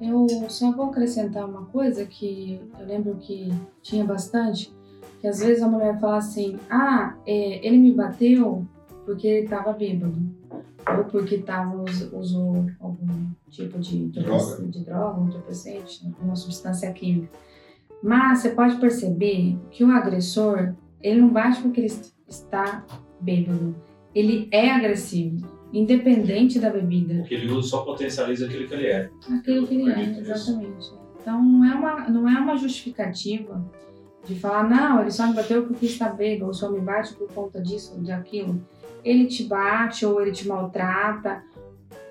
Eu 0.00 0.26
só 0.48 0.72
vou 0.72 0.86
acrescentar 0.86 1.46
uma 1.46 1.66
coisa 1.66 2.06
que 2.06 2.58
eu 2.78 2.86
lembro 2.86 3.16
que 3.16 3.52
tinha 3.82 4.02
bastante, 4.02 4.72
que 5.20 5.26
às 5.26 5.40
vezes 5.40 5.62
a 5.62 5.68
mulher 5.68 6.00
fala 6.00 6.16
assim: 6.16 6.58
ah, 6.70 7.14
é, 7.26 7.66
ele 7.66 7.76
me 7.76 7.92
bateu 7.92 8.66
porque 9.04 9.26
ele 9.26 9.44
estava 9.44 9.72
bêbado. 9.72 10.18
Ou 10.96 11.04
porque 11.04 11.38
tava, 11.38 11.84
usou 12.12 12.66
algum 12.80 13.26
tipo 13.50 13.78
de 13.78 14.06
droga, 14.06 14.62
de 14.62 14.84
droga 14.84 15.20
um 15.20 15.28
entorpecente, 15.28 16.10
uma 16.22 16.34
substância 16.34 16.90
química. 16.92 17.28
Mas 18.02 18.38
você 18.38 18.50
pode 18.50 18.76
perceber 18.76 19.58
que 19.70 19.84
o 19.84 19.90
agressor, 19.90 20.72
ele 21.02 21.20
não 21.20 21.28
bate 21.28 21.60
porque 21.60 21.80
ele 21.80 21.92
está 22.26 22.84
bêbado. 23.20 23.74
Ele 24.14 24.48
é 24.50 24.70
agressivo, 24.70 25.46
independente 25.72 26.58
da 26.58 26.70
bebida. 26.70 27.22
O 27.22 27.24
que 27.24 27.34
ele 27.34 27.50
usa 27.50 27.68
só 27.68 27.82
potencializa 27.82 28.46
aquilo 28.46 28.66
que 28.66 28.74
ele 28.74 28.86
é. 28.86 29.10
Aquilo 29.30 29.66
que 29.66 29.74
ele 29.74 29.90
é, 29.90 30.18
exatamente. 30.18 30.92
Então 31.20 31.42
não 31.42 31.64
é 31.64 31.74
uma, 31.74 32.08
não 32.08 32.28
é 32.28 32.38
uma 32.38 32.56
justificativa 32.56 33.64
de 34.26 34.34
falar, 34.34 34.68
não, 34.68 35.00
ele 35.00 35.10
só 35.10 35.26
me 35.26 35.34
bateu 35.34 35.66
porque 35.66 35.86
está 35.86 36.08
bêbado, 36.08 36.46
ou 36.46 36.54
só 36.54 36.70
me 36.70 36.80
bate 36.80 37.14
por 37.14 37.30
conta 37.32 37.60
disso 37.60 37.94
ou 37.96 38.02
de 38.02 38.12
aquilo. 38.12 38.60
Ele 39.04 39.26
te 39.26 39.44
bate 39.44 40.04
ou 40.04 40.20
ele 40.20 40.32
te 40.32 40.46
maltrata 40.46 41.42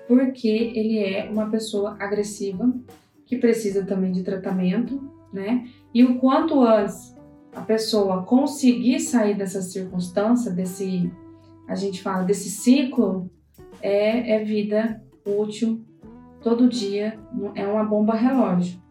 porque 0.08 0.48
ele 0.48 0.98
é 0.98 1.28
uma 1.30 1.48
pessoa 1.48 1.96
agressiva 2.00 2.72
que 3.24 3.36
precisa 3.36 3.84
também 3.84 4.10
de 4.10 4.24
tratamento, 4.24 5.00
né? 5.32 5.68
E 5.94 6.02
o 6.04 6.18
quanto 6.18 6.60
antes 6.62 7.14
a 7.54 7.60
pessoa 7.60 8.24
conseguir 8.24 8.98
sair 8.98 9.36
dessa 9.36 9.62
circunstância, 9.62 10.50
desse, 10.50 11.10
a 11.70 11.76
gente 11.76 12.02
fala, 12.02 12.24
desse 12.24 12.50
ciclo, 12.50 13.30
é, 13.80 14.32
é 14.32 14.44
vida 14.44 15.00
útil 15.24 15.86
todo 16.42 16.68
dia, 16.68 17.16
é 17.54 17.64
uma 17.64 17.84
bomba 17.84 18.12
relógio. 18.14 18.82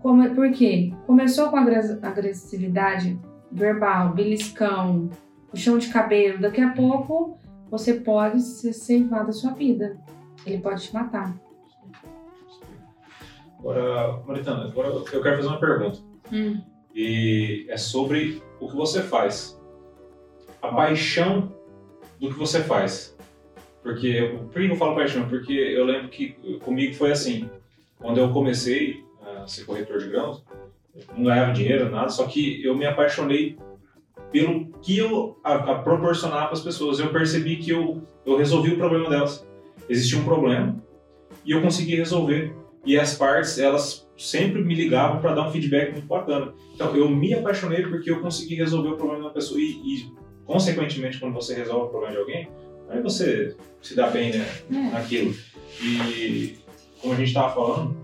Como, 0.00 0.28
por 0.34 0.50
quê? 0.50 0.92
Começou 1.06 1.48
com 1.48 1.56
agressividade 1.56 3.16
verbal, 3.52 4.14
beliscão, 4.14 5.08
puxão 5.48 5.78
de 5.78 5.88
cabelo. 5.90 6.40
Daqui 6.40 6.60
a 6.60 6.72
pouco 6.72 7.38
você 7.70 7.94
pode 7.94 8.42
ser 8.42 8.72
ceifado 8.72 9.26
da 9.26 9.32
sua 9.32 9.52
vida. 9.52 9.96
Ele 10.44 10.58
pode 10.58 10.82
te 10.82 10.92
matar. 10.92 11.36
Agora, 13.60 14.20
Maritana, 14.26 14.64
agora 14.64 14.88
eu 14.88 15.22
quero 15.22 15.36
fazer 15.36 15.48
uma 15.48 15.60
pergunta. 15.60 16.00
Hum. 16.32 16.60
E 16.92 17.64
é 17.68 17.76
sobre 17.76 18.42
o 18.60 18.68
que 18.68 18.74
você 18.74 19.02
faz. 19.02 19.56
A 20.60 20.68
paixão 20.68 21.53
do 22.24 22.34
que 22.34 22.38
você 22.38 22.62
faz. 22.62 23.16
Porque, 23.82 24.34
por 24.50 24.62
que 24.62 24.70
eu 24.70 24.76
falo 24.76 24.94
paixão? 24.94 25.28
Porque 25.28 25.52
eu 25.52 25.84
lembro 25.84 26.08
que 26.08 26.30
comigo 26.62 26.94
foi 26.94 27.12
assim. 27.12 27.48
Quando 27.98 28.18
eu 28.18 28.30
comecei 28.30 29.04
a 29.22 29.46
ser 29.46 29.64
corretor 29.64 29.98
de 29.98 30.08
grãos, 30.08 30.42
não 31.16 31.24
ganhava 31.24 31.52
dinheiro, 31.52 31.90
nada, 31.90 32.08
só 32.08 32.26
que 32.26 32.64
eu 32.64 32.76
me 32.76 32.86
apaixonei 32.86 33.58
pelo 34.30 34.66
que 34.80 34.98
eu 34.98 35.38
a, 35.44 35.54
a 35.54 35.78
proporcionava 35.82 36.46
para 36.46 36.54
as 36.54 36.60
pessoas. 36.60 36.98
Eu 36.98 37.12
percebi 37.12 37.56
que 37.56 37.70
eu, 37.70 38.02
eu 38.24 38.36
resolvi 38.36 38.72
o 38.72 38.78
problema 38.78 39.08
delas. 39.08 39.46
Existia 39.88 40.18
um 40.18 40.24
problema 40.24 40.82
e 41.44 41.52
eu 41.52 41.60
consegui 41.60 41.94
resolver. 41.94 42.54
E 42.86 42.98
as 42.98 43.16
partes, 43.16 43.58
elas 43.58 44.06
sempre 44.16 44.62
me 44.62 44.74
ligavam 44.74 45.20
para 45.20 45.34
dar 45.34 45.48
um 45.48 45.50
feedback 45.50 45.92
muito 45.92 46.06
bacana. 46.06 46.52
Então, 46.74 46.94
eu 46.94 47.08
me 47.08 47.32
apaixonei 47.32 47.82
porque 47.82 48.10
eu 48.10 48.20
consegui 48.20 48.56
resolver 48.56 48.90
o 48.90 48.96
problema 48.96 49.24
da 49.24 49.30
pessoa 49.30 49.58
e, 49.58 49.64
e 49.64 50.12
consequentemente, 50.46 51.18
quando 51.18 51.34
você 51.34 51.54
resolve 51.54 51.86
o 51.86 51.90
problema 51.90 52.12
de 52.12 52.18
alguém, 52.20 52.48
aí 52.88 53.02
você 53.02 53.56
se 53.82 53.94
dá 53.94 54.08
bem 54.08 54.32
né, 54.32 54.46
É. 54.70 54.90
naquilo. 54.92 55.34
E 55.82 56.56
como 57.00 57.14
a 57.14 57.16
gente 57.16 57.28
estava 57.28 57.54
falando, 57.54 57.96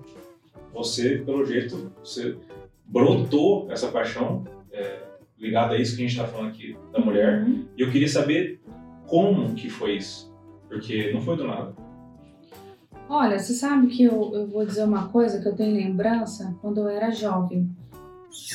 você, 0.73 1.19
pelo 1.19 1.45
jeito, 1.45 1.93
você 2.03 2.37
brotou 2.85 3.71
essa 3.71 3.89
paixão 3.89 4.45
é, 4.73 5.01
ligada 5.39 5.75
a 5.75 5.79
isso 5.79 5.97
que 5.97 6.05
a 6.05 6.09
gente 6.09 6.17
está 6.19 6.27
falando 6.27 6.51
aqui 6.51 6.77
da 6.93 6.99
mulher. 6.99 7.43
Uhum. 7.43 7.67
E 7.77 7.83
eu 7.83 7.91
queria 7.91 8.09
saber 8.09 8.61
como 9.07 9.55
que 9.55 9.69
foi 9.71 9.97
isso, 9.97 10.33
porque 10.69 11.13
não 11.13 11.21
foi 11.21 11.37
do 11.37 11.47
nada. 11.47 11.75
Olha, 13.09 13.39
você 13.39 13.53
sabe 13.55 13.89
que 13.89 14.05
eu, 14.05 14.31
eu 14.35 14.47
vou 14.47 14.65
dizer 14.65 14.85
uma 14.85 15.09
coisa 15.09 15.41
que 15.41 15.49
eu 15.49 15.57
tenho 15.57 15.75
lembrança 15.75 16.57
quando 16.61 16.79
eu 16.81 16.89
era 16.89 17.11
jovem. 17.11 17.69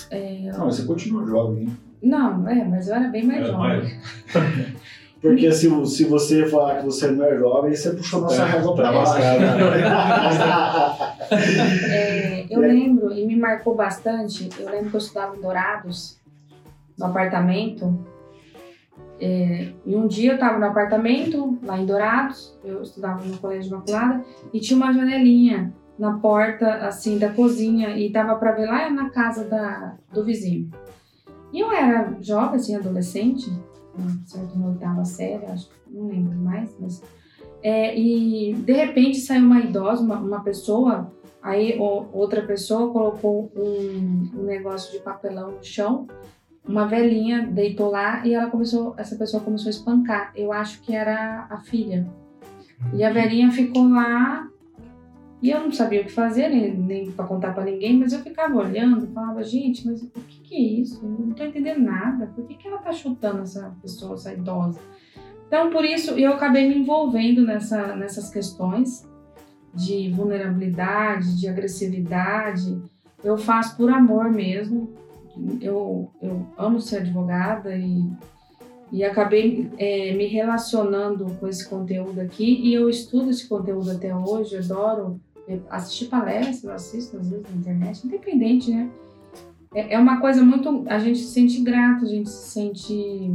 É, 0.09 0.49
Não, 0.53 0.71
você 0.71 0.85
continua 0.85 1.25
jovem, 1.25 1.63
hein? 1.63 1.77
Não, 2.01 2.47
é, 2.47 2.63
mas 2.63 2.87
eu 2.87 2.95
era 2.95 3.07
bem 3.09 3.23
mais 3.25 3.39
Era 3.39 3.47
jovem. 3.47 3.67
mais? 3.67 3.95
Porque 5.21 5.51
se, 5.51 5.85
se 5.87 6.05
você 6.05 6.45
falar 6.45 6.79
que 6.79 6.85
você 6.85 7.09
não 7.09 7.25
é 7.25 7.35
jovem, 7.35 7.73
você 7.75 7.89
puxou 7.91 8.21
nossa 8.21 8.43
É, 8.43 8.45
régua 8.45 8.75
pra 8.75 8.91
tá 8.91 8.91
baixo. 8.91 9.15
É, 11.89 12.45
eu 12.49 12.63
É. 12.63 12.67
lembro, 12.67 13.11
e 13.11 13.25
me 13.25 13.35
marcou 13.35 13.75
bastante, 13.75 14.49
eu 14.59 14.69
lembro 14.69 14.89
que 14.91 14.95
eu 14.95 14.99
estudava 14.99 15.35
em 15.35 15.41
Dourados, 15.41 16.19
no 16.97 17.05
apartamento. 17.07 17.97
É, 19.19 19.69
e 19.85 19.95
um 19.95 20.05
dia 20.07 20.31
eu 20.31 20.35
estava 20.35 20.59
no 20.59 20.65
apartamento, 20.65 21.57
lá 21.63 21.79
em 21.79 21.85
Dourados, 21.85 22.55
eu 22.63 22.81
estudava 22.83 23.23
no 23.25 23.37
Colégio 23.37 23.69
Imaculada, 23.69 24.23
e 24.53 24.59
tinha 24.59 24.77
uma 24.77 24.93
janelinha 24.93 25.73
na 25.97 26.19
porta, 26.19 26.67
assim, 26.85 27.17
da 27.17 27.29
cozinha, 27.29 27.97
e 27.97 28.11
dava 28.11 28.35
para 28.35 28.51
ver 28.51 28.65
lá 28.65 28.89
na 28.89 29.09
casa 29.09 29.45
da, 29.45 29.93
do 30.13 30.23
vizinho. 30.23 30.69
E 31.53 31.59
eu 31.59 31.71
era 31.71 32.17
jovem, 32.21 32.55
assim, 32.55 32.75
adolescente, 32.75 33.51
certo, 34.25 34.57
na 34.57 34.67
oitava 34.67 35.05
série, 35.05 35.45
acho 35.45 35.69
que 35.69 35.75
não 35.91 36.07
lembro 36.07 36.37
mais, 36.37 36.75
mas... 36.79 37.01
É, 37.63 37.97
e 37.97 38.53
de 38.53 38.73
repente 38.73 39.17
saiu 39.19 39.43
uma 39.43 39.59
idosa, 39.59 40.03
uma, 40.03 40.17
uma 40.17 40.43
pessoa, 40.43 41.11
aí 41.41 41.79
outra 41.79 42.43
pessoa 42.43 42.91
colocou 42.91 43.51
um, 43.55 44.29
um 44.39 44.43
negócio 44.43 44.91
de 44.91 44.99
papelão 44.99 45.51
no 45.53 45.63
chão, 45.63 46.05
uma 46.67 46.85
velhinha 46.87 47.47
deitou 47.47 47.89
lá 47.89 48.25
e 48.25 48.33
ela 48.33 48.49
começou, 48.49 48.93
essa 48.97 49.15
pessoa 49.15 49.41
começou 49.41 49.67
a 49.67 49.71
espancar. 49.71 50.31
Eu 50.35 50.51
acho 50.51 50.81
que 50.81 50.95
era 50.95 51.47
a 51.49 51.57
filha. 51.59 52.07
E 52.93 53.03
a 53.03 53.11
velhinha 53.11 53.51
ficou 53.51 53.87
lá 53.87 54.47
e 55.41 55.51
eu 55.51 55.59
não 55.59 55.71
sabia 55.71 56.01
o 56.01 56.05
que 56.05 56.11
fazer, 56.11 56.49
nem, 56.49 56.75
nem 56.75 57.11
para 57.11 57.27
contar 57.27 57.53
para 57.53 57.65
ninguém, 57.65 57.99
mas 57.99 58.13
eu 58.13 58.19
ficava 58.19 58.55
olhando, 58.57 59.07
falava, 59.13 59.43
gente, 59.43 59.85
mas 59.85 60.01
o 60.01 60.09
que, 60.09 60.34
que 60.45 60.55
é 60.55 60.81
isso? 60.81 61.05
Não 61.05 61.33
tô 61.33 61.43
entendendo 61.43 61.81
nada. 61.81 62.27
Por 62.27 62.45
que, 62.45 62.55
que 62.55 62.67
ela 62.67 62.77
tá 62.77 62.91
chutando 62.91 63.41
essa 63.41 63.75
pessoa, 63.81 64.13
essa 64.13 64.33
idosa? 64.33 64.79
Então, 65.47 65.69
por 65.69 65.83
isso, 65.85 66.11
eu 66.11 66.33
acabei 66.33 66.67
me 66.67 66.77
envolvendo 66.77 67.43
nessa, 67.45 67.95
nessas 67.95 68.29
questões 68.29 69.07
de 69.73 70.11
vulnerabilidade, 70.11 71.39
de 71.39 71.47
agressividade. 71.47 72.81
Eu 73.23 73.37
faço 73.37 73.75
por 73.75 73.89
amor 73.89 74.31
mesmo. 74.31 74.93
Eu, 75.61 76.09
eu 76.21 76.45
amo 76.57 76.79
ser 76.79 76.97
advogada 76.97 77.75
e, 77.75 78.09
e 78.91 79.03
acabei 79.03 79.69
é, 79.77 80.13
me 80.13 80.27
relacionando 80.27 81.25
com 81.39 81.47
esse 81.47 81.67
conteúdo 81.67 82.19
aqui. 82.21 82.61
E 82.63 82.73
eu 82.73 82.89
estudo 82.89 83.29
esse 83.29 83.47
conteúdo 83.47 83.91
até 83.91 84.15
hoje, 84.15 84.57
adoro 84.57 85.19
assistir 85.69 86.05
palestras, 86.05 86.63
eu 86.63 86.71
assisto 86.71 87.17
às 87.17 87.29
vezes 87.29 87.45
na 87.51 87.57
internet, 87.57 88.07
independente, 88.07 88.71
né? 88.71 88.89
É, 89.75 89.93
é 89.93 89.99
uma 89.99 90.21
coisa 90.21 90.43
muito. 90.43 90.85
A 90.87 90.97
gente 90.97 91.19
se 91.19 91.33
sente 91.33 91.61
grato, 91.61 92.05
a 92.05 92.07
gente 92.07 92.29
se 92.29 92.49
sente 92.49 93.31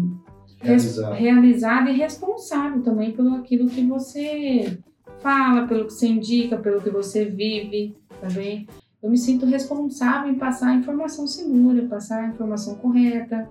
Realizado. 0.58 1.14
realizado 1.14 1.88
e 1.90 1.92
responsável 1.92 2.82
também 2.82 3.12
pelo 3.12 3.34
aquilo 3.34 3.68
que 3.68 3.86
você 3.86 4.78
fala, 5.20 5.66
pelo 5.68 5.86
que 5.86 5.92
você 5.92 6.08
indica, 6.08 6.56
pelo 6.56 6.80
que 6.80 6.90
você 6.90 7.26
vive 7.26 7.94
também. 8.20 8.66
Eu 9.02 9.10
me 9.10 9.16
sinto 9.16 9.46
responsável 9.46 10.30
em 10.30 10.38
passar 10.38 10.70
a 10.70 10.74
informação 10.74 11.26
segura, 11.26 11.86
passar 11.86 12.24
a 12.24 12.28
informação 12.28 12.74
correta 12.76 13.48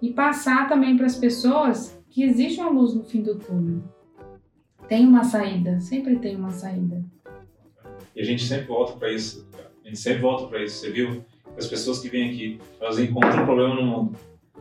e 0.00 0.12
passar 0.12 0.68
também 0.68 0.96
para 0.96 1.06
as 1.06 1.16
pessoas 1.16 1.96
que 2.10 2.22
existe 2.22 2.60
uma 2.60 2.70
luz 2.70 2.94
no 2.94 3.04
fim 3.04 3.22
do 3.22 3.36
túnel. 3.36 3.82
Tem 4.88 5.06
uma 5.06 5.24
saída, 5.24 5.80
sempre 5.80 6.16
tem 6.18 6.36
uma 6.36 6.50
saída. 6.50 7.04
E 8.14 8.20
a 8.20 8.24
gente 8.24 8.44
sempre 8.44 8.66
volta 8.66 8.92
para 8.94 9.12
isso. 9.12 9.48
A 9.84 9.88
gente 9.88 9.98
sempre 9.98 10.22
volta 10.22 10.46
para 10.46 10.62
isso. 10.62 10.78
Você 10.78 10.90
viu? 10.90 11.24
As 11.56 11.66
pessoas 11.66 12.00
que 12.00 12.08
vêm 12.08 12.28
aqui, 12.30 12.58
elas 12.80 12.98
encontram 12.98 13.42
um 13.42 13.46
problema 13.46 13.74
no 13.74 13.82
mundo. 13.82 14.16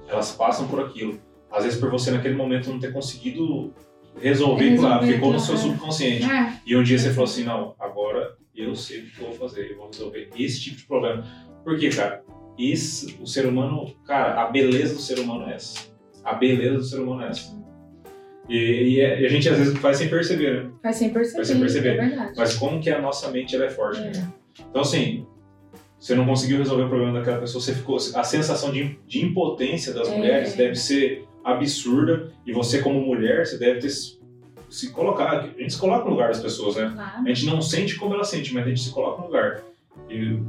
Elas 0.07 0.31
passam 0.31 0.67
por 0.67 0.79
aquilo. 0.79 1.19
Às 1.51 1.63
vezes 1.65 1.79
por 1.79 1.89
você 1.89 2.11
naquele 2.11 2.35
momento 2.35 2.69
não 2.69 2.79
ter 2.79 2.91
conseguido 2.93 3.73
resolver, 4.19 4.63
Resolver 4.69 4.77
claro, 4.77 5.05
ficou 5.07 5.33
no 5.33 5.39
seu 5.39 5.55
é. 5.55 5.57
subconsciente. 5.57 6.23
É, 6.29 6.53
E 6.65 6.75
um 6.75 6.83
dia 6.83 6.97
você 6.99 7.09
falou 7.09 7.25
assim, 7.25 7.43
não, 7.43 7.75
agora 7.79 8.35
eu 8.55 8.75
sei 8.75 8.99
o 9.01 9.05
que 9.07 9.21
eu 9.21 9.27
vou 9.29 9.35
fazer, 9.35 9.71
eu 9.71 9.77
vou 9.77 9.87
resolver 9.87 10.29
esse 10.37 10.61
tipo 10.61 10.77
de 10.77 10.83
problema. 10.85 11.23
Por 11.63 11.77
quê, 11.77 11.89
cara? 11.89 12.23
Esse, 12.57 13.17
o 13.19 13.25
ser 13.25 13.47
humano, 13.47 13.91
cara, 14.05 14.41
a 14.43 14.51
beleza 14.51 14.93
do 14.93 15.01
ser 15.01 15.17
humano 15.19 15.49
é 15.49 15.55
essa. 15.55 15.87
A 16.23 16.33
beleza 16.33 16.75
do 16.77 16.83
ser 16.83 16.99
humano 16.99 17.23
é 17.23 17.29
essa. 17.29 17.57
E, 18.47 18.55
e 18.55 18.99
é- 18.99 19.25
a 19.25 19.29
gente 19.29 19.47
às 19.49 19.57
vezes 19.57 19.77
faz 19.79 19.97
sem 19.97 20.09
perceber, 20.09 20.65
né? 20.65 20.71
faz 20.83 20.97
sem 20.97 21.09
perceber, 21.11 21.35
Faz 21.37 21.47
sem 21.47 21.59
perceber. 21.59 21.89
é 21.89 21.95
verdade. 22.07 22.33
Mas 22.37 22.55
como 22.55 22.79
que 22.79 22.89
a 22.89 23.01
nossa 23.01 23.31
mente 23.31 23.55
ela 23.55 23.65
é 23.65 23.69
forte, 23.69 24.01
né? 24.01 24.11
É. 24.15 24.63
Então, 24.69 24.81
assim, 24.81 25.25
você 26.03 26.15
não 26.15 26.25
conseguiu 26.25 26.57
resolver 26.57 26.83
o 26.83 26.89
problema 26.89 27.13
daquela 27.17 27.37
pessoa, 27.39 27.61
você 27.61 27.73
ficou. 27.73 27.95
A 27.95 28.23
sensação 28.25 28.71
de, 28.73 28.99
de 29.07 29.25
impotência 29.25 29.93
das 29.93 30.09
É. 30.09 30.17
mulheres 30.17 30.53
deve 30.53 30.75
ser 30.75 31.25
absurda. 31.41 32.29
E 32.45 32.51
você, 32.51 32.81
como 32.81 32.99
mulher, 32.99 33.45
você 33.47 33.57
deve 33.57 33.79
ter 33.79 33.89
se 33.89 34.89
colocar. 34.91 35.39
A 35.39 35.47
gente 35.47 35.71
se 35.73 35.79
coloca 35.79 36.03
no 36.03 36.11
lugar 36.11 36.27
das 36.27 36.41
pessoas, 36.41 36.75
né? 36.75 36.91
Claro. 36.93 37.21
A 37.25 37.27
gente 37.29 37.45
não 37.45 37.61
sente 37.61 37.95
como 37.95 38.13
ela 38.15 38.25
sente, 38.25 38.53
mas 38.53 38.65
a 38.65 38.67
gente 38.69 38.81
se 38.81 38.91
coloca 38.91 39.21
no 39.21 39.27
lugar. 39.27 39.63
E 40.09 40.15
em 40.17 40.45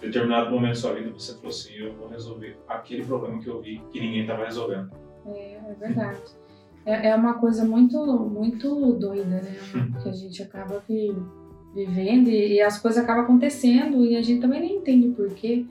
determinado 0.00 0.50
momento 0.52 0.74
da 0.74 0.80
sua 0.80 0.92
vida 0.94 1.10
você 1.10 1.34
falou 1.34 1.48
assim: 1.48 1.72
eu 1.74 1.92
vou 1.94 2.06
resolver 2.08 2.56
aquele 2.68 3.04
problema 3.04 3.40
que 3.42 3.48
eu 3.48 3.60
vi 3.60 3.82
que 3.90 3.98
ninguém 3.98 4.20
estava 4.20 4.44
resolvendo. 4.44 4.88
É, 5.26 5.54
é 5.68 5.74
verdade. 5.80 6.20
É, 6.84 7.08
é 7.08 7.14
uma 7.16 7.34
coisa 7.40 7.64
muito, 7.64 7.98
muito 8.06 8.92
doida, 8.92 9.24
né? 9.24 9.56
Que 10.00 10.08
a 10.08 10.12
gente 10.12 10.44
acaba 10.44 10.80
vi- 10.88 11.12
vivendo 11.76 12.28
e, 12.28 12.54
e 12.54 12.60
as 12.62 12.78
coisas 12.78 13.02
acabam 13.02 13.24
acontecendo 13.24 14.04
e 14.04 14.16
a 14.16 14.22
gente 14.22 14.40
também 14.40 14.60
nem 14.60 14.76
entende 14.76 15.08
por 15.08 15.28
quê. 15.34 15.66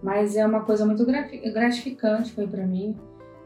Mas 0.00 0.36
é 0.36 0.46
uma 0.46 0.60
coisa 0.60 0.86
muito 0.86 1.04
gratificante, 1.04 2.32
foi 2.32 2.46
para 2.46 2.64
mim. 2.64 2.96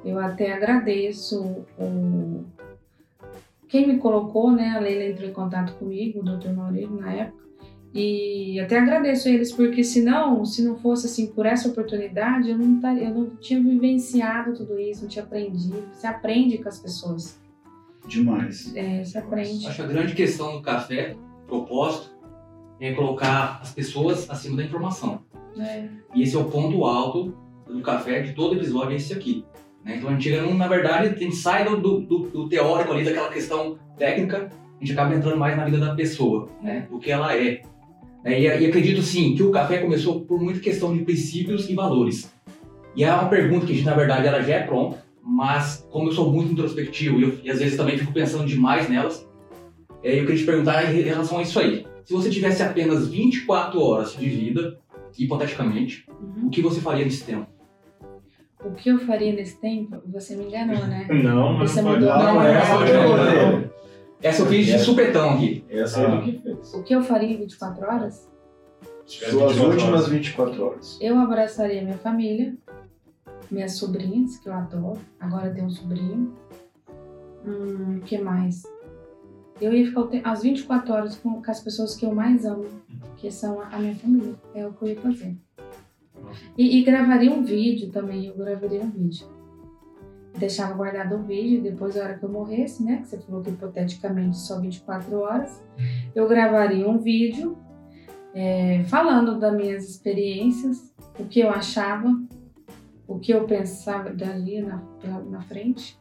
Eu 0.05 0.19
até 0.19 0.53
agradeço 0.53 1.65
o, 1.79 2.45
quem 3.69 3.87
me 3.87 3.97
colocou, 3.97 4.53
né? 4.53 4.75
A 4.77 4.81
Leila 4.81 5.05
entrou 5.05 5.27
em 5.27 5.33
contato 5.33 5.73
comigo, 5.79 6.21
o 6.21 6.23
Dr. 6.23 6.51
Maurílio, 6.51 7.01
na 7.01 7.11
época. 7.11 7.43
E 7.95 8.61
até 8.61 8.79
agradeço 8.79 9.29
eles, 9.29 9.51
porque 9.51 9.83
senão, 9.83 10.45
se 10.45 10.63
não 10.63 10.77
fosse 10.77 11.07
assim 11.07 11.27
por 11.29 11.47
essa 11.47 11.69
oportunidade, 11.69 12.51
eu 12.51 12.59
não, 12.59 12.77
estaria, 12.77 13.09
eu 13.09 13.15
não 13.15 13.31
tinha 13.37 13.63
vivenciado 13.63 14.55
tudo 14.55 14.79
isso, 14.79 15.03
não 15.03 15.09
tinha 15.09 15.25
aprendido. 15.25 15.83
Você 15.93 16.07
aprende 16.07 16.59
com 16.59 16.69
as 16.69 16.79
pessoas. 16.79 17.39
Demais. 18.07 18.75
É, 18.75 19.05
você 19.05 19.19
aprende. 19.19 19.67
Acho 19.67 19.77
que 19.77 19.83
a 19.83 19.87
grande 19.87 20.15
questão 20.15 20.53
do 20.53 20.63
café, 20.63 21.17
propósito, 21.57 22.11
é 22.81 22.93
colocar 22.93 23.61
as 23.63 23.73
pessoas 23.73 24.29
acima 24.31 24.57
da 24.57 24.65
informação. 24.65 25.21
É, 25.59 25.85
E 26.15 26.23
esse 26.23 26.35
é 26.35 26.39
o 26.39 26.45
ponto 26.45 26.85
alto 26.85 27.35
do 27.67 27.81
café 27.83 28.21
de 28.23 28.33
todo 28.33 28.55
episódio, 28.57 28.93
é 28.93 28.97
esse 28.97 29.13
aqui. 29.13 29.45
né? 29.85 29.97
Então 29.97 30.09
a 30.09 30.13
gente 30.13 30.25
chega, 30.31 30.43
num- 30.43 30.55
na 30.57 30.67
verdade, 30.69 31.09
a 31.09 31.19
gente 31.19 31.37
sai 31.37 31.65
do, 31.65 31.77
do, 31.77 32.01
do- 32.01 32.49
teórico 32.49 32.93
ali, 32.93 33.05
daquela 33.05 33.29
questão 33.29 33.77
técnica, 33.99 34.49
a 34.49 34.85
gente 34.85 34.93
acaba 34.93 35.15
entrando 35.15 35.37
mais 35.37 35.57
na 35.57 35.65
vida 35.65 35.79
da 35.79 35.95
pessoa, 35.95 36.49
né? 36.63 36.87
do 36.91 36.99
que 36.99 37.11
ela 37.11 37.37
é. 37.37 37.63
Né? 38.25 38.41
E, 38.41 38.45
e 38.45 38.67
acredito 38.67 39.03
sim 39.03 39.35
que 39.35 39.43
o 39.43 39.51
café 39.51 39.79
começou 39.79 40.21
por 40.23 40.41
muita 40.41 40.61
questão 40.61 40.97
de 40.97 41.05
princípios 41.05 41.69
e 41.69 41.75
valores. 41.75 42.33
E 42.97 43.05
é 43.05 43.13
uma 43.13 43.29
pergunta 43.29 43.67
que, 43.67 43.73
a 43.73 43.75
gente, 43.77 43.85
na 43.87 43.95
verdade, 43.95 44.27
ela 44.27 44.43
já 44.43 44.55
é 44.57 44.63
pronta, 44.63 45.05
mas 45.23 45.87
como 45.91 46.09
eu 46.09 46.13
sou 46.13 46.31
muito 46.33 46.53
introspectivo 46.53 47.19
e, 47.21 47.23
eu- 47.23 47.39
e 47.45 47.51
às 47.51 47.59
vezes 47.59 47.77
também 47.77 47.97
fico 47.99 48.13
pensando 48.13 48.45
demais 48.47 48.89
nelas, 48.89 49.27
eu 50.03 50.27
queria 50.27 50.37
te 50.37 50.45
perguntar 50.45 50.93
em 50.95 51.03
relação 51.03 51.39
a 51.39 51.43
isso 51.43 51.59
aí. 51.61 51.87
Se 52.05 52.13
você 52.13 52.29
tivesse 52.31 52.63
apenas 52.63 53.09
24 53.09 53.81
horas 53.81 54.13
de 54.17 54.29
vida, 54.29 54.79
hipoteticamente, 55.19 56.05
Uhum. 56.21 56.47
o 56.47 56.51
que 56.51 56.61
você 56.63 56.81
faria 56.81 57.05
nesse 57.05 57.25
tempo? 57.25 57.47
O 58.65 58.71
que 58.73 58.89
eu 58.91 58.99
faria 59.01 59.33
nesse 59.33 59.61
tempo? 59.61 60.01
Você 60.07 60.37
me 60.37 60.45
enganou, 60.47 60.85
né? 60.87 61.07
Não, 61.23 61.55
mas 61.55 61.71
Você 61.73 61.83
não 61.83 61.93
mudou 61.93 62.09
não, 62.09 62.41
a 62.41 62.45
é, 62.47 62.53
minha 62.53 62.67
pode 62.67 62.83
opinião. 62.93 63.17
não. 63.17 63.59
É, 63.59 63.71
Essa 64.23 64.43
eu 64.43 64.47
fiz 64.47 64.67
de 64.67 64.79
supetão 64.79 65.31
aqui. 65.31 65.65
Essa 65.69 66.01
é 66.03 66.07
Ah. 66.07 66.11
do 66.17 66.23
que 66.23 66.39
fez. 66.39 66.75
O 66.75 66.83
que 66.85 66.95
eu 66.95 67.03
faria 67.03 67.29
em 67.33 67.39
24 67.39 67.85
horas? 67.85 68.31
Suas 69.05 69.33
24 69.53 69.65
últimas 69.69 69.91
horas. 70.03 70.09
24 70.09 70.65
horas. 70.65 70.99
Eu 71.01 71.19
abraçaria 71.19 71.83
minha 71.83 71.99
família, 71.99 72.55
minhas 73.51 73.73
sobrinhas, 73.77 74.39
que 74.39 74.49
eu 74.49 74.53
adoro. 74.55 75.01
Agora 75.19 75.49
eu 75.49 75.55
tenho 75.55 75.67
um 75.67 75.71
sobrinho. 75.71 76.33
Hum, 77.45 77.97
o 77.99 78.01
que 78.03 78.17
mais? 78.19 78.63
Eu 79.61 79.73
ia 79.73 79.87
ficar 79.87 80.09
as 80.25 80.43
24 80.43 80.93
horas 80.93 81.17
com, 81.17 81.43
com 81.43 81.51
as 81.51 81.61
pessoas 81.61 81.95
que 81.95 82.05
eu 82.05 82.15
mais 82.15 82.45
amo, 82.45 82.67
que 83.17 83.31
são 83.31 83.61
a, 83.61 83.69
a 83.69 83.79
minha 83.79 83.95
família. 83.95 84.35
É 84.55 84.67
o 84.67 84.73
que 84.73 84.83
eu 84.85 84.89
ia 84.89 85.01
fazer. 85.01 85.37
E, 86.57 86.79
e 86.79 86.83
gravaria 86.83 87.31
um 87.31 87.43
vídeo 87.45 87.91
também, 87.91 88.27
eu 88.27 88.35
gravaria 88.35 88.81
um 88.81 88.91
vídeo. 88.91 89.27
Deixava 90.39 90.73
guardado 90.75 91.17
o 91.17 91.23
vídeo, 91.23 91.63
depois, 91.63 91.95
na 91.95 92.05
hora 92.05 92.19
que 92.19 92.25
eu 92.25 92.29
morresse, 92.31 92.83
né? 92.83 92.97
Que 92.99 93.09
você 93.09 93.19
falou 93.19 93.43
que 93.43 93.51
hipoteticamente 93.51 94.39
só 94.39 94.59
24 94.61 95.15
horas. 95.19 95.63
Eu 96.15 96.27
gravaria 96.27 96.89
um 96.89 96.99
vídeo 96.99 97.59
é, 98.35 98.83
falando 98.85 99.39
das 99.39 99.55
minhas 99.55 99.89
experiências, 99.89 100.93
o 101.19 101.25
que 101.27 101.41
eu 101.41 101.51
achava, 101.51 102.19
o 103.07 103.19
que 103.19 103.33
eu 103.33 103.45
pensava 103.45 104.11
dali 104.11 104.63
na, 104.63 104.83
na 105.29 105.43
frente, 105.43 106.01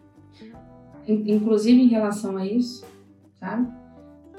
In- 1.05 1.23
inclusive 1.33 1.81
em 1.81 1.87
relação 1.87 2.37
a 2.37 2.45
isso, 2.45 2.85
sabe? 3.41 3.67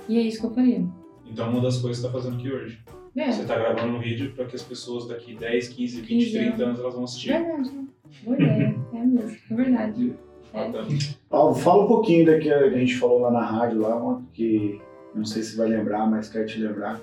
E 0.09 0.17
é 0.19 0.23
isso 0.23 0.41
que 0.41 0.47
eu 0.47 0.55
faria. 0.55 0.87
Então, 1.27 1.51
uma 1.51 1.61
das 1.61 1.79
coisas 1.79 1.99
que 1.99 2.07
você 2.07 2.13
tá 2.13 2.13
fazendo 2.13 2.39
aqui 2.39 2.51
hoje. 2.51 2.81
É, 3.15 3.31
Você 3.31 3.45
tá 3.45 3.59
gravando 3.59 3.95
um 3.95 4.01
vídeo 4.01 4.33
para 4.35 4.47
que 4.47 4.57
as 4.57 4.63
pessoas 4.63 5.07
daqui 5.07 5.35
10, 5.37 5.69
15, 5.69 6.01
20, 6.01 6.09
15 6.09 6.31
30 6.31 6.65
anos 6.65 6.81
elas 6.81 6.95
vão 6.95 7.05
assistir. 7.05 7.29
verdade, 7.33 7.71
né? 7.71 7.85
Boa 8.25 8.37
ideia, 8.37 8.77
é 8.95 9.05
mesmo, 9.05 9.37
é 9.51 9.55
verdade. 9.55 10.15
É. 10.55 10.71
Paulo, 11.29 11.55
fala 11.55 11.85
um 11.85 11.89
pouquinho 11.89 12.25
daquilo 12.27 12.71
que 12.71 12.75
a 12.75 12.79
gente 12.79 12.97
falou 12.97 13.21
lá 13.21 13.31
na 13.31 13.45
rádio, 13.45 13.81
lá, 13.81 14.23
que 14.33 14.81
não 15.15 15.25
sei 15.25 15.43
se 15.43 15.57
vai 15.57 15.69
lembrar, 15.69 16.09
mas 16.09 16.29
quero 16.29 16.47
te 16.47 16.59
lembrar 16.59 17.01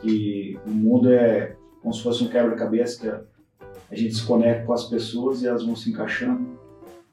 que 0.00 0.58
o 0.66 0.70
mundo 0.70 1.12
é 1.12 1.56
como 1.80 1.94
se 1.94 2.02
fosse 2.02 2.24
um 2.24 2.28
quebra-cabeça, 2.28 3.00
que 3.00 3.08
a, 3.08 3.20
a 3.90 3.94
gente 3.94 4.14
se 4.14 4.26
conecta 4.26 4.66
com 4.66 4.72
as 4.72 4.84
pessoas 4.86 5.42
e 5.42 5.46
elas 5.46 5.64
vão 5.64 5.76
se 5.76 5.90
encaixando, 5.90 6.57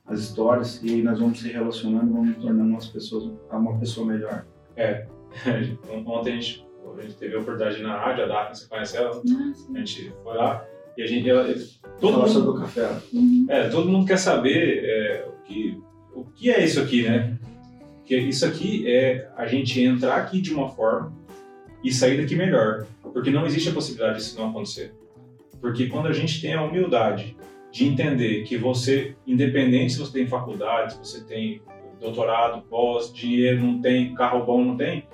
as 0.07 0.19
histórias, 0.19 0.81
e 0.83 0.93
aí 0.93 1.01
nós 1.01 1.19
vamos 1.19 1.39
se 1.39 1.51
relacionando, 1.51 2.11
vamos 2.11 2.29
nos 2.29 2.37
tornando 2.37 2.69
umas 2.69 2.87
pessoas, 2.87 3.31
uma 3.51 3.79
pessoa 3.79 4.05
melhor. 4.05 4.45
Ontem 6.05 6.33
a 6.33 6.35
gente, 6.35 6.65
a 6.97 7.01
gente 7.01 7.15
teve 7.15 7.35
a 7.35 7.39
oportunidade 7.39 7.75
de 7.75 7.81
ir 7.81 7.85
na 7.85 7.97
rádio, 7.97 8.25
a 8.25 8.27
Daphne, 8.27 8.55
você 8.55 8.67
conhece 8.67 8.97
ela? 8.97 9.21
Nossa. 9.23 9.71
A 9.73 9.77
gente 9.77 10.13
foi 10.23 10.37
lá 10.37 10.65
e 10.97 11.03
a 11.03 11.07
gente. 11.07 11.29
Ela, 11.29 11.53
todo, 11.99 12.17
mundo, 12.17 12.29
sobre 12.29 12.49
o 12.49 12.53
café. 12.53 12.89
Uhum. 13.13 13.45
é, 13.49 13.69
todo 13.69 13.89
mundo 13.89 14.05
quer 14.05 14.17
saber 14.17 14.83
é, 14.83 15.27
o, 15.27 15.43
que, 15.43 15.81
o 16.13 16.23
que 16.23 16.51
é 16.51 16.63
isso 16.63 16.79
aqui, 16.81 17.03
né? 17.03 17.37
Que 18.05 18.15
isso 18.17 18.45
aqui 18.45 18.87
é 18.87 19.29
a 19.35 19.45
gente 19.45 19.81
entrar 19.81 20.15
aqui 20.17 20.39
de 20.39 20.53
uma 20.53 20.69
forma 20.69 21.11
e 21.83 21.91
sair 21.91 22.21
daqui 22.21 22.35
melhor. 22.35 22.85
Porque 23.01 23.31
não 23.31 23.45
existe 23.45 23.69
a 23.69 23.73
possibilidade 23.73 24.19
disso 24.19 24.39
não 24.39 24.49
acontecer. 24.49 24.93
Porque 25.59 25.87
quando 25.87 26.07
a 26.07 26.13
gente 26.13 26.41
tem 26.41 26.53
a 26.53 26.61
humildade 26.61 27.35
de 27.75 27.85
entender 27.85 28.43
que 28.43 28.55
você, 28.55 29.17
independente 29.27 29.91
se 29.91 29.99
você 29.99 30.13
tem 30.13 30.25
faculdade, 30.25 30.93
se 30.93 30.99
você 30.99 31.25
tem 31.25 31.61
doutorado, 31.99 32.61
pós, 32.69 33.13
dinheiro, 33.13 33.61
não 33.61 33.81
tem, 33.81 34.15
carro 34.15 34.45
bom, 34.45 34.63
não 34.63 34.77
tem, 34.77 35.05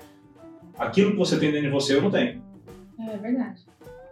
aquilo 0.78 1.10
que 1.10 1.16
você 1.16 1.40
tem 1.40 1.50
dentro 1.50 1.66
de 1.66 1.72
você 1.72 1.96
eu 1.96 2.02
não 2.02 2.08
tenho. 2.08 2.40
É 3.00 3.16
verdade. 3.16 3.62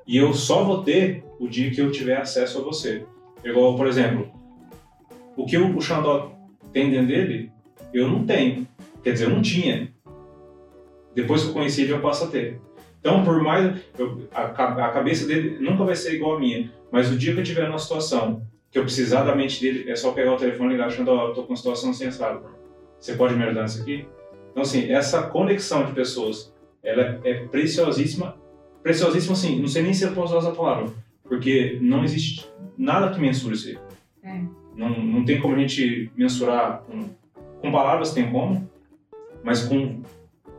E 0.04 0.16
eu 0.16 0.34
só 0.34 0.64
vou 0.64 0.82
ter 0.82 1.22
o 1.38 1.46
dia 1.46 1.70
que 1.70 1.80
eu 1.80 1.92
tiver 1.92 2.16
acesso 2.16 2.58
a 2.58 2.64
você. 2.64 3.06
Igual, 3.44 3.76
por 3.76 3.86
exemplo, 3.86 4.28
o 5.36 5.46
que 5.46 5.56
o 5.56 5.80
Xandó 5.80 6.32
tem 6.72 6.90
dentro 6.90 7.06
dele, 7.06 7.52
eu 7.94 8.08
não 8.08 8.26
tenho. 8.26 8.66
Quer 9.04 9.12
dizer, 9.12 9.26
eu 9.26 9.30
não 9.30 9.42
tinha. 9.42 9.94
Depois 11.14 11.44
que 11.44 11.50
eu 11.50 11.54
conheci 11.54 11.82
ele, 11.82 11.92
eu 11.92 12.00
passo 12.00 12.24
a 12.24 12.26
ter. 12.26 12.60
Então, 13.00 13.24
por 13.24 13.42
mais. 13.42 13.80
eu- 13.98 14.28
a, 14.32 14.42
a 14.44 14.90
cabeça 14.90 15.26
dele 15.26 15.58
nunca 15.58 15.84
vai 15.84 15.96
ser 15.96 16.14
igual 16.14 16.36
a 16.36 16.40
minha. 16.40 16.70
Mas 16.92 17.10
o 17.10 17.16
dia 17.16 17.32
que 17.34 17.40
eu 17.40 17.44
tiver 17.44 17.66
numa 17.66 17.78
situação 17.78 18.42
que 18.70 18.78
eu 18.78 18.82
precisar 18.84 19.24
da 19.24 19.34
mente 19.34 19.60
dele, 19.60 19.90
é 19.90 19.96
só 19.96 20.12
pegar 20.12 20.32
o 20.32 20.36
telefone 20.36 20.70
e 20.70 20.72
ligar, 20.76 20.90
Xandó, 20.90 21.28
eu 21.28 21.34
tô 21.34 21.42
com 21.42 21.48
uma 21.52 21.56
situação 21.56 21.90
assim, 21.90 22.06
assado. 22.06 22.44
Você 23.00 23.14
pode 23.14 23.34
me 23.34 23.42
ajudar 23.44 23.62
nisso 23.62 23.82
aqui? 23.82 24.06
Então, 24.50 24.62
assim, 24.62 24.90
essa 24.92 25.22
conexão 25.22 25.84
de 25.86 25.92
pessoas, 25.92 26.52
ela 26.82 27.20
é 27.24 27.34
preciosíssima 27.46 28.36
preciosíssimo 28.82 29.34
assim, 29.34 29.60
não 29.60 29.68
sei 29.68 29.82
nem 29.82 29.92
se 29.92 30.04
eu 30.04 30.12
posso 30.12 30.34
usar 30.36 30.48
essa 30.48 30.56
palavra, 30.56 30.90
porque 31.24 31.78
não 31.82 32.02
existe 32.02 32.50
nada 32.78 33.10
que 33.12 33.20
mensure 33.20 33.54
isso 33.54 33.68
aí. 33.68 33.78
É. 34.22 34.40
Não, 34.74 34.88
não 34.88 35.24
tem 35.24 35.38
como 35.38 35.54
a 35.54 35.58
gente 35.58 36.10
mensurar 36.16 36.82
com, 36.86 37.10
com 37.60 37.70
palavras, 37.70 38.12
tem 38.14 38.30
como, 38.30 38.70
mas 39.44 39.62
com 39.64 40.00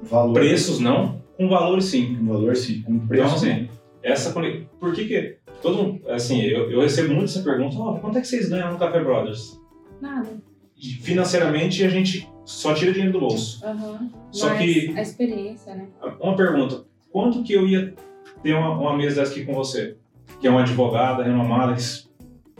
Valor. 0.03 0.33
preços 0.33 0.79
não, 0.79 1.20
com 1.37 1.47
valores 1.49 1.85
sim. 1.85 2.15
Com 2.15 2.25
valor, 2.27 2.55
sim. 2.55 2.81
Com 2.83 3.07
preço. 3.07 3.23
Então, 3.23 3.35
assim, 3.35 3.69
essa 4.03 4.33
conex- 4.33 4.65
Por 4.79 4.93
que 4.93 5.05
que. 5.05 5.37
Todo 5.61 5.77
mundo, 5.77 6.09
assim, 6.09 6.41
eu, 6.41 6.71
eu 6.71 6.81
recebo 6.81 7.13
muito 7.13 7.25
essa 7.29 7.41
pergunta: 7.43 7.77
"Ó, 7.77 7.99
quanto 7.99 8.17
é 8.17 8.21
que 8.21 8.27
vocês 8.27 8.49
ganham 8.49 8.71
no 8.73 8.79
Café 8.79 9.03
Brothers? 9.03 9.59
Nada. 10.01 10.29
E, 10.75 10.87
financeiramente, 10.93 11.83
a 11.83 11.89
gente 11.89 12.27
só 12.43 12.73
tira 12.73 12.91
dinheiro 12.91 13.13
do 13.13 13.19
bolso. 13.19 13.63
Aham. 13.63 14.09
Só 14.31 14.49
Mas 14.49 14.57
que- 14.59 14.93
A 14.97 15.01
experiência, 15.01 15.75
né? 15.75 15.87
Uma 16.19 16.35
pergunta: 16.35 16.83
quanto 17.11 17.43
que 17.43 17.53
eu 17.53 17.67
ia 17.67 17.93
ter 18.41 18.53
uma, 18.55 18.71
uma 18.77 18.97
mesa 18.97 19.21
dessa 19.21 19.31
aqui 19.33 19.45
com 19.45 19.53
você? 19.53 19.95
Que 20.39 20.47
é 20.47 20.49
uma 20.49 20.61
advogada 20.61 21.21
renomada, 21.23 21.75
que, 21.75 21.81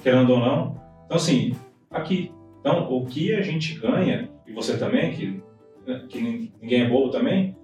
querendo 0.04 0.34
ou 0.34 0.40
não. 0.40 0.76
Então, 1.06 1.18
assim, 1.18 1.54
aqui. 1.90 2.32
Então, 2.60 2.88
o 2.94 3.06
que 3.08 3.34
a 3.34 3.42
gente 3.42 3.74
ganha, 3.80 4.30
e 4.46 4.54
você 4.54 4.78
também, 4.78 5.12
que, 5.14 5.42
que 6.10 6.22
ninguém 6.62 6.82
é 6.84 6.88
bobo 6.90 7.10
também, 7.10 7.58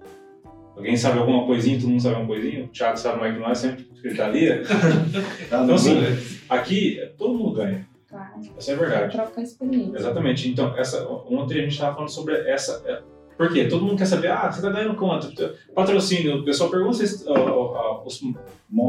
alguém 0.78 0.96
sabe 0.96 1.18
alguma 1.18 1.44
coisinha, 1.44 1.78
todo 1.78 1.90
mundo 1.90 2.00
sabe 2.02 2.16
uma 2.16 2.26
coisinha, 2.26 2.64
o 2.64 2.68
Thiago 2.68 2.96
sabe 2.96 3.20
mais 3.20 3.34
que 3.34 3.40
nós, 3.40 3.58
sempre 3.58 3.86
gritaria. 4.02 4.62
Tá 5.50 5.62
Então, 5.64 5.74
assim, 5.74 5.94
Google. 5.94 6.16
aqui, 6.48 7.00
todo 7.18 7.34
mundo 7.34 7.52
ganha. 7.52 7.86
Claro. 8.08 8.40
Essa 8.56 8.70
é 8.70 8.74
a 8.74 8.78
verdade. 8.78 9.12
Troca 9.12 9.40
a 9.40 9.42
experiência. 9.44 9.96
Exatamente. 9.96 10.48
Então, 10.48 10.74
essa, 10.78 11.06
ontem 11.08 11.58
a 11.58 11.62
gente 11.62 11.72
estava 11.72 11.94
falando 11.94 12.08
sobre 12.08 12.34
essa. 12.48 12.82
é, 12.86 13.02
Por 13.36 13.52
quê? 13.52 13.66
Todo 13.66 13.84
mundo 13.84 13.98
quer 13.98 14.06
saber, 14.06 14.30
ah, 14.30 14.50
você 14.50 14.58
está 14.60 14.70
ganhando 14.70 14.94
quanto? 14.96 15.30
Patrocínio. 15.74 16.38
O 16.40 16.44
pessoal 16.44 16.70
pergunta 16.70 17.06
se 17.06 17.28
ó, 17.28 17.34
ó, 17.34 18.02
ó, 18.02 18.04
os 18.06 18.22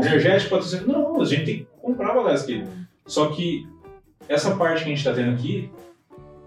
energéticos 0.05 0.49
patrocínio. 0.49 0.87
Não, 0.87 1.19
a 1.21 1.25
gente 1.25 1.45
tem 1.45 1.57
que 1.59 1.67
comprar 1.81 2.13
bagaço 2.13 2.45
aqui. 2.45 2.63
Só 3.05 3.27
que 3.27 3.67
essa 4.29 4.55
parte 4.55 4.83
que 4.83 4.85
a 4.85 4.95
gente 4.95 4.99
está 4.99 5.13
tendo 5.13 5.31
aqui, 5.31 5.69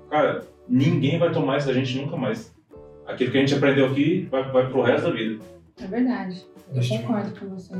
cara, 0.09 0.47
ninguém 0.68 1.18
vai 1.18 1.30
tomar 1.30 1.59
isso 1.59 1.66
da 1.66 1.74
gente 1.74 1.99
nunca 1.99 2.16
mais. 2.16 2.51
Aquilo 3.12 3.30
que 3.32 3.38
a 3.38 3.40
gente 3.40 3.54
aprendeu 3.54 3.86
aqui 3.86 4.26
vai, 4.30 4.50
vai 4.50 4.70
pro 4.70 4.82
resto 4.82 5.08
da 5.08 5.12
vida. 5.14 5.44
É 5.80 5.86
verdade. 5.86 6.46
Eu 6.74 6.82
concordo 6.88 7.38
com 7.38 7.46
você. 7.48 7.74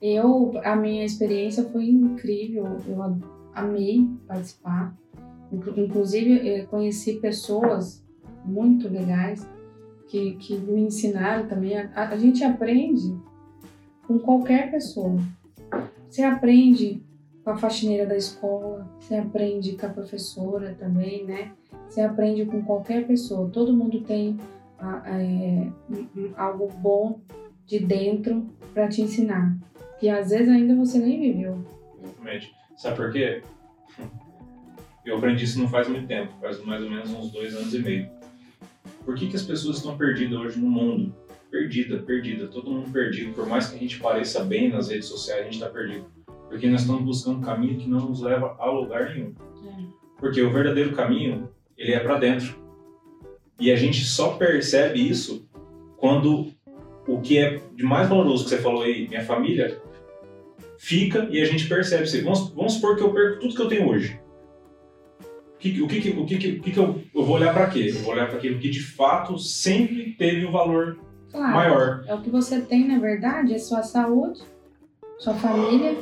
Eu, 0.00 0.52
a 0.64 0.76
minha 0.76 1.04
experiência 1.04 1.64
foi 1.64 1.88
incrível. 1.88 2.76
Eu 2.86 3.16
amei 3.54 4.06
participar. 4.26 4.94
Inclu- 5.52 5.78
Inclusive, 5.78 6.46
eu 6.46 6.66
conheci 6.66 7.14
pessoas 7.14 8.04
muito 8.44 8.88
legais 8.88 9.48
que, 10.08 10.32
que 10.36 10.56
me 10.56 10.82
ensinaram 10.82 11.46
também. 11.48 11.76
A, 11.78 12.08
a 12.10 12.16
gente 12.16 12.44
aprende 12.44 13.14
com 14.06 14.18
qualquer 14.18 14.70
pessoa. 14.70 15.16
Você 16.08 16.22
aprende 16.22 17.02
com 17.46 17.50
a 17.52 17.56
faxineira 17.56 18.04
da 18.04 18.16
escola, 18.16 18.84
você 18.98 19.14
aprende 19.14 19.76
com 19.76 19.86
a 19.86 19.90
professora 19.90 20.74
também, 20.76 21.24
né? 21.24 21.52
Você 21.88 22.00
aprende 22.00 22.44
com 22.44 22.60
qualquer 22.64 23.06
pessoa. 23.06 23.48
Todo 23.48 23.72
mundo 23.72 24.00
tem 24.00 24.36
é, 24.80 25.68
algo 26.36 26.66
bom 26.78 27.20
de 27.64 27.78
dentro 27.78 28.44
para 28.74 28.88
te 28.88 29.00
ensinar. 29.00 29.56
Que 30.00 30.08
às 30.08 30.30
vezes 30.30 30.48
ainda 30.48 30.74
você 30.74 30.98
nem 30.98 31.20
viveu. 31.20 31.64
Exatamente. 32.02 32.52
Sabe 32.76 32.96
por 32.96 33.12
quê? 33.12 33.42
Eu 35.04 35.18
aprendi 35.18 35.44
isso 35.44 35.60
não 35.60 35.68
faz 35.68 35.86
muito 35.86 36.08
tempo, 36.08 36.32
faz 36.40 36.60
mais 36.64 36.82
ou 36.82 36.90
menos 36.90 37.12
uns 37.12 37.30
dois 37.30 37.54
anos 37.54 37.72
e 37.72 37.78
meio. 37.78 38.10
Por 39.04 39.14
que, 39.14 39.28
que 39.28 39.36
as 39.36 39.44
pessoas 39.44 39.76
estão 39.76 39.96
perdidas 39.96 40.36
hoje 40.36 40.58
no 40.58 40.68
mundo? 40.68 41.14
Perdida, 41.48 41.98
perdida, 41.98 42.48
todo 42.48 42.72
mundo 42.72 42.90
perdido. 42.90 43.32
Por 43.34 43.46
mais 43.46 43.68
que 43.68 43.76
a 43.76 43.78
gente 43.78 44.00
pareça 44.00 44.42
bem 44.42 44.68
nas 44.68 44.88
redes 44.88 45.06
sociais, 45.06 45.42
a 45.42 45.44
gente 45.44 45.54
está 45.54 45.70
perdido. 45.70 46.15
Porque 46.48 46.68
nós 46.68 46.82
estamos 46.82 47.02
buscando 47.02 47.38
um 47.38 47.42
caminho 47.42 47.78
que 47.78 47.88
não 47.88 48.08
nos 48.08 48.20
leva 48.20 48.56
a 48.58 48.70
lugar 48.70 49.14
nenhum. 49.14 49.34
Porque 50.18 50.40
o 50.42 50.50
verdadeiro 50.50 50.92
caminho, 50.94 51.48
ele 51.76 51.92
é 51.92 52.00
para 52.00 52.18
dentro. 52.18 52.56
E 53.58 53.70
a 53.70 53.76
gente 53.76 54.04
só 54.04 54.34
percebe 54.34 55.00
isso 55.00 55.46
quando 55.96 56.48
o 57.06 57.20
que 57.20 57.38
é 57.38 57.60
de 57.74 57.82
mais 57.82 58.08
valoroso 58.08 58.44
que 58.44 58.50
você 58.50 58.58
falou 58.58 58.82
aí, 58.82 59.08
minha 59.08 59.24
família, 59.24 59.80
fica 60.78 61.26
e 61.30 61.40
a 61.40 61.44
gente 61.44 61.68
percebe. 61.68 62.04
Vamos, 62.22 62.50
vamos 62.50 62.74
supor 62.74 62.96
que 62.96 63.02
eu 63.02 63.12
perco 63.12 63.40
tudo 63.40 63.54
que 63.54 63.62
eu 63.62 63.68
tenho 63.68 63.88
hoje. 63.88 64.20
O 65.54 65.58
que, 65.58 65.82
o 65.82 65.88
que, 65.88 66.10
o 66.10 66.26
que, 66.26 66.48
o 66.48 66.60
que 66.62 66.76
eu, 66.76 67.02
eu 67.14 67.24
vou 67.24 67.36
olhar 67.36 67.52
para 67.52 67.66
quê? 67.68 67.90
Eu 67.90 68.00
vou 68.02 68.12
olhar 68.12 68.28
para 68.28 68.36
aquilo 68.36 68.58
que 68.58 68.68
de 68.68 68.82
fato 68.82 69.38
sempre 69.38 70.12
teve 70.12 70.46
um 70.46 70.52
valor 70.52 70.98
Claro. 71.30 71.54
maior. 71.54 72.04
É 72.06 72.14
o 72.14 72.20
que 72.20 72.30
você 72.30 72.60
tem, 72.60 72.86
na 72.86 72.98
verdade, 72.98 73.54
é 73.54 73.58
sua 73.58 73.82
saúde, 73.82 74.40
sua 75.18 75.34
família 75.34 75.96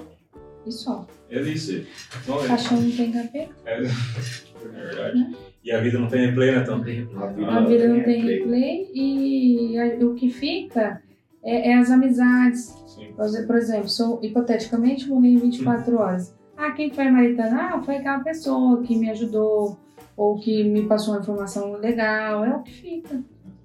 e 0.67 0.73
só. 0.73 1.07
É 1.31 1.41
isso. 1.41 1.85
Não 2.29 2.43
é, 2.45 2.47
Caixão 2.49 2.81
não 2.81 2.91
tem 2.91 3.11
capeta, 3.13 3.53
é, 3.67 3.83
é 3.83 4.69
verdade. 4.69 5.37
E 5.65 5.73
a 5.73 5.81
vida 5.81 5.99
não 5.99 6.09
tem 6.09 6.27
replay, 6.27 6.53
né, 6.53 6.61
Tom? 6.61 6.77
Não 6.79 6.85
tem 6.85 6.95
replay. 7.01 7.23
A 7.25 7.27
vida 7.31 7.53
a 7.53 7.61
vida 7.65 7.89
não 7.89 8.03
tem 8.03 8.21
replay. 8.23 8.39
replay 8.39 8.91
e 8.95 9.79
a- 9.79 10.05
o 10.07 10.15
que 10.15 10.29
fica 10.31 11.03
é, 11.43 11.71
é 11.71 11.75
as 11.79 11.91
amizades. 11.91 12.75
Sim. 12.87 13.13
Por 13.17 13.25
exe- 13.25 13.47
Por 13.47 13.57
exemplo, 13.57 13.89
sou, 13.89 14.21
hipoteticamente 14.23 15.09
morri 15.09 15.35
em 15.35 15.39
24 15.39 15.97
horas. 15.97 16.35
Ah, 16.57 16.71
quem 16.71 16.91
foi 16.91 17.07
a 17.09 17.13
Maritana? 17.13 17.61
Ah, 17.75 17.83
foi 17.83 17.97
aquela 17.97 18.21
pessoa 18.21 18.81
que 18.83 18.97
me 18.97 19.11
ajudou 19.11 19.79
ou 20.17 20.39
que 20.39 20.63
me 20.65 20.83
passou 20.87 21.15
uma 21.15 21.21
informação 21.21 21.73
legal. 21.79 22.45
É 22.45 22.57
o 22.57 22.63
que 22.63 22.73
fica. 22.73 23.25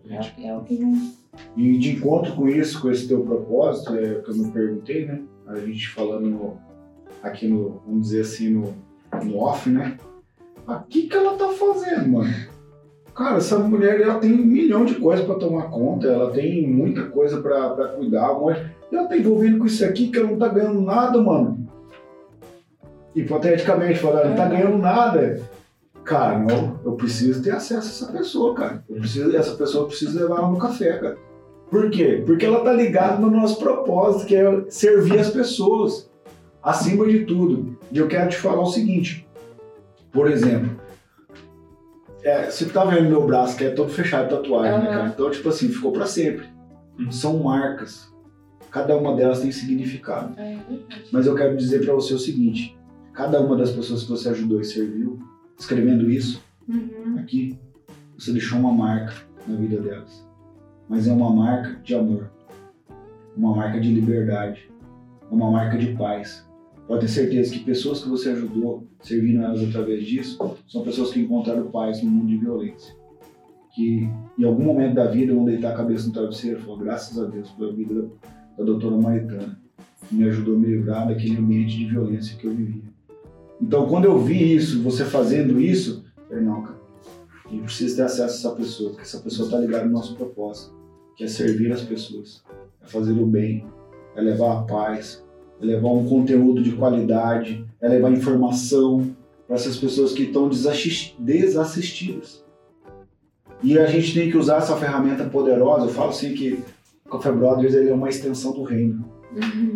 É 0.09 0.19
o, 0.19 0.23
que- 0.23 0.47
é 0.47 0.57
o 0.57 0.61
que 0.63 0.77
não. 0.79 1.11
E 1.55 1.77
de 1.77 1.91
encontro 1.97 2.33
com 2.35 2.47
isso, 2.49 2.81
com 2.81 2.89
esse 2.89 3.07
teu 3.07 3.21
propósito, 3.23 3.93
é 3.95 4.13
o 4.13 4.23
que 4.23 4.31
eu 4.31 4.35
me 4.37 4.51
perguntei, 4.51 5.05
né? 5.05 5.21
A 5.45 5.55
gente 5.59 5.87
falando 5.89 6.25
no- 6.27 6.57
aqui 7.23 7.47
no, 7.47 7.81
vamos 7.85 8.07
dizer 8.07 8.21
assim, 8.21 8.49
no, 8.49 8.73
no 9.23 9.37
off, 9.37 9.69
né? 9.69 9.97
O 10.67 10.79
que, 10.87 11.07
que 11.07 11.15
ela 11.15 11.35
tá 11.35 11.49
fazendo, 11.49 12.09
mano? 12.09 12.33
Cara, 13.15 13.37
essa 13.37 13.59
mulher 13.59 13.99
ela 13.99 14.19
tem 14.19 14.33
um 14.33 14.45
milhão 14.45 14.85
de 14.85 14.95
coisas 14.95 15.25
pra 15.25 15.35
tomar 15.35 15.63
conta, 15.63 16.07
ela 16.07 16.31
tem 16.31 16.65
muita 16.67 17.03
coisa 17.03 17.41
pra 17.41 17.71
pra 17.71 17.87
cuidar, 17.89 18.33
mas 18.39 18.57
ela 18.91 19.07
tá 19.07 19.17
envolvendo 19.17 19.59
com 19.59 19.65
isso 19.65 19.83
aqui 19.83 20.07
que 20.07 20.17
ela 20.17 20.31
não 20.31 20.37
tá 20.37 20.47
ganhando 20.47 20.81
nada, 20.81 21.21
mano. 21.21 21.67
Hipoteticamente 23.13 23.99
falando, 23.99 24.19
ela 24.21 24.29
não 24.29 24.35
tá 24.37 24.47
ganhando 24.47 24.77
nada. 24.77 25.41
Cara, 26.03 26.39
não, 26.39 26.79
eu 26.85 26.93
preciso 26.93 27.43
ter 27.43 27.51
acesso 27.51 27.87
a 27.87 28.05
essa 28.05 28.17
pessoa, 28.17 28.55
cara. 28.55 28.83
Eu 28.89 28.95
preciso, 28.95 29.35
essa 29.35 29.55
pessoa 29.55 29.87
precisa 29.87 30.21
levar 30.21 30.37
ela 30.37 30.51
no 30.51 30.57
café, 30.57 30.97
cara. 30.97 31.17
Por 31.69 31.91
quê? 31.91 32.23
Porque 32.25 32.45
ela 32.45 32.63
tá 32.63 32.73
ligada 32.73 33.19
no 33.19 33.29
nosso 33.29 33.59
propósito, 33.59 34.25
que 34.25 34.35
é 34.35 34.63
servir 34.69 35.19
as 35.19 35.29
pessoas, 35.29 36.08
acima 36.63 37.07
de 37.07 37.25
tudo. 37.25 37.77
E 37.91 37.97
eu 37.97 38.07
quero 38.07 38.29
te 38.29 38.37
falar 38.37 38.61
o 38.61 38.65
seguinte, 38.71 39.27
por 40.11 40.29
exemplo, 40.29 40.79
é, 42.23 42.49
você 42.49 42.65
tá 42.65 42.83
vendo 42.85 43.09
meu 43.09 43.25
braço, 43.25 43.57
que 43.57 43.63
é 43.63 43.69
todo 43.71 43.89
fechado 43.91 44.29
de 44.29 44.35
tatuagem, 44.35 44.79
né, 44.79 44.87
Aham. 44.89 44.97
cara? 44.97 45.07
Então, 45.09 45.31
tipo 45.31 45.49
assim, 45.49 45.69
ficou 45.69 45.91
pra 45.91 46.05
sempre. 46.05 46.45
Uhum. 46.99 47.11
São 47.11 47.39
marcas. 47.39 48.09
Cada 48.71 48.95
uma 48.97 49.15
delas 49.15 49.39
tem 49.39 49.51
significado. 49.51 50.39
É, 50.39 50.57
Mas 51.11 51.25
eu 51.25 51.33
quero 51.35 51.55
dizer 51.57 51.83
pra 51.83 51.93
você 51.93 52.13
o 52.13 52.19
seguinte: 52.19 52.77
cada 53.13 53.39
uma 53.41 53.55
das 53.55 53.71
pessoas 53.71 54.03
que 54.03 54.09
você 54.09 54.29
ajudou 54.29 54.59
e 54.61 54.65
serviu, 54.65 55.17
escrevendo 55.57 56.09
isso 56.11 56.43
Uhum. 56.67 57.17
aqui, 57.19 57.57
você 58.17 58.31
deixou 58.31 58.59
uma 58.59 58.71
marca 58.71 59.13
na 59.47 59.55
vida 59.55 59.79
delas. 59.81 60.23
Mas 60.87 61.07
é 61.07 61.11
uma 61.11 61.29
marca 61.31 61.79
de 61.83 61.95
amor, 61.95 62.29
uma 63.35 63.55
marca 63.55 63.79
de 63.79 63.91
liberdade, 63.91 64.69
uma 65.31 65.49
marca 65.49 65.77
de 65.77 65.93
paz. 65.95 66.45
Pode 66.89 67.01
ter 67.01 67.07
certeza 67.09 67.53
que 67.53 67.59
pessoas 67.59 68.01
que 68.01 68.09
você 68.09 68.29
ajudou, 68.31 68.87
servindo 69.03 69.43
elas 69.43 69.61
através 69.61 70.03
disso, 70.03 70.39
são 70.67 70.81
pessoas 70.81 71.11
que 71.11 71.19
encontraram 71.19 71.69
paz 71.69 72.01
no 72.01 72.09
mundo 72.09 72.29
de 72.29 72.37
violência. 72.37 72.95
Que 73.75 74.09
em 74.35 74.43
algum 74.43 74.63
momento 74.63 74.95
da 74.95 75.05
vida 75.05 75.31
vão 75.31 75.45
deitar 75.45 75.73
a 75.73 75.77
cabeça 75.77 76.07
no 76.07 76.13
travesseiro 76.13 76.57
e 76.57 76.63
falar: 76.63 76.79
graças 76.79 77.19
a 77.19 77.27
Deus 77.27 77.51
pela 77.51 77.71
vida 77.71 77.93
da, 77.93 78.07
da 78.57 78.63
doutora 78.63 78.97
Maritana, 78.97 79.61
que 80.07 80.15
me 80.15 80.23
ajudou 80.29 80.55
a 80.55 80.57
me 80.57 80.65
livrar 80.65 81.07
daquele 81.07 81.37
ambiente 81.37 81.77
de 81.77 81.85
violência 81.85 82.35
que 82.35 82.47
eu 82.47 82.55
vivia. 82.55 82.81
Então, 83.61 83.87
quando 83.87 84.05
eu 84.05 84.17
vi 84.17 84.55
isso, 84.55 84.81
você 84.81 85.05
fazendo 85.05 85.61
isso, 85.61 86.03
eu 86.17 86.23
falei: 86.27 86.43
não, 86.43 86.63
cara, 86.63 86.79
a 87.45 87.49
gente 87.49 87.65
precisa 87.65 87.97
ter 87.97 88.01
acesso 88.01 88.47
a 88.47 88.49
essa 88.49 88.57
pessoa, 88.57 88.89
porque 88.89 89.03
essa 89.03 89.19
pessoa 89.19 89.45
está 89.45 89.59
ligada 89.59 89.85
no 89.85 89.91
nosso 89.91 90.15
propósito, 90.15 90.75
que 91.15 91.23
é 91.23 91.27
servir 91.27 91.71
as 91.71 91.83
pessoas, 91.83 92.43
é 92.81 92.87
fazer 92.87 93.11
o 93.11 93.27
bem, 93.27 93.63
é 94.15 94.21
levar 94.21 94.57
a 94.57 94.61
paz, 94.63 95.23
é 95.61 95.65
levar 95.65 95.89
um 95.89 96.07
conteúdo 96.07 96.61
de 96.61 96.71
qualidade, 96.73 97.65
é 97.81 97.87
levar 97.87 98.11
informação 98.11 99.15
para 99.47 99.55
essas 99.55 99.77
pessoas 99.77 100.13
que 100.13 100.23
estão 100.23 100.47
desassis- 100.49 101.13
desassistidas. 101.19 102.43
E 103.61 103.77
a 103.77 103.85
gente 103.87 104.13
tem 104.13 104.29
que 104.31 104.37
usar 104.37 104.57
essa 104.57 104.75
ferramenta 104.77 105.25
poderosa. 105.25 105.85
Eu 105.85 105.89
falo 105.89 106.09
assim 106.11 106.33
que 106.33 106.63
o 107.05 107.09
Café 107.09 107.31
Brothers 107.31 107.73
ele 107.73 107.89
é 107.89 107.93
uma 107.93 108.07
extensão 108.09 108.53
do 108.53 108.63
reino, 108.63 109.03
Uhum. 109.35 109.75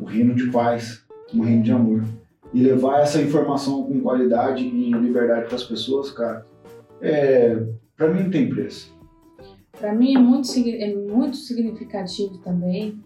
o 0.00 0.04
reino 0.04 0.34
de 0.34 0.50
paz, 0.50 1.02
um 1.34 1.42
reino 1.42 1.62
de 1.62 1.72
amor. 1.72 2.04
E 2.54 2.62
levar 2.62 3.00
essa 3.00 3.20
informação 3.20 3.84
com 3.84 4.00
qualidade 4.00 4.64
e 4.64 4.90
liberdade 4.92 5.46
para 5.46 5.54
as 5.56 5.62
pessoas, 5.64 6.10
cara, 6.10 6.44
é, 7.00 7.56
para 7.96 8.08
mim 8.12 8.24
não 8.24 8.30
tem 8.30 8.48
preço. 8.48 8.92
Para 9.78 9.94
mim 9.94 10.14
é 10.16 10.18
muito, 10.18 10.48
é 10.58 10.94
muito 10.94 11.36
significativo 11.36 12.38
também. 12.38 12.98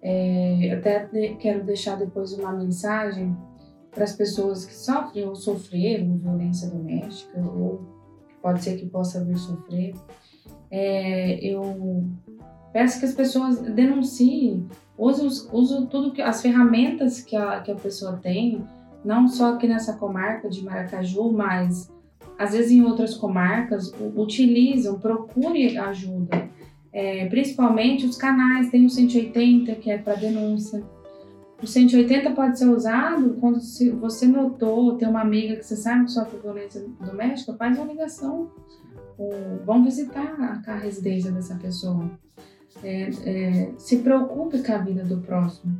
É, 0.00 0.72
até 0.72 1.08
quero 1.40 1.64
deixar 1.64 1.96
depois 1.96 2.32
uma 2.32 2.52
mensagem 2.52 3.36
para 3.90 4.04
as 4.04 4.14
pessoas 4.14 4.64
que 4.64 4.74
sofrem 4.74 5.26
ou 5.26 5.34
sofreram 5.34 6.18
violência 6.18 6.70
doméstica, 6.70 7.40
ou 7.40 7.80
pode 8.40 8.62
ser 8.62 8.76
que 8.76 8.86
possa 8.86 9.24
vir 9.24 9.36
sofrer. 9.36 9.94
É, 10.70 11.34
eu 11.44 12.04
peço 12.72 13.00
que 13.00 13.06
as 13.06 13.14
pessoas 13.14 13.58
denunciem, 13.58 14.66
usem 14.96 15.26
usem 15.52 15.86
tudo 15.86 16.12
que 16.12 16.22
as 16.22 16.40
ferramentas 16.40 17.20
que 17.20 17.34
a, 17.34 17.60
que 17.60 17.72
a 17.72 17.74
pessoa 17.74 18.18
tem, 18.22 18.64
não 19.04 19.26
só 19.26 19.54
aqui 19.54 19.66
nessa 19.66 19.94
comarca 19.94 20.48
de 20.48 20.62
Maracaju, 20.64 21.32
mas 21.32 21.90
às 22.38 22.52
vezes 22.52 22.70
em 22.70 22.82
outras 22.82 23.14
comarcas, 23.14 23.92
utilizam, 24.14 24.98
procure 24.98 25.76
ajuda. 25.76 26.48
É, 26.92 27.26
principalmente 27.26 28.06
os 28.06 28.16
canais, 28.16 28.70
tem 28.70 28.86
o 28.86 28.90
180 28.90 29.74
que 29.76 29.90
é 29.90 29.98
para 29.98 30.14
denúncia. 30.14 30.82
O 31.62 31.66
180 31.66 32.30
pode 32.30 32.58
ser 32.58 32.68
usado 32.68 33.36
quando 33.40 33.60
se 33.60 33.90
você 33.90 34.26
notou, 34.26 34.96
tem 34.96 35.08
uma 35.08 35.20
amiga 35.20 35.56
que 35.56 35.64
você 35.64 35.76
sabe 35.76 36.04
que 36.04 36.12
sofre 36.12 36.38
violência 36.38 36.84
doméstica, 37.00 37.54
faz 37.54 37.76
uma 37.76 37.86
ligação. 37.86 38.50
Ou 39.18 39.32
vão 39.64 39.84
visitar 39.84 40.36
a, 40.38 40.72
a 40.72 40.76
residência 40.76 41.32
dessa 41.32 41.56
pessoa. 41.56 42.08
É, 42.82 43.10
é, 43.24 43.72
se 43.76 43.98
preocupe 43.98 44.62
com 44.62 44.72
a 44.72 44.78
vida 44.78 45.04
do 45.04 45.18
próximo. 45.18 45.76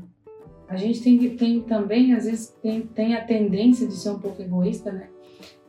A 0.69 0.77
gente 0.77 1.01
tem, 1.01 1.37
tem 1.37 1.63
também, 1.63 2.13
às 2.13 2.25
vezes, 2.25 2.55
tem, 2.61 2.83
tem 2.83 3.15
a 3.15 3.25
tendência 3.25 3.87
de 3.87 3.95
ser 3.95 4.11
um 4.11 4.19
pouco 4.19 4.43
egoísta, 4.43 4.93
né? 4.93 5.09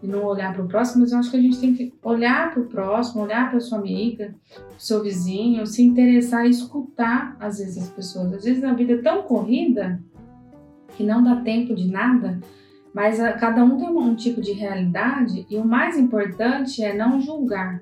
E 0.02 0.08
não 0.08 0.24
olhar 0.24 0.54
para 0.54 0.64
o 0.64 0.68
próximo, 0.68 1.02
mas 1.02 1.12
eu 1.12 1.20
acho 1.20 1.30
que 1.32 1.38
a 1.38 1.41
gente 1.41 1.60
tem 1.60 1.74
que 1.76 1.93
olhar 2.04 2.52
para 2.54 2.62
o 2.62 2.66
próximo, 2.66 3.24
olhar 3.24 3.50
para 3.50 3.60
sua 3.60 3.80
amiga, 3.80 4.34
seu 4.78 5.04
vizinho, 5.04 5.66
se 5.68 5.84
interessar 5.84 6.45
e 6.45 6.50
escutar 6.50 7.36
às 7.39 7.60
vezes 7.60 7.84
as 7.84 7.89
pessoas. 7.89 8.34
Às 8.34 8.43
vezes 8.45 8.64
a 8.64 8.74
vida 8.74 8.93
é 8.93 8.97
tão 8.97 9.24
corrida 9.24 10.02
que 10.95 11.04
não 11.04 11.22
dá 11.24 11.38
tempo 11.38 11.76
de 11.76 11.89
nada, 11.91 12.39
mas 12.93 13.20
a- 13.20 13.34
cada 13.34 13.64
um 13.64 13.78
tem 13.78 13.89
um, 13.89 14.00
um 14.00 14.16
tipo 14.16 14.41
de 14.41 14.52
realidade 14.54 15.45
e 15.50 15.58
o 15.58 15.66
mais 15.66 15.97
importante 15.97 16.82
é 16.84 16.95
não 16.95 17.20
julgar. 17.22 17.82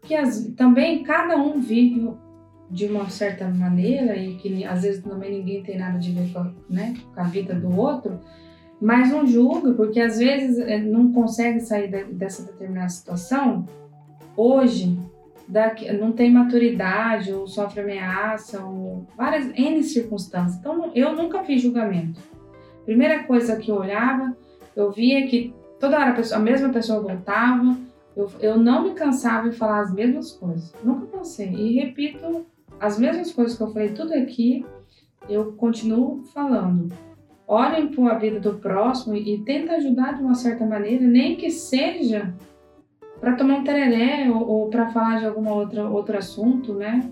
Porque 0.00 0.14
as- 0.14 0.44
também 0.56 1.02
cada 1.02 1.36
um 1.36 1.58
vive 1.60 2.10
de 2.70 2.86
uma 2.86 3.08
certa 3.08 3.48
maneira 3.48 4.16
e 4.16 4.36
que 4.36 4.64
às 4.64 4.82
vezes 4.82 5.02
também 5.02 5.38
ninguém 5.38 5.62
tem 5.62 5.76
nada 5.78 5.98
de 5.98 6.12
ver 6.12 6.32
com 6.32 6.52
né, 6.68 6.94
com 7.14 7.20
a 7.20 7.24
vida 7.24 7.54
do 7.54 7.74
outro, 7.76 8.20
mas 8.80 9.10
não 9.10 9.26
julga, 9.26 9.72
porque 9.74 10.00
às 10.00 10.18
vezes 10.18 10.58
eh, 10.58 10.78
não 10.78 11.12
consegue 11.12 11.60
sair 11.60 11.88
de- 11.90 12.12
dessa 12.14 12.42
determinada 12.44 12.88
situação 12.88 13.66
hoje, 14.36 14.98
daqui, 15.46 15.90
não 15.92 16.12
tem 16.12 16.30
maturidade, 16.32 17.32
ou 17.32 17.46
sofre 17.46 17.80
ameaça, 17.80 18.64
ou 18.64 19.06
várias 19.16 19.46
N 19.58 19.82
circunstâncias. 19.82 20.56
Então 20.58 20.90
eu 20.94 21.14
nunca 21.14 21.42
fiz 21.44 21.60
julgamento. 21.60 22.20
Primeira 22.84 23.24
coisa 23.24 23.56
que 23.56 23.70
eu 23.70 23.76
olhava, 23.76 24.36
eu 24.74 24.90
via 24.90 25.26
que 25.26 25.52
toda 25.78 25.98
hora 25.98 26.10
a, 26.10 26.14
pessoa- 26.14 26.38
a 26.40 26.42
mesma 26.42 26.70
pessoa 26.70 27.00
voltava, 27.00 27.76
eu, 28.16 28.30
eu 28.40 28.58
não 28.58 28.84
me 28.84 28.94
cansava 28.94 29.48
em 29.48 29.52
falar 29.52 29.80
as 29.82 29.92
mesmas 29.92 30.32
coisas. 30.32 30.72
Nunca 30.82 31.06
cansei. 31.06 31.48
E 31.52 31.74
repito 31.74 32.46
as 32.78 32.98
mesmas 32.98 33.30
coisas 33.32 33.56
que 33.56 33.62
eu 33.62 33.70
falei 33.72 33.90
tudo 33.90 34.14
aqui, 34.14 34.64
eu 35.28 35.52
continuo 35.52 36.22
falando 36.32 36.90
olhem 37.50 37.88
para 37.88 38.12
a 38.12 38.18
vida 38.18 38.38
do 38.38 38.60
próximo 38.60 39.16
e 39.16 39.38
tenta 39.38 39.72
ajudar 39.72 40.14
de 40.14 40.22
uma 40.22 40.36
certa 40.36 40.64
maneira, 40.64 41.04
nem 41.04 41.34
que 41.34 41.50
seja 41.50 42.32
para 43.18 43.34
tomar 43.34 43.58
um 43.58 43.64
tereré 43.64 44.30
ou, 44.30 44.48
ou 44.48 44.70
para 44.70 44.88
falar 44.90 45.18
de 45.18 45.26
algum 45.26 45.48
outro 45.48 46.16
assunto, 46.16 46.72
né? 46.74 47.10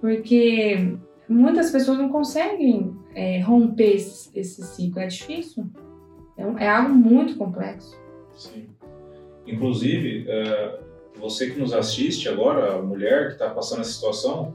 Porque 0.00 0.96
muitas 1.28 1.72
pessoas 1.72 1.98
não 1.98 2.08
conseguem 2.08 2.96
é, 3.16 3.40
romper 3.40 3.96
esse, 3.96 4.30
esse 4.38 4.62
ciclo, 4.62 5.00
é 5.00 5.08
difícil. 5.08 5.66
É, 6.38 6.64
é 6.64 6.68
algo 6.68 6.94
muito 6.94 7.36
complexo. 7.36 7.98
Sim. 8.32 8.68
Inclusive, 9.44 10.24
é, 10.28 10.80
você 11.18 11.50
que 11.50 11.58
nos 11.58 11.72
assiste 11.72 12.28
agora, 12.28 12.76
a 12.76 12.82
mulher 12.82 13.26
que 13.26 13.32
está 13.32 13.50
passando 13.50 13.80
essa 13.80 13.90
situação, 13.90 14.54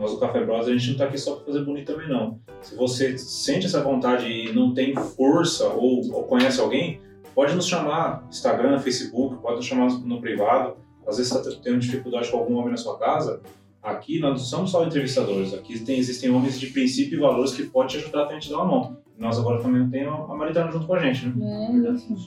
nós 0.00 0.12
do 0.12 0.18
Café 0.18 0.42
Bros, 0.42 0.66
a 0.66 0.72
gente 0.72 0.86
não 0.86 0.92
está 0.94 1.04
aqui 1.04 1.18
só 1.18 1.36
para 1.36 1.44
fazer 1.44 1.64
bonito 1.64 1.92
também, 1.92 2.08
não. 2.08 2.40
Se 2.62 2.74
você 2.74 3.16
sente 3.18 3.66
essa 3.66 3.82
vontade 3.82 4.26
e 4.26 4.52
não 4.52 4.72
tem 4.72 4.94
força 4.94 5.68
ou, 5.68 6.00
ou 6.12 6.24
conhece 6.24 6.58
alguém, 6.58 7.00
pode 7.34 7.54
nos 7.54 7.66
chamar, 7.66 8.26
Instagram, 8.30 8.78
Facebook, 8.78 9.36
pode 9.42 9.56
nos 9.56 9.66
chamar 9.66 9.90
no 10.00 10.20
privado. 10.20 10.76
Às 11.06 11.18
vezes 11.18 11.32
está 11.32 11.50
tendo 11.62 11.78
dificuldade 11.78 12.30
com 12.30 12.38
algum 12.38 12.56
homem 12.56 12.70
na 12.70 12.76
sua 12.76 12.98
casa. 12.98 13.42
Aqui 13.82 14.18
nós 14.18 14.30
não 14.30 14.38
somos 14.38 14.70
só 14.70 14.84
entrevistadores, 14.84 15.54
aqui 15.54 15.78
tem, 15.80 15.98
existem 15.98 16.30
homens 16.30 16.60
de 16.60 16.66
princípio 16.66 17.16
e 17.16 17.20
valores 17.20 17.52
que 17.52 17.64
podem 17.64 17.88
te 17.88 17.96
ajudar 17.98 18.24
a 18.24 18.38
te 18.38 18.50
dar 18.50 18.56
uma 18.56 18.66
mão. 18.66 18.96
Nós 19.18 19.38
agora 19.38 19.60
também 19.62 19.88
temos 19.90 20.30
a 20.30 20.34
Maritana 20.34 20.72
junto 20.72 20.86
com 20.86 20.94
a 20.94 20.98
gente, 20.98 21.28
né? 21.28 21.70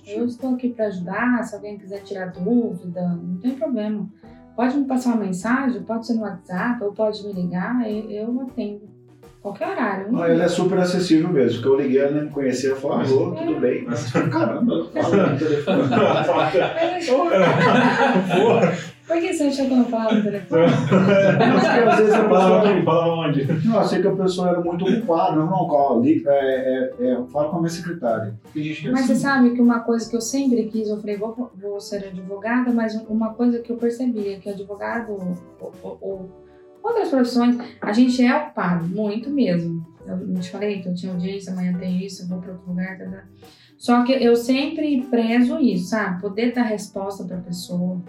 É. 0.05 0.19
Eu 0.19 0.26
estou 0.26 0.53
aqui 0.53 0.69
para 0.69 0.88
ajudar. 0.88 1.43
Se 1.43 1.55
alguém 1.55 1.78
quiser 1.78 2.03
tirar 2.03 2.32
dúvida, 2.32 3.01
não 3.07 3.38
tem 3.38 3.55
problema. 3.55 4.07
Pode 4.56 4.78
me 4.78 4.86
passar 4.86 5.10
uma 5.10 5.26
mensagem, 5.26 5.82
pode 5.84 6.06
ser 6.06 6.14
no 6.14 6.22
WhatsApp, 6.22 6.84
ou 6.84 6.91
pode 6.91 7.26
me 7.26 7.34
ligar, 7.34 7.89
eu, 7.89 8.10
eu 8.10 8.41
atendo. 8.41 8.82
Qualquer 9.41 9.68
horário. 9.70 10.12
Não, 10.12 10.26
ele 10.26 10.41
é 10.41 10.47
super 10.47 10.78
acessível 10.78 11.28
mesmo, 11.28 11.62
porque 11.62 11.68
eu 11.68 11.82
liguei, 11.82 11.99
ela 11.99 12.12
nem 12.12 12.24
me 12.24 12.30
conhecia, 12.30 12.70
eu 12.70 12.76
falei, 12.78 13.08
alô, 13.08 13.32
tudo 13.36 13.60
bem? 13.60 13.84
Mas, 13.86 14.10
caramba, 14.10 14.88
fala 14.93 15.32
no 15.32 15.38
telefone. 15.38 15.89
Por 19.08 19.20
que 19.20 19.34
você 19.34 19.43
achou 19.43 19.66
que 19.66 19.74
eu 19.74 19.78
não 19.78 19.86
falava 19.86 20.16
no 20.16 20.24
telefone? 20.24 20.62
Não, 20.62 20.88
porque 20.88 21.89
às 21.89 21.97
vezes 21.97 22.14
a 22.14 22.24
pessoa... 22.24 22.64
onde? 22.72 22.86
Fala 22.86 23.28
onde? 23.28 23.68
Não, 23.68 23.82
eu 23.82 23.84
sei 23.88 24.01
que 24.01 24.08
a 24.08 24.16
pessoa 24.16 24.49
era 24.49 24.62
muito 24.62 24.86
ocupada, 24.86 25.36
não, 25.36 25.45
não, 25.45 25.68
call, 25.68 26.01
liga, 26.01 26.32
é, 26.32 26.93
é, 26.99 27.06
é, 27.12 27.24
fala 27.32 27.49
com 27.49 27.58
a 27.58 27.60
minha 27.60 27.70
secretária. 27.70 28.34
É 28.56 28.91
Mas 28.91 29.06
você 29.06 29.16
sabe 29.16 29.51
que 29.51 29.62
uma 29.62 29.82
coisa 29.82 30.10
que 30.10 30.16
eu 30.16 30.22
sempre 30.22 30.64
quis, 30.66 30.88
eu 30.88 30.99
falei, 31.01 31.18
vou, 31.18 31.51
vou 31.62 31.80
ser 31.82 32.06
advogada, 32.08 32.72
mas 32.72 32.95
uma 33.10 33.34
coisa 33.34 33.60
que 33.60 33.72
eu 33.72 33.76
percebia, 33.78 34.39
que 34.39 34.49
advogado 34.49 35.12
ou, 35.12 35.38
ou- 35.82 35.97
ou 36.01 36.30
outras 36.82 37.10
profissões, 37.10 37.58
a 37.82 37.91
gente 37.91 38.24
é 38.24 38.36
ocupado, 38.36 38.86
muito 38.88 39.30
mesmo. 39.30 39.86
Eu 40.08 40.18
não 40.18 40.39
te 40.39 40.49
falei 40.49 40.82
que 40.82 40.88
eu 40.89 40.93
tinha 40.95 41.12
audiência, 41.12 41.51
amanhã 41.51 41.74
tem 41.78 42.06
isso, 42.06 42.24
eu 42.24 42.28
vou 42.28 42.39
para 42.39 42.51
outro 42.54 42.70
lugar, 42.70 42.97
tá, 42.97 43.06
tá. 43.06 43.24
Só 43.78 44.04
que 44.04 44.14
eu 44.14 44.36
sempre 44.36 45.01
prezo 45.10 45.60
isso, 45.60 45.89
sabe? 45.89 46.22
Poder 46.22 46.54
dar 46.54 46.64
resposta 46.64 47.24
para 47.26 47.38
a 47.38 47.41
pessoa, 47.41 48.01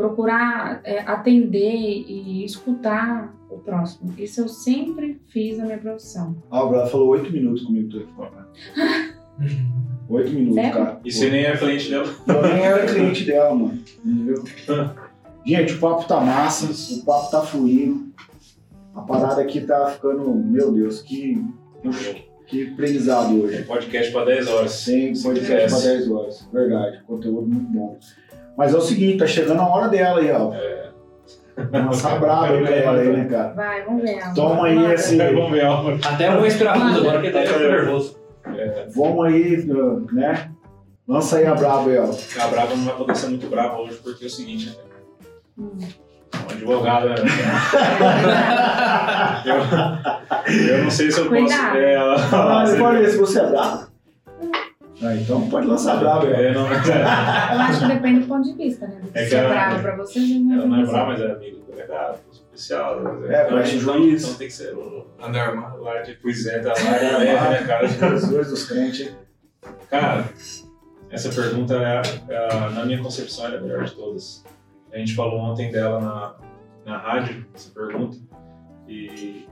procurar 0.00 0.80
é, 0.82 1.00
atender 1.00 1.74
e 1.74 2.44
escutar 2.44 3.34
o 3.50 3.58
próximo. 3.58 4.14
Isso 4.16 4.40
eu 4.40 4.48
sempre 4.48 5.20
fiz 5.28 5.58
na 5.58 5.66
minha 5.66 5.78
profissão. 5.78 6.36
Ah, 6.50 6.64
o 6.64 6.86
falou 6.86 7.08
oito 7.10 7.30
minutos 7.30 7.64
comigo 7.64 7.88
no 7.88 7.92
telefone. 7.92 8.30
Oito 10.10 10.32
minutos, 10.32 10.56
Sério? 10.56 10.72
cara. 10.72 11.00
E 11.04 11.12
você 11.12 11.30
nem 11.30 11.44
é 11.44 11.56
cliente 11.56 11.88
dela? 11.88 12.14
Eu 12.26 12.42
nem 12.42 12.62
era 12.64 12.84
cliente 12.84 13.24
dela, 13.24 13.54
mano. 13.54 13.78
Entendeu? 14.04 14.42
Gente, 15.46 15.74
o 15.74 15.78
papo 15.78 16.08
tá 16.08 16.20
massa, 16.20 16.66
o 16.66 17.04
papo 17.04 17.30
tá 17.30 17.42
fluindo. 17.42 18.12
A 18.92 19.02
parada 19.02 19.40
aqui 19.40 19.60
tá 19.60 19.86
ficando, 19.86 20.34
meu 20.34 20.72
Deus, 20.72 21.00
que, 21.00 21.40
que 22.48 22.72
aprendizado 22.72 23.40
hoje. 23.40 23.62
podcast 23.62 24.12
para 24.12 24.24
10 24.26 24.48
horas. 24.48 24.72
Sem 24.72 25.14
Se 25.14 25.22
podcast 25.22 25.54
pra 25.54 25.64
quisesse. 25.64 25.86
10 25.86 26.10
horas. 26.10 26.48
Verdade, 26.52 27.02
conteúdo 27.06 27.46
muito 27.46 27.70
bom. 27.72 27.96
Mas 28.56 28.74
é 28.74 28.76
o 28.76 28.80
seguinte, 28.80 29.18
tá 29.18 29.26
chegando 29.26 29.60
a 29.60 29.66
hora 29.68 29.88
dela 29.88 30.20
aí, 30.20 30.30
ó. 30.32 30.52
Nossa, 31.84 32.16
brava 32.16 32.46
pra 32.58 32.70
ela 32.70 32.98
aí, 33.00 33.12
né, 33.16 33.24
cara? 33.30 33.52
Vai, 33.54 33.82
vamos 33.84 34.02
ver. 34.02 34.18
Toma 34.34 34.66
aí 34.66 34.74
Manda. 34.76 34.94
esse- 34.94 35.16
Vamos 35.16 35.50
ver. 35.50 35.66
Até 36.06 36.28
eu 36.28 36.32
vou 36.38 36.46
esperar 36.46 36.74
tudo 36.74 36.98
agora, 37.00 37.20
porque 37.20 37.28
até 37.28 37.42
eu 37.44 37.46
fico 37.48 37.60
nervoso. 37.60 38.16
Vamos 38.94 39.26
aí, 39.26 39.66
né? 40.12 40.50
Lança 41.06 41.36
aí 41.38 41.46
a 41.46 41.54
brava 41.54 41.90
aí, 41.90 41.98
ó. 41.98 42.04
A 42.04 42.46
Brava 42.48 42.74
não 42.76 42.84
vai 42.84 42.94
poder 42.94 43.16
ser 43.16 43.26
muito 43.28 43.46
brava 43.48 43.78
hoje, 43.78 43.96
porque 44.02 44.24
é 44.24 44.26
o 44.26 44.30
seguinte, 44.30 44.66
né? 44.68 44.74
Hum. 45.58 45.78
Um 46.48 46.52
advogado, 46.52 47.08
né? 47.08 47.16
eu, 49.44 50.76
eu 50.76 50.84
não 50.84 50.90
sei 50.90 51.10
se 51.10 51.20
eu 51.20 51.28
posso. 51.28 51.52
É, 51.76 51.94
ela, 51.94 52.14
Ah, 52.14 52.64
ver 52.64 53.08
se 53.10 53.18
você 53.18 53.40
é 53.40 53.46
bravo. 53.46 53.89
Ah, 55.02 55.14
então 55.16 55.48
pode 55.48 55.66
lançar 55.66 55.96
brava 55.98 56.26
ó. 56.26 56.30
É, 56.30 56.52
não, 56.52 56.68
mas 56.68 56.86
é, 56.90 56.94
Eu 56.98 57.60
acho 57.60 57.80
que 57.80 57.86
depende 57.88 58.20
do 58.20 58.26
ponto 58.26 58.42
de 58.44 58.52
vista, 58.54 58.86
né? 58.86 59.00
É 59.14 59.22
que 59.24 59.28
Se 59.30 59.34
é 59.34 59.38
ela- 59.38 59.48
bravo 59.48 59.82
pra 59.82 59.96
você, 59.96 60.20
não 60.20 60.52
é 60.52 60.56
ela 60.58 60.66
não 60.66 60.76
é 60.76 60.84
você. 60.84 60.92
brava, 60.92 61.10
mas 61.12 61.20
é 61.20 61.32
amigo 61.32 61.56
do 61.60 61.66
delegado, 61.72 62.18
do 62.32 62.38
policial. 62.46 63.00
né? 63.02 63.34
É, 63.34 63.44
parece 63.44 63.76
então, 63.76 63.94
juiz. 63.94 64.22
Então 64.24 64.34
tem 64.36 64.46
que 64.48 64.52
ser 64.52 64.74
o 64.74 65.06
André 65.22 65.40
Armado. 65.40 65.82
lá 65.82 66.02
de 66.02 66.14
pois 66.14 66.46
é, 66.46 66.58
da 66.60 66.72
lá 66.74 67.24
é 67.24 67.50
né, 67.60 67.66
cara? 67.66 67.86
Jesus 67.88 68.48
dos 68.50 68.64
crentes. 68.66 69.14
Cara, 69.88 70.24
essa 71.10 71.28
pergunta, 71.30 71.74
é, 71.74 72.02
é 72.34 72.70
na 72.70 72.84
minha 72.84 73.02
concepção, 73.02 73.46
ela 73.46 73.54
é 73.54 73.58
a 73.58 73.62
melhor 73.62 73.84
de 73.84 73.92
todas. 73.94 74.44
A 74.92 74.98
gente 74.98 75.14
falou 75.14 75.38
ontem 75.40 75.70
dela 75.72 76.00
na, 76.00 76.34
na 76.84 76.98
rádio, 76.98 77.46
essa 77.54 77.70
pergunta, 77.72 78.18
e 78.88 79.46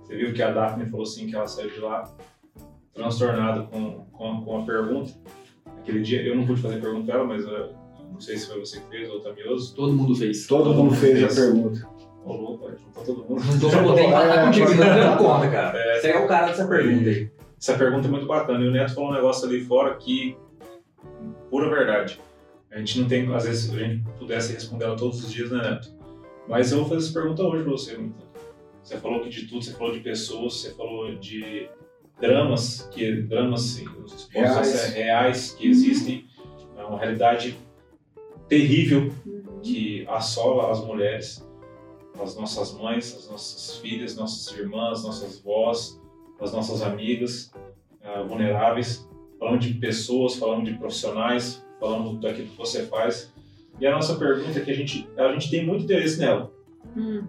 você 0.00 0.16
viu 0.16 0.32
que 0.32 0.42
a 0.42 0.50
Daphne 0.50 0.86
falou 0.88 1.02
assim, 1.04 1.26
que 1.26 1.34
ela 1.34 1.46
saiu 1.46 1.70
de 1.70 1.80
lá 1.80 2.04
transtornada 2.94 3.62
com, 3.64 4.06
com, 4.12 4.44
com 4.44 4.62
a 4.62 4.64
pergunta. 4.64 5.12
Aquele 5.78 6.00
dia, 6.02 6.22
eu 6.22 6.36
não 6.36 6.46
pude 6.46 6.62
fazer 6.62 6.80
pergunta 6.80 7.04
pra 7.06 7.16
ela, 7.16 7.24
mas 7.24 7.44
eh, 7.44 7.68
não 8.10 8.20
sei 8.20 8.38
se 8.38 8.46
foi 8.46 8.60
você 8.60 8.80
que 8.80 8.88
fez 8.88 9.10
ou 9.10 9.16
o 9.16 9.20
Tamioso. 9.20 9.74
Todo 9.74 9.92
mundo 9.92 10.14
fez. 10.14 10.46
Todo 10.46 10.72
mundo 10.72 10.94
fez 10.94 11.22
a 11.24 11.40
pergunta. 11.42 11.86
Ô, 12.24 12.32
louco, 12.32 12.70
juntou 12.70 13.04
todo 13.04 13.28
mundo. 13.28 13.44
Não 13.44 13.60
tô 13.60 13.68
pra 13.68 13.82
poder 13.82 14.04
empatar 14.06 14.44
contigo, 14.46 14.70
não 14.70 14.76
deu 14.76 15.16
conta, 15.18 15.50
cara. 15.50 15.78
É, 15.78 16.00
Você 16.00 16.08
é 16.08 16.18
o 16.18 16.26
cara 16.26 16.46
dessa 16.46 16.66
pergunta 16.66 17.10
aí. 17.10 17.30
Essa 17.60 17.76
pergunta 17.76 18.08
é 18.08 18.10
muito 18.10 18.26
bacana. 18.26 18.64
E 18.64 18.68
o 18.68 18.70
Neto 18.70 18.94
falou 18.94 19.10
um 19.10 19.14
negócio 19.14 19.46
ali 19.46 19.60
fora 19.60 19.94
que, 19.96 20.36
pura 21.50 21.68
verdade, 21.68 22.18
a 22.70 22.78
gente 22.78 23.00
não 23.00 23.08
tem, 23.08 23.34
às 23.34 23.44
vezes, 23.44 23.74
a 23.74 23.78
gente 23.78 24.04
pudesse 24.18 24.54
responder 24.54 24.84
ela 24.84 24.96
todos 24.96 25.22
os 25.22 25.30
dias, 25.32 25.50
né, 25.50 25.58
Neto? 25.58 25.94
Mas 26.48 26.72
eu 26.72 26.78
vou 26.78 26.88
fazer 26.88 27.04
essa 27.06 27.12
pergunta 27.12 27.42
hoje 27.42 27.62
pra 27.62 27.72
você, 27.72 27.98
Neto. 27.98 28.24
Você 28.82 28.96
falou 28.98 29.20
que 29.20 29.28
de 29.28 29.46
tudo, 29.46 29.62
você 29.64 29.72
falou 29.72 29.92
de 29.92 30.00
pessoas, 30.00 30.60
você 30.60 30.74
falou 30.74 31.14
de 31.16 31.68
dramas, 32.20 32.88
que 32.92 33.22
dramas 33.22 33.80
os 34.04 34.28
Reais. 34.30 34.92
reais 34.94 35.52
que 35.52 35.66
existem. 35.68 36.26
É 36.76 36.84
uma 36.84 36.98
realidade 36.98 37.56
terrível 38.48 39.10
Uhum. 39.26 39.60
que 39.62 40.04
assola 40.08 40.70
as 40.70 40.84
mulheres, 40.84 41.46
as 42.20 42.36
nossas 42.36 42.72
mães, 42.74 43.14
as 43.16 43.30
nossas 43.30 43.78
filhas, 43.78 44.16
nossas 44.16 44.56
irmãs, 44.58 45.02
nossas 45.04 45.40
vós, 45.40 46.00
as 46.40 46.52
nossas 46.52 46.82
amigas 46.82 47.52
ah, 48.02 48.22
vulneráveis. 48.22 49.08
Falamos 49.38 49.64
de 49.64 49.74
pessoas, 49.74 50.36
falamos 50.36 50.68
de 50.70 50.76
profissionais, 50.78 51.64
falamos 51.80 52.20
daquilo 52.20 52.48
que 52.48 52.56
você 52.56 52.86
faz. 52.86 53.32
E 53.80 53.86
a 53.86 53.90
nossa 53.90 54.14
pergunta 54.16 54.58
é 54.58 54.62
que 54.62 54.70
a 54.70 54.74
gente, 54.74 55.08
a 55.16 55.32
gente 55.32 55.50
tem 55.50 55.66
muito 55.66 55.84
interesse 55.84 56.18
nela, 56.20 56.52
Hum. 56.96 57.24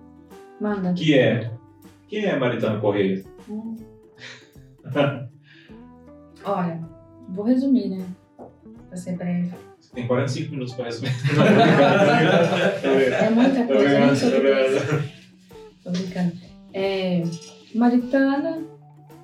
Manda. 0.61 0.93
que 0.93 1.17
é 1.17 1.51
quem 2.07 2.25
é 2.25 2.37
Maritana 2.37 2.79
Correia? 2.79 3.23
Hum. 3.49 3.75
Olha, 6.43 6.79
vou 7.29 7.45
resumir, 7.45 7.89
né? 7.89 8.05
Pra 8.87 8.97
ser 8.97 9.15
breve. 9.17 9.51
Você 9.79 9.93
tem 9.93 10.07
45 10.07 10.51
minutos 10.51 10.73
para 10.73 10.85
resumir. 10.85 11.11
É 12.85 13.29
muita 13.29 13.65
coisa, 13.65 14.11
isso. 14.13 14.27
Obrigado. 14.27 15.03
Tô 15.83 15.91
brincando. 15.91 16.31
É, 16.73 17.23
Maritana 17.73 18.61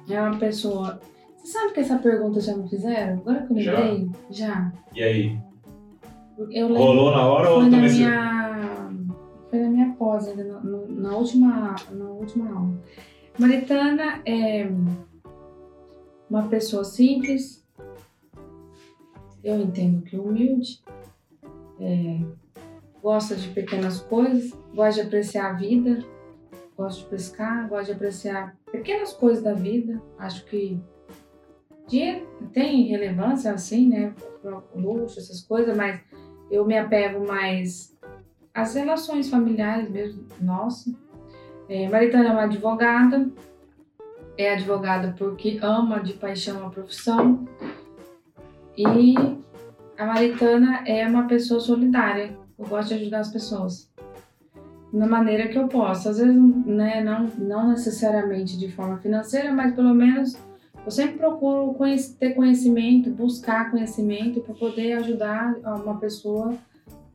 é 0.10 0.22
uma 0.22 0.38
pessoa. 0.38 1.00
Você 1.38 1.48
sabe 1.54 1.74
que 1.74 1.80
essa 1.80 1.98
pergunta 1.98 2.40
já 2.40 2.56
me 2.56 2.70
fizeram? 2.70 3.18
Agora 3.20 3.46
que 3.46 3.54
eu 3.54 3.60
Já? 3.62 3.80
lembrei? 3.80 4.10
Já. 4.30 4.72
E 4.96 5.04
aí? 5.04 5.40
Eu 6.52 6.68
lembro. 6.68 6.78
Rolou 6.84 7.12
na 7.12 7.26
hora 7.26 7.50
ou 7.50 7.62
Foi 7.62 7.70
na 7.70 7.78
também 7.78 7.92
minha. 7.94 8.90
Foi 9.50 9.60
na 9.60 9.70
minha 9.70 9.90
pós, 9.94 10.28
ainda 10.28 10.44
no- 10.44 10.88
na, 10.88 11.16
última, 11.16 11.76
na 11.92 12.06
última 12.06 12.50
aula. 12.56 12.74
Maritana 13.38 14.22
é 14.26 14.70
uma 16.32 16.48
pessoa 16.48 16.86
simples. 16.86 17.62
Eu 19.44 19.60
entendo 19.60 20.02
que 20.04 20.18
humilde. 20.18 20.82
é, 21.78 22.22
gosta 23.02 23.36
de 23.36 23.50
pequenas 23.50 24.00
coisas, 24.00 24.52
gosta 24.74 25.02
de 25.02 25.08
apreciar 25.08 25.50
a 25.50 25.54
vida, 25.54 26.00
gosta 26.78 27.02
de 27.02 27.10
pescar, 27.10 27.68
gosta 27.68 27.86
de 27.86 27.92
apreciar 27.92 28.56
pequenas 28.72 29.12
coisas 29.12 29.44
da 29.44 29.54
vida. 29.54 30.02
Acho 30.18 30.46
que 30.46 30.80
dinheiro 31.88 32.26
tem 32.54 32.88
relevância 32.88 33.52
assim, 33.52 33.90
né? 33.90 34.14
Luxo, 34.74 35.20
essas 35.20 35.42
coisas, 35.42 35.76
mas 35.76 36.00
eu 36.50 36.66
me 36.66 36.78
apego 36.78 37.28
mais 37.28 37.98
às 38.54 38.76
relações 38.76 39.30
familiares 39.30 39.90
mesmo, 39.90 40.26
nossa. 40.40 40.96
É, 41.68 41.90
Maritana 41.90 42.30
é 42.30 42.32
uma 42.32 42.44
advogada, 42.44 43.30
é 44.42 44.54
advogada 44.54 45.14
porque 45.18 45.60
ama 45.62 46.00
de 46.00 46.14
paixão 46.14 46.66
a 46.66 46.70
profissão 46.70 47.46
e 48.78 49.16
a 49.98 50.06
Maritana 50.06 50.84
é 50.88 51.06
uma 51.08 51.28
pessoa 51.28 51.60
solidária, 51.60 52.38
eu 52.58 52.66
gosto 52.66 52.90
de 52.90 52.96
ajudar 52.96 53.20
as 53.20 53.32
pessoas 53.32 53.92
na 54.92 55.08
maneira 55.08 55.48
que 55.48 55.58
eu 55.58 55.68
posso. 55.68 56.10
Às 56.10 56.18
vezes, 56.18 56.36
né, 56.66 57.04
não, 57.04 57.28
não 57.38 57.70
necessariamente 57.70 58.58
de 58.58 58.70
forma 58.72 58.98
financeira, 58.98 59.54
mas 59.54 59.74
pelo 59.74 59.94
menos 59.94 60.38
eu 60.84 60.92
sempre 60.92 61.18
procuro 61.18 61.74
conhec- 61.76 62.16
ter 62.18 62.34
conhecimento, 62.34 63.10
buscar 63.12 63.70
conhecimento 63.72 64.42
para 64.42 64.56
poder 64.56 64.94
ajudar 64.94 65.56
uma 65.84 65.98
pessoa 66.00 66.56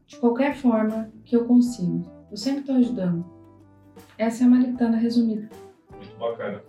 de 0.06 0.16
qualquer 0.16 0.54
forma 0.54 1.10
que 1.24 1.34
eu 1.34 1.44
consigo. 1.44 2.04
Eu 2.30 2.36
sempre 2.36 2.60
estou 2.60 2.76
ajudando. 2.76 3.24
Essa 4.16 4.44
é 4.44 4.46
a 4.46 4.50
Maritana 4.50 4.96
resumida. 4.96 5.48
Muito 5.96 6.16
bacana. 6.18 6.62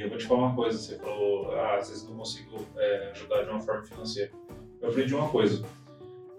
E 0.00 0.02
eu 0.02 0.08
vou 0.08 0.16
te 0.16 0.26
falar 0.26 0.46
uma 0.46 0.54
coisa, 0.54 0.78
você 0.78 0.96
falou, 0.96 1.52
ah, 1.52 1.76
às 1.76 1.90
vezes 1.90 2.08
não 2.08 2.16
consigo 2.16 2.56
é, 2.74 3.10
ajudar 3.10 3.42
de 3.42 3.50
uma 3.50 3.60
forma 3.60 3.82
financeira. 3.82 4.30
eu 4.80 4.88
aprendi 4.88 5.14
uma 5.14 5.28
coisa. 5.28 5.62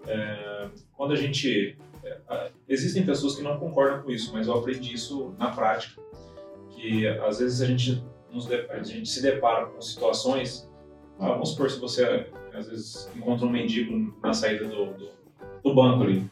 É, 0.04 0.68
quando 0.96 1.12
a 1.12 1.16
gente. 1.16 1.78
é, 2.02 2.50
existem 2.68 3.06
pessoas 3.06 3.36
que 3.36 3.42
não 3.42 3.60
concordam 3.60 4.02
com 4.02 4.10
isso, 4.10 4.32
mas 4.32 4.48
eu 4.48 4.54
aprendi 4.54 4.92
isso 4.92 5.32
na 5.38 5.52
prática. 5.52 6.02
Que 6.70 7.06
às 7.06 7.38
vezes 7.38 7.62
a 7.62 7.66
gente, 7.66 8.04
nos 8.32 8.50
a 8.50 8.82
gente 8.82 9.08
se 9.08 9.22
depara 9.22 9.66
com 9.66 9.80
situações. 9.80 10.68
ah, 11.20 11.28
vamos 11.28 11.50
supor 11.50 11.70
se 11.70 11.78
você 11.78 12.26
às 12.52 12.68
vezes 12.68 13.08
encontra 13.14 13.46
um 13.46 13.50
mendigo 13.50 14.12
na 14.20 14.34
saída 14.34 14.66
do, 14.66 14.86
do, 14.86 15.08
do 15.62 15.72
banco 15.72 16.02
ali. 16.02 16.28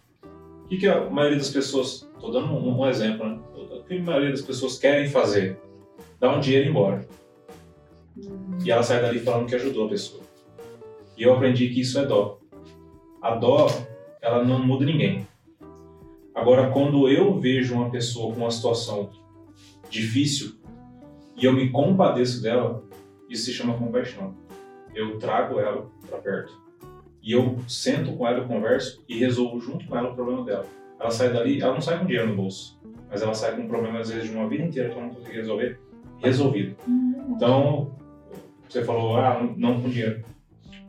O 0.65 0.67
que, 0.67 0.79
que 0.79 0.89
a 0.89 1.09
maioria 1.09 1.39
das 1.39 1.51
pessoas. 1.51 2.11
Estou 2.13 2.33
dando 2.33 2.53
um, 2.53 2.81
um 2.81 2.89
exemplo, 2.89 3.25
né? 3.25 3.41
O 3.55 3.85
que 3.85 3.99
a 3.99 4.03
maioria 4.03 4.31
das 4.31 4.43
pessoas 4.43 4.77
querem 4.77 5.09
fazer? 5.09 5.57
Dar 6.19 6.37
um 6.37 6.41
dinheiro 6.41 6.67
e 6.67 6.69
ir 6.69 6.71
embora. 6.71 7.20
E 8.65 8.71
ela 8.71 8.83
sai 8.83 9.01
dali 9.01 9.19
falando 9.21 9.49
que 9.49 9.55
ajudou 9.55 9.87
a 9.87 9.89
pessoa. 9.89 10.23
E 11.17 11.23
eu 11.23 11.35
aprendi 11.35 11.69
que 11.69 11.81
isso 11.81 11.99
é 11.99 12.07
dó. 12.07 12.41
A 13.21 13.35
dó, 13.35 13.67
ela 14.21 14.45
não 14.45 14.65
muda 14.65 14.85
ninguém. 14.85 15.27
Agora, 16.35 16.71
quando 16.71 17.09
eu 17.09 17.39
vejo 17.39 17.75
uma 17.75 17.91
pessoa 17.91 18.33
com 18.33 18.41
uma 18.41 18.51
situação 18.51 19.11
difícil 19.91 20.55
e 21.37 21.45
eu 21.45 21.53
me 21.53 21.71
compadeço 21.71 22.43
dela, 22.43 22.83
isso 23.29 23.47
se 23.47 23.53
chama 23.53 23.77
compaixão. 23.77 24.35
Eu 24.95 25.19
trago 25.19 25.59
ela 25.61 25.91
para 26.09 26.19
perto. 26.19 26.53
E 27.23 27.33
eu 27.33 27.59
sento 27.69 28.17
com 28.17 28.27
ela, 28.27 28.39
eu 28.39 28.47
converso 28.47 29.05
e 29.09 29.19
resolvo 29.19 29.61
junto 29.61 29.87
com 29.87 29.97
ela 29.97 30.11
o 30.11 30.15
problema 30.15 30.45
dela. 30.45 30.67
Ela 30.99 31.11
sai 31.11 31.33
dali, 31.33 31.61
ela 31.61 31.75
não 31.75 31.81
sai 31.81 31.99
com 31.99 32.07
dinheiro 32.07 32.29
no 32.29 32.37
bolso, 32.37 32.81
mas 33.11 33.23
ela 33.23 33.35
sai 33.35 33.57
com 33.57 33.63
um 33.63 33.69
problema, 33.69 34.01
às 34.01 34.11
vezes, 34.11 34.31
de 34.31 34.37
uma 34.37 34.49
vida 34.49 34.65
inteira 34.65 34.91
que 34.91 34.97
eu 34.97 35.03
não 35.03 35.11
consegui 35.11 35.37
resolver, 35.37 35.81
resolvido. 36.19 36.77
Então, 37.29 37.93
você 38.73 38.85
falou, 38.85 39.17
ah, 39.17 39.49
não, 39.57 39.81
com 39.81 39.89
dinheiro. 39.89 40.23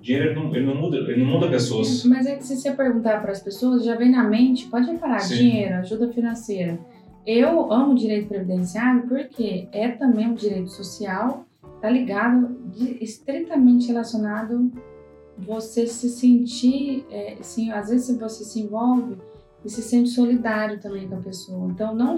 Dinheiro 0.02 0.30
ele 0.32 0.36
não, 0.40 0.56
ele 0.56 0.66
não 0.66 0.76
muda, 0.76 0.98
ele 0.98 1.24
não 1.24 1.32
muda 1.32 1.48
pessoas. 1.50 2.04
Mas 2.06 2.26
é 2.26 2.36
que 2.36 2.44
se 2.44 2.58
você 2.58 2.72
perguntar 2.72 3.22
para 3.22 3.32
as 3.32 3.42
pessoas, 3.42 3.84
já 3.84 3.96
vem 3.96 4.10
na 4.12 4.24
mente, 4.24 4.68
pode 4.68 4.90
reparar, 4.92 5.20
Sim. 5.20 5.36
dinheiro, 5.36 5.76
ajuda 5.76 6.12
financeira. 6.12 6.80
Eu 7.26 7.72
amo 7.72 7.94
direito 7.94 8.28
previdenciário 8.30 9.08
porque 9.08 9.68
é 9.72 9.90
também 9.90 10.28
um 10.28 10.34
direito 10.34 10.72
social, 10.72 11.46
tá 11.80 11.88
ligado, 11.90 12.58
de- 12.76 12.98
estritamente 13.04 13.88
relacionado 13.88 14.72
você 15.38 15.86
se 15.88 16.10
sentir, 16.10 17.06
é, 17.12 17.38
assim, 17.40 17.72
às 17.72 17.90
vezes 17.90 18.18
você 18.18 18.44
se 18.44 18.60
envolve 18.60 19.18
e 19.64 19.70
se 19.70 19.82
sente 19.84 20.10
solidário 20.10 20.80
também 20.80 21.08
com 21.08 21.16
a 21.16 21.20
pessoa. 21.20 21.70
Então, 21.70 21.94
não, 21.96 22.16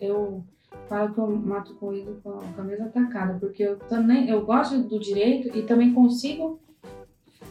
eu 0.00 0.44
falo 0.92 1.14
que 1.14 1.18
eu 1.18 1.26
mato 1.26 1.74
coelho 1.76 2.20
com 2.22 2.38
a, 2.58 2.62
mesma 2.62 2.88
tacada, 2.88 3.38
porque 3.40 3.62
eu 3.62 3.78
também, 3.78 4.28
eu 4.28 4.44
gosto 4.44 4.78
do 4.78 5.00
direito 5.00 5.56
e 5.56 5.62
também 5.62 5.94
consigo 5.94 6.60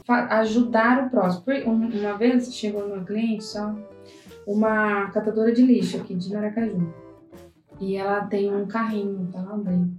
ajudar 0.07 1.07
o 1.07 1.09
próximo. 1.09 1.43
Um- 1.67 1.99
Uma 1.99 2.13
vez 2.17 2.53
chegou 2.53 2.87
no 2.87 3.03
cliente 3.03 3.43
só 3.43 3.75
uma 4.45 5.09
catadora 5.09 5.51
de 5.51 5.63
lixo 5.63 5.97
aqui 5.97 6.13
de 6.13 6.31
Maracaju. 6.31 6.93
E 7.79 7.95
ela 7.95 8.25
tem 8.25 8.53
um 8.53 8.67
carrinho, 8.67 9.27
tá 9.31 9.41
lá 9.41 9.55
andando. 9.55 9.91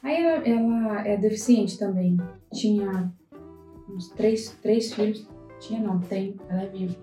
Aí 0.00 0.22
ela, 0.22 0.46
ela 0.46 1.08
é 1.08 1.16
deficiente 1.16 1.76
também. 1.76 2.16
Tinha 2.52 3.12
uns 3.90 4.10
três, 4.10 4.50
três 4.62 4.94
filhos. 4.94 5.26
Tinha 5.58 5.80
não, 5.80 5.98
tem, 5.98 6.36
ela 6.48 6.62
é 6.62 6.66
viva. 6.68 6.94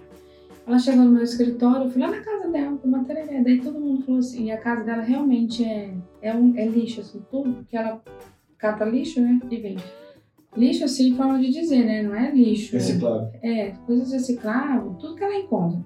Ela 0.66 0.80
chegou 0.80 1.04
no 1.04 1.12
meu 1.12 1.24
escritório, 1.24 1.86
eu 1.86 1.90
fui 1.90 2.02
lá 2.02 2.10
na 2.10 2.22
casa 2.22 2.48
dela, 2.50 2.78
com 2.78 2.88
uma 2.88 3.04
tereré. 3.04 3.42
Daí 3.44 3.60
todo 3.60 3.80
mundo 3.80 4.04
falou 4.04 4.20
assim, 4.20 4.46
e 4.46 4.52
a 4.52 4.58
casa 4.58 4.84
dela 4.84 5.02
realmente 5.02 5.64
é, 5.64 5.94
é, 6.22 6.34
um, 6.34 6.56
é 6.56 6.66
lixo, 6.66 7.02
assim, 7.02 7.22
tudo 7.30 7.66
que 7.70 7.76
ela 7.76 8.02
cata 8.58 8.86
lixo, 8.86 9.22
né? 9.22 9.40
E 9.52 9.58
vende. 9.58 9.84
Lixo, 10.56 10.86
assim, 10.86 11.16
forma 11.16 11.40
de 11.40 11.50
dizer, 11.50 11.84
né? 11.84 12.02
Não 12.02 12.16
é 12.16 12.32
lixo. 12.32 12.74
Reciclável. 12.74 13.30
É, 13.42 13.72
coisas 13.86 14.12
recicláveis, 14.12 14.98
tudo 15.00 15.16
que 15.16 15.24
ela 15.24 15.36
encontra. 15.36 15.84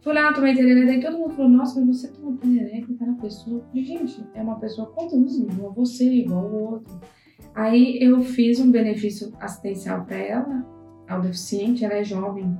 Fui 0.00 0.12
lá, 0.12 0.32
tomei 0.32 0.52
tereré, 0.52 0.84
daí 0.84 1.00
todo 1.00 1.16
mundo 1.16 1.34
falou, 1.34 1.50
nossa, 1.50 1.80
mas 1.80 2.00
você 2.00 2.08
toma 2.08 2.36
tereré 2.38 2.84
com 2.84 2.94
aquela 2.94 3.14
pessoa. 3.14 3.58
Eu 3.58 3.64
falei, 3.68 3.84
gente, 3.84 4.24
é 4.34 4.42
uma 4.42 4.58
pessoa 4.58 4.88
comum, 4.88 5.26
igual 5.48 5.72
você, 5.72 6.04
igual 6.04 6.44
o 6.44 6.72
outro. 6.72 7.00
Aí 7.54 7.98
eu 8.00 8.20
fiz 8.20 8.58
um 8.58 8.70
benefício 8.70 9.32
assistencial 9.38 10.04
para 10.04 10.16
ela, 10.16 10.66
ao 11.08 11.20
deficiente, 11.20 11.84
ela 11.84 11.94
é 11.94 12.02
jovem. 12.02 12.52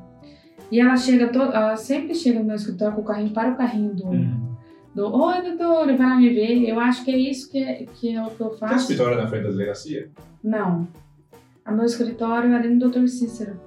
E 0.73 0.81
ela 0.81 0.97
chega, 0.97 1.29
to... 1.29 1.39
ela 1.41 1.77
sempre 1.77 2.15
chega 2.15 2.39
no 2.41 2.47
meu 2.47 2.57
escritório 2.57 2.95
com 2.97 3.03
o 3.03 3.05
carrinho, 3.05 3.31
para 3.31 3.51
o 3.53 3.57
carrinho 3.57 3.95
do, 3.95 4.07
Uhum. 4.07 4.57
do 4.95 5.15
Oi, 5.15 5.43
doutora, 5.43 5.95
vai 5.97 6.07
lá 6.09 6.17
me 6.17 6.31
ver. 6.31 6.67
Eu 6.69 6.81
acho 6.81 7.05
que 7.05 7.11
é 7.11 7.17
isso 7.19 7.51
que 7.51 7.63
é, 7.63 7.85
que 7.85 8.17
é 8.17 8.23
o 8.25 8.31
que 8.31 8.41
eu 8.41 8.49
Tem 8.49 8.59
faço. 8.59 8.77
escritório 8.77 9.17
na 9.19 9.29
frente 9.29 9.43
da 9.45 9.51
delegacia? 9.51 10.11
Não. 10.43 10.89
O 11.67 11.73
meu 11.73 11.85
escritório 11.85 12.51
é 12.53 12.57
ali 12.57 12.75
no 12.75 12.89
Dr. 12.91 13.07
Cícero. 13.07 13.61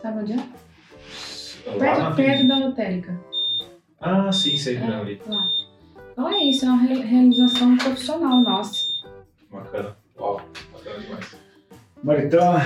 Sabe 0.00 0.20
onde 0.20 0.32
é? 0.34 0.36
Lá 0.36 1.78
Perto, 1.78 2.16
perto 2.16 2.46
da 2.48 2.58
lotérica. 2.58 3.20
Ah, 4.00 4.30
sim, 4.30 4.56
sei 4.56 4.76
que 4.76 4.82
É, 4.82 4.94
ali. 4.94 5.20
lá. 5.26 5.48
Então 6.12 6.28
é 6.28 6.38
isso, 6.44 6.64
é 6.64 6.68
uma 6.68 6.82
re- 6.82 7.00
realização 7.02 7.76
profissional 7.76 8.40
nossa. 8.40 8.86
Bacana. 9.50 9.96
Uau, 10.18 10.40
bacana 10.72 11.00
demais. 11.00 11.36
Maritã, 12.02 12.60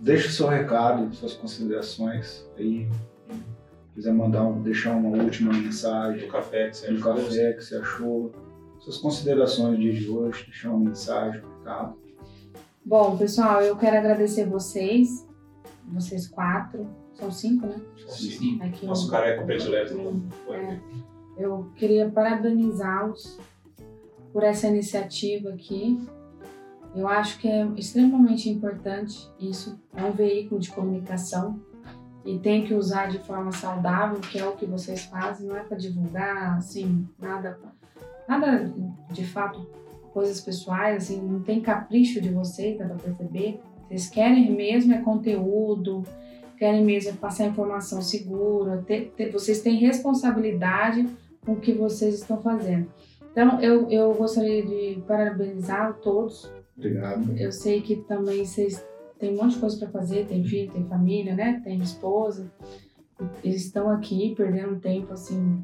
deixa 0.00 0.28
o 0.28 0.30
seu 0.30 0.48
recado, 0.48 1.12
suas 1.14 1.34
considerações 1.34 2.44
aí. 2.56 2.88
Se 3.28 3.94
quiser 3.94 4.12
mandar 4.14 4.44
um, 4.44 4.62
deixar 4.62 4.94
uma 4.96 5.16
última 5.22 5.52
mensagem 5.52 6.26
Do 6.26 6.32
café 6.32 6.70
que 6.70 6.76
você 6.76 6.86
do 6.86 6.92
ajudou. 6.94 7.14
café 7.14 7.52
que 7.52 7.60
você 7.64 7.76
achou, 7.76 8.32
suas 8.78 8.96
considerações 8.98 9.76
do 9.76 9.80
dia 9.82 9.92
de 9.92 10.08
hoje, 10.08 10.44
deixar 10.46 10.70
uma 10.70 10.88
mensagem, 10.88 11.42
um 11.44 11.58
recado. 11.58 11.98
Bom, 12.84 13.16
pessoal, 13.16 13.60
eu 13.60 13.76
quero 13.76 13.98
agradecer 13.98 14.46
vocês, 14.48 15.26
vocês 15.92 16.26
quatro, 16.28 16.86
são 17.14 17.30
cinco, 17.30 17.66
né? 17.66 17.76
Sim. 18.08 18.58
Aqui 18.62 18.86
Nosso 18.86 19.08
um- 19.08 19.10
careca 19.10 19.44
predileto 19.44 19.94
não 19.94 20.22
foi. 20.46 20.56
É. 20.56 20.80
Eu 21.36 21.70
queria 21.76 22.08
parabenizá-los 22.08 23.38
por 24.32 24.42
essa 24.44 24.68
iniciativa 24.68 25.50
aqui. 25.50 26.00
Eu 26.94 27.06
acho 27.06 27.38
que 27.38 27.48
é 27.48 27.66
extremamente 27.76 28.48
importante 28.50 29.28
isso. 29.38 29.78
É 29.94 30.04
um 30.04 30.12
veículo 30.12 30.60
de 30.60 30.70
comunicação 30.70 31.60
e 32.24 32.38
tem 32.38 32.64
que 32.64 32.74
usar 32.74 33.06
de 33.06 33.18
forma 33.18 33.52
saudável, 33.52 34.20
que 34.20 34.38
é 34.38 34.46
o 34.46 34.52
que 34.56 34.66
vocês 34.66 35.04
fazem. 35.04 35.48
Não 35.48 35.56
é 35.56 35.60
para 35.60 35.76
divulgar, 35.76 36.56
assim, 36.58 37.06
nada, 37.18 37.58
nada 38.28 38.72
de 39.10 39.24
fato, 39.24 39.66
coisas 40.12 40.40
pessoais, 40.40 41.04
assim, 41.04 41.20
não 41.22 41.40
tem 41.40 41.60
capricho 41.60 42.20
de 42.20 42.30
vocês, 42.30 42.76
para 42.76 42.88
perceber. 42.88 43.60
Vocês 43.86 44.08
querem 44.08 44.50
mesmo 44.54 44.92
é 44.92 44.98
conteúdo, 44.98 46.02
querem 46.58 46.84
mesmo 46.84 47.10
é 47.10 47.14
passar 47.14 47.46
informação 47.46 48.02
segura, 48.02 48.82
ter- 48.86 49.12
ter- 49.16 49.30
vocês 49.30 49.62
têm 49.62 49.76
responsabilidade 49.76 51.08
com 51.46 51.52
o 51.52 51.60
que 51.60 51.72
vocês 51.72 52.16
estão 52.16 52.40
fazendo. 52.42 52.88
Então, 53.32 53.60
eu, 53.60 53.88
eu 53.90 54.12
gostaria 54.14 54.64
de 54.66 55.00
parabenizar 55.06 55.94
todos. 56.02 56.50
Obrigado. 56.80 57.36
Eu 57.36 57.52
sei 57.52 57.80
que 57.82 57.96
também 57.96 58.44
vocês 58.44 58.82
têm 59.18 59.34
um 59.34 59.36
monte 59.36 59.54
de 59.54 59.60
coisa 59.60 59.78
para 59.78 59.88
fazer, 59.90 60.26
tem 60.26 60.42
filho, 60.44 60.72
tem 60.72 60.84
família, 60.86 61.34
né? 61.34 61.60
Tem 61.62 61.78
esposa. 61.78 62.50
Eles 63.44 63.66
estão 63.66 63.90
aqui 63.90 64.34
perdendo 64.34 64.72
um 64.74 64.80
tempo, 64.80 65.12
assim, 65.12 65.62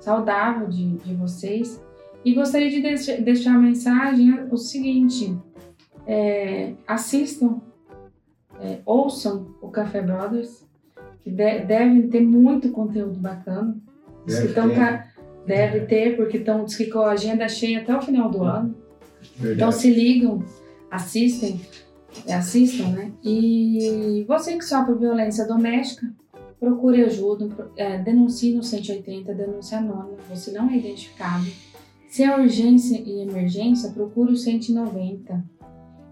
saudável 0.00 0.68
de, 0.68 0.96
de 0.98 1.14
vocês. 1.14 1.80
E 2.24 2.34
gostaria 2.34 2.68
de 2.68 2.82
deixar, 2.82 3.20
deixar 3.20 3.54
a 3.54 3.58
mensagem 3.58 4.44
o 4.50 4.56
seguinte: 4.56 5.38
é, 6.06 6.74
assistam, 6.86 7.60
é, 8.60 8.80
ouçam 8.84 9.54
o 9.62 9.68
Café 9.68 10.02
Brothers, 10.02 10.66
que 11.20 11.30
de- 11.30 11.60
devem 11.60 12.08
ter 12.08 12.20
muito 12.20 12.70
conteúdo 12.72 13.18
bacana. 13.18 13.76
Deve 14.26 14.52
tão 14.52 14.68
ter. 14.68 15.10
Deve 15.46 15.80
ter, 15.86 16.16
porque 16.16 16.36
estão 16.36 16.66
com 16.92 16.98
a 17.00 17.12
agenda 17.12 17.48
cheia 17.48 17.80
até 17.80 17.96
o 17.96 18.02
final 18.02 18.30
do 18.30 18.42
ano. 18.44 18.74
Então 19.22 19.46
Verdade. 19.48 19.74
se 19.76 19.90
ligam, 19.90 20.44
assistem, 20.90 21.60
é, 22.26 22.34
assistam, 22.34 22.88
né? 22.88 23.12
E 23.22 24.24
você 24.26 24.56
que 24.56 24.64
sofre 24.64 24.94
violência 24.94 25.46
doméstica, 25.46 26.12
procure 26.58 27.02
ajuda, 27.02 27.48
é, 27.76 27.98
denuncie 27.98 28.54
no 28.54 28.62
180, 28.62 29.32
denúncia 29.34 29.78
anônima, 29.78 30.18
você 30.28 30.52
não 30.52 30.68
é 30.68 30.76
identificado. 30.76 31.46
Se 32.08 32.24
é 32.24 32.36
urgência 32.36 33.00
e 33.00 33.22
emergência, 33.22 33.90
procure 33.90 34.32
o 34.32 34.36
190. 34.36 35.44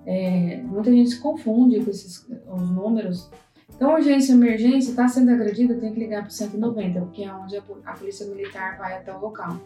É, 0.06 0.62
muita 0.62 0.90
gente 0.90 1.10
se 1.10 1.18
confunde 1.18 1.80
com 1.80 1.90
esses 1.90 2.26
os 2.51 2.70
números. 2.70 3.28
Então, 3.74 3.93
urgência 3.93 4.32
e 4.32 4.35
emergência, 4.35 4.90
está 4.90 5.06
sendo 5.06 5.30
agredida, 5.30 5.74
tem 5.74 5.93
que 5.93 6.01
ligar 6.01 6.22
para 6.22 6.30
o 6.30 6.32
190, 6.32 7.01
porque 7.01 7.24
é 7.24 7.32
onde 7.32 7.56
a, 7.56 7.62
a 7.85 7.93
polícia 7.93 8.26
militar 8.26 8.78
vai 8.78 8.97
até 8.97 9.14
o 9.14 9.20
local. 9.20 9.60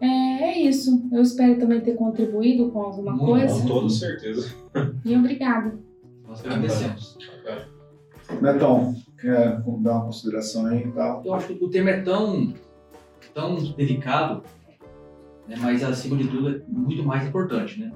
É, 0.00 0.06
é 0.06 0.58
isso. 0.62 1.08
Eu 1.12 1.22
espero 1.22 1.58
também 1.58 1.80
ter 1.80 1.94
contribuído 1.94 2.70
com 2.70 2.80
alguma 2.80 3.12
Muito 3.12 3.26
coisa. 3.26 3.60
Com 3.60 3.66
toda 3.66 3.88
certeza. 3.90 4.54
E 5.04 5.16
obrigada. 5.16 5.78
Nós 6.26 6.40
agradecemos. 6.40 7.18
Netão, 8.40 8.94
quer 9.20 9.60
dar 9.60 9.92
uma 9.94 10.04
consideração 10.04 10.66
aí 10.66 10.84
e 10.84 10.92
tal? 10.92 11.22
Eu 11.24 11.34
acho 11.34 11.48
que 11.48 11.64
o 11.64 11.68
tema 11.68 11.90
é 11.90 12.00
tão, 12.00 12.54
tão 13.34 13.56
delicado, 13.56 14.42
né, 15.48 15.56
mas 15.58 15.82
acima 15.82 16.16
de 16.16 16.28
tudo 16.28 16.48
é 16.48 16.62
muito 16.68 17.02
mais 17.02 17.26
importante, 17.26 17.80
né? 17.80 17.90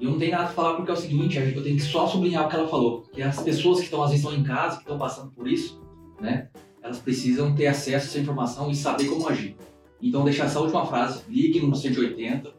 Eu 0.00 0.10
não 0.10 0.18
tenho 0.18 0.32
nada 0.32 0.44
a 0.44 0.48
falar 0.48 0.74
porque 0.74 0.90
é 0.90 0.94
o 0.94 0.96
seguinte, 0.96 1.38
eu 1.38 1.62
tenho 1.62 1.76
que 1.76 1.82
só 1.82 2.08
sublinhar 2.08 2.46
o 2.46 2.48
que 2.48 2.56
ela 2.56 2.66
falou. 2.66 3.02
Que 3.12 3.22
as 3.22 3.40
pessoas 3.40 3.78
que 3.78 3.84
estão, 3.84 4.02
às 4.02 4.10
vezes, 4.10 4.24
estão 4.24 4.36
em 4.36 4.42
casa, 4.42 4.76
que 4.76 4.82
estão 4.82 4.98
passando 4.98 5.30
por 5.30 5.46
isso, 5.46 5.80
né? 6.20 6.48
Elas 6.82 6.98
precisam 6.98 7.54
ter 7.54 7.68
acesso 7.68 8.06
a 8.06 8.08
essa 8.08 8.18
informação 8.18 8.68
e 8.68 8.74
saber 8.74 9.06
como 9.06 9.28
agir. 9.28 9.56
Então, 10.02 10.24
deixar 10.24 10.46
essa 10.46 10.60
última 10.60 10.84
frase, 10.84 11.22
ligue 11.28 11.64
no 11.64 11.76
180, 11.76 12.50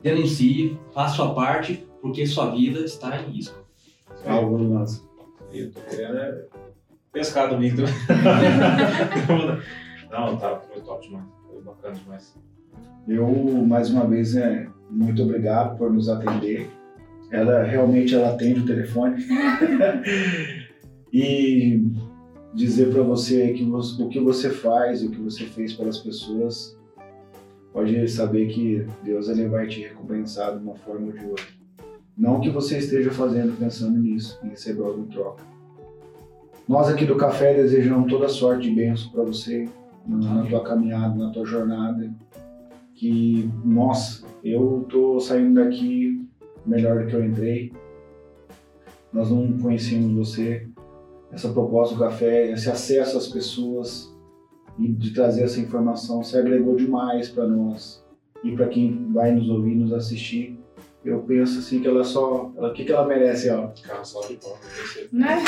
denuncie, 0.00 0.78
faça 0.92 1.16
sua 1.16 1.34
parte, 1.34 1.84
porque 2.00 2.24
sua 2.26 2.50
vida 2.50 2.80
está 2.80 3.20
em 3.20 3.32
risco. 3.32 3.58
Algo 4.24 4.58
no 4.58 4.74
nosso. 4.74 5.08
Eu 5.52 5.72
tô 5.72 5.80
querendo 5.80 6.16
é 6.16 6.46
pescar 7.12 7.48
domingo 7.48 7.76
também. 7.76 7.94
Não, 10.10 10.36
tá, 10.36 10.60
foi 10.60 10.82
top 10.82 11.06
demais. 11.06 11.24
Foi 11.50 11.62
bacana 11.62 11.94
demais. 11.94 12.34
Eu, 13.08 13.26
mais 13.66 13.90
uma 13.90 14.06
vez, 14.06 14.36
é, 14.36 14.68
muito 14.90 15.22
obrigado 15.22 15.76
por 15.76 15.92
nos 15.92 16.08
atender. 16.08 16.70
Ela 17.30 17.64
realmente 17.64 18.14
ela 18.14 18.30
atende 18.30 18.60
o 18.60 18.66
telefone. 18.66 19.24
e 21.12 21.82
dizer 22.54 22.92
para 22.92 23.02
você 23.02 23.52
que 23.52 23.64
você, 23.64 24.02
o 24.02 24.08
que 24.08 24.20
você 24.20 24.50
faz, 24.50 25.02
o 25.02 25.10
que 25.10 25.20
você 25.20 25.44
fez 25.44 25.72
pelas 25.72 25.98
pessoas, 25.98 26.76
pode 27.74 28.08
saber 28.08 28.46
que 28.46 28.86
Deus 29.02 29.28
ele 29.28 29.48
vai 29.48 29.66
te 29.66 29.82
recompensar 29.82 30.56
de 30.56 30.62
uma 30.62 30.76
forma 30.76 31.08
ou 31.08 31.12
de 31.12 31.26
outra. 31.26 31.44
Não 32.16 32.40
que 32.40 32.48
você 32.48 32.78
esteja 32.78 33.10
fazendo 33.10 33.58
pensando 33.58 33.98
nisso, 33.98 34.38
em 34.44 34.50
receber 34.50 34.84
algo 34.84 35.00
em 35.00 35.06
troca. 35.06 35.42
Nós 36.68 36.88
aqui 36.88 37.04
do 37.04 37.16
Café 37.16 37.52
desejamos 37.52 38.08
toda 38.08 38.28
sorte 38.28 38.70
e 38.70 38.74
bênção 38.74 39.10
para 39.10 39.24
você 39.24 39.68
na, 40.06 40.46
tua 40.46 40.62
caminhada, 40.62 41.16
na 41.16 41.30
tua 41.30 41.44
jornada. 41.44 42.08
Que, 42.94 43.50
nossa, 43.64 44.24
eu 44.44 44.86
tô 44.88 45.18
saindo 45.18 45.54
daqui 45.54 46.24
melhor 46.64 47.02
do 47.02 47.08
que 47.08 47.14
eu 47.14 47.24
entrei. 47.24 47.72
Nós 49.12 49.32
não 49.32 49.58
conhecíamos 49.58 50.12
você. 50.12 50.68
Essa 51.32 51.48
proposta 51.48 51.96
do 51.96 52.00
café, 52.00 52.52
esse 52.52 52.70
acesso 52.70 53.18
às 53.18 53.26
pessoas 53.26 54.13
e 54.78 54.88
de 54.88 55.12
trazer 55.12 55.44
essa 55.44 55.60
informação 55.60 56.22
se 56.22 56.36
agregou 56.36 56.76
demais 56.76 57.28
para 57.28 57.46
nós 57.46 58.04
e 58.42 58.52
para 58.52 58.68
quem 58.68 59.10
vai 59.12 59.32
nos 59.32 59.48
ouvir, 59.48 59.74
nos 59.74 59.92
assistir. 59.92 60.58
Eu 61.04 61.20
penso 61.20 61.58
assim 61.58 61.80
que 61.80 61.86
ela 61.86 62.02
só, 62.02 62.50
ela, 62.56 62.70
o 62.70 62.72
que 62.72 62.84
que 62.84 62.92
ela 62.92 63.06
merece, 63.06 63.50
ó? 63.50 63.68
Cara, 63.82 64.02
só 64.04 64.26
de 64.26 64.34
palma. 64.34 64.58
Né? 65.12 65.42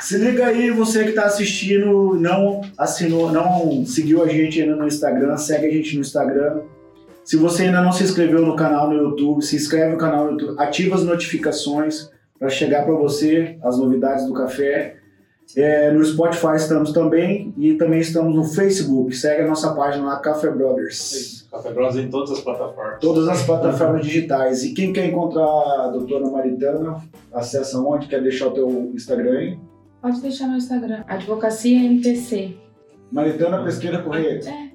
Se 0.00 0.18
liga 0.18 0.46
aí, 0.46 0.70
você 0.70 1.02
que 1.02 1.08
está 1.08 1.24
assistindo, 1.24 2.14
não 2.14 2.60
assinou, 2.78 3.32
não 3.32 3.84
seguiu 3.84 4.22
a 4.22 4.28
gente 4.28 4.62
ainda 4.62 4.76
no 4.76 4.86
Instagram, 4.86 5.36
segue 5.36 5.66
a 5.66 5.70
gente 5.70 5.96
no 5.96 6.02
Instagram. 6.02 6.62
Se 7.24 7.36
você 7.36 7.64
ainda 7.64 7.82
não 7.82 7.90
se 7.90 8.04
inscreveu 8.04 8.46
no 8.46 8.54
canal 8.54 8.88
no 8.88 8.94
YouTube, 8.94 9.44
se 9.44 9.56
inscreve 9.56 9.90
no 9.90 9.98
canal 9.98 10.26
no 10.26 10.30
YouTube, 10.30 10.60
ativa 10.60 10.94
as 10.94 11.02
notificações 11.02 12.08
para 12.38 12.48
chegar 12.48 12.84
para 12.84 12.94
você 12.94 13.58
as 13.62 13.78
novidades 13.78 14.26
do 14.26 14.34
café. 14.34 14.96
É, 15.56 15.92
no 15.92 16.04
Spotify 16.04 16.56
estamos 16.56 16.92
também 16.92 17.54
e 17.56 17.74
também 17.74 18.00
estamos 18.00 18.34
no 18.34 18.44
Facebook. 18.44 19.14
Segue 19.14 19.42
a 19.42 19.46
nossa 19.46 19.72
página 19.74 20.04
lá, 20.04 20.18
Café 20.18 20.50
Brothers. 20.50 21.46
Café 21.50 21.72
Bros 21.72 21.96
em 21.96 22.10
todas 22.10 22.32
as 22.32 22.40
plataformas. 22.40 22.98
Todas 23.00 23.28
as 23.28 23.42
plataformas 23.44 24.04
digitais. 24.04 24.64
E 24.64 24.74
quem 24.74 24.92
quer 24.92 25.06
encontrar 25.06 25.44
a 25.44 25.88
doutora 25.88 26.28
Maritana, 26.28 27.00
acessa 27.32 27.78
onde? 27.78 28.08
Quer 28.08 28.22
deixar 28.22 28.48
o 28.48 28.50
teu 28.50 28.90
Instagram 28.94 29.38
aí? 29.38 29.58
Pode 30.02 30.20
deixar 30.20 30.48
no 30.48 30.56
Instagram. 30.56 31.04
Advocacia 31.06 31.78
MPC. 31.78 32.56
Maritana 33.10 33.62
Pesqueira 33.62 34.02
Correia. 34.02 34.40
É. 34.44 34.66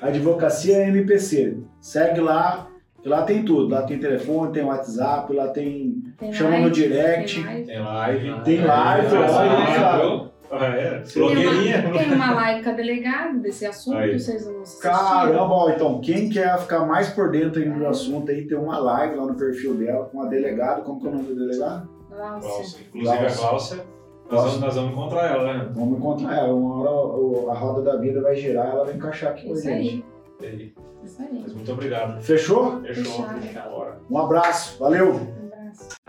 Advocacia 0.00 0.86
MPC. 0.88 1.58
Segue 1.80 2.20
lá, 2.20 2.69
que 3.02 3.08
lá 3.08 3.22
tem 3.22 3.44
tudo. 3.44 3.68
Lá 3.68 3.82
tem 3.82 3.98
telefone, 3.98 4.52
tem 4.52 4.62
WhatsApp, 4.64 5.32
lá 5.32 5.48
tem. 5.48 6.02
Tem 6.18 6.32
chama 6.32 6.50
live, 6.50 6.64
no 6.64 6.70
direct. 6.70 7.34
Tem 7.36 7.44
live. 7.44 7.66
Tem 7.66 7.80
live. 7.82 8.42
Tem 8.44 8.64
live, 8.64 9.16
Ah, 9.16 9.40
aí, 9.40 9.76
ah? 9.78 10.30
Ah, 10.52 10.66
é. 10.66 10.98
Tem 11.00 11.22
uma, 11.22 11.30
Blogueirinha. 11.30 11.92
tem 11.92 12.12
uma 12.12 12.34
live 12.34 12.64
com 12.64 12.70
a 12.70 12.72
delegada 12.72 13.38
desse 13.38 13.64
assunto, 13.64 13.96
Aí. 13.98 14.18
vocês 14.18 14.44
vão 14.44 14.62
assistir. 14.62 14.82
Caramba, 14.82 15.54
ó, 15.54 15.70
então, 15.70 16.00
quem 16.00 16.28
quer 16.28 16.58
ficar 16.58 16.80
mais 16.84 17.08
por 17.10 17.30
dentro 17.30 17.62
do 17.72 17.86
assunto 17.86 18.30
aí, 18.32 18.46
tem 18.48 18.58
uma 18.58 18.76
live 18.78 19.14
lá 19.14 19.26
no 19.26 19.34
perfil 19.36 19.74
dela 19.74 20.06
com 20.06 20.22
a 20.22 20.26
delegada. 20.26 20.82
Como 20.82 21.00
que 21.00 21.06
é 21.06 21.10
o 21.10 21.12
nome 21.12 21.24
do 21.28 21.36
delegado? 21.36 21.88
Nossa. 22.10 22.40
Cláudia. 22.40 22.78
Inclusive 22.92 23.26
a 23.26 23.30
Cláudia, 23.36 23.84
nós 24.28 24.42
vamos, 24.44 24.60
nós 24.60 24.74
vamos 24.74 24.90
encontrar 24.92 25.26
ela, 25.26 25.54
né? 25.54 25.68
Vamos 25.72 25.98
encontrar 25.98 26.36
ela. 26.38 26.52
Uma 26.54 26.80
hora 26.80 27.50
a 27.52 27.54
roda 27.58 27.82
da 27.82 27.96
vida 27.98 28.20
vai 28.20 28.34
girar 28.34 28.70
ela 28.70 28.84
vai 28.84 28.94
encaixar 28.94 29.30
aqui 29.30 29.46
com 29.46 29.52
a 29.54 29.56
gente. 29.56 30.04
aí. 30.42 30.74
Aí? 31.00 31.06
Isso 31.06 31.22
aí. 31.22 31.40
Mas 31.42 31.52
muito 31.54 31.72
obrigado. 31.72 32.20
Fechou? 32.22 32.80
Fechou. 32.82 33.28
Fechado. 33.28 34.00
Um 34.10 34.18
abraço. 34.18 34.78
Valeu! 34.78 35.14
Um 35.14 35.50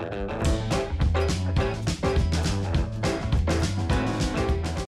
abraço. 0.04 0.41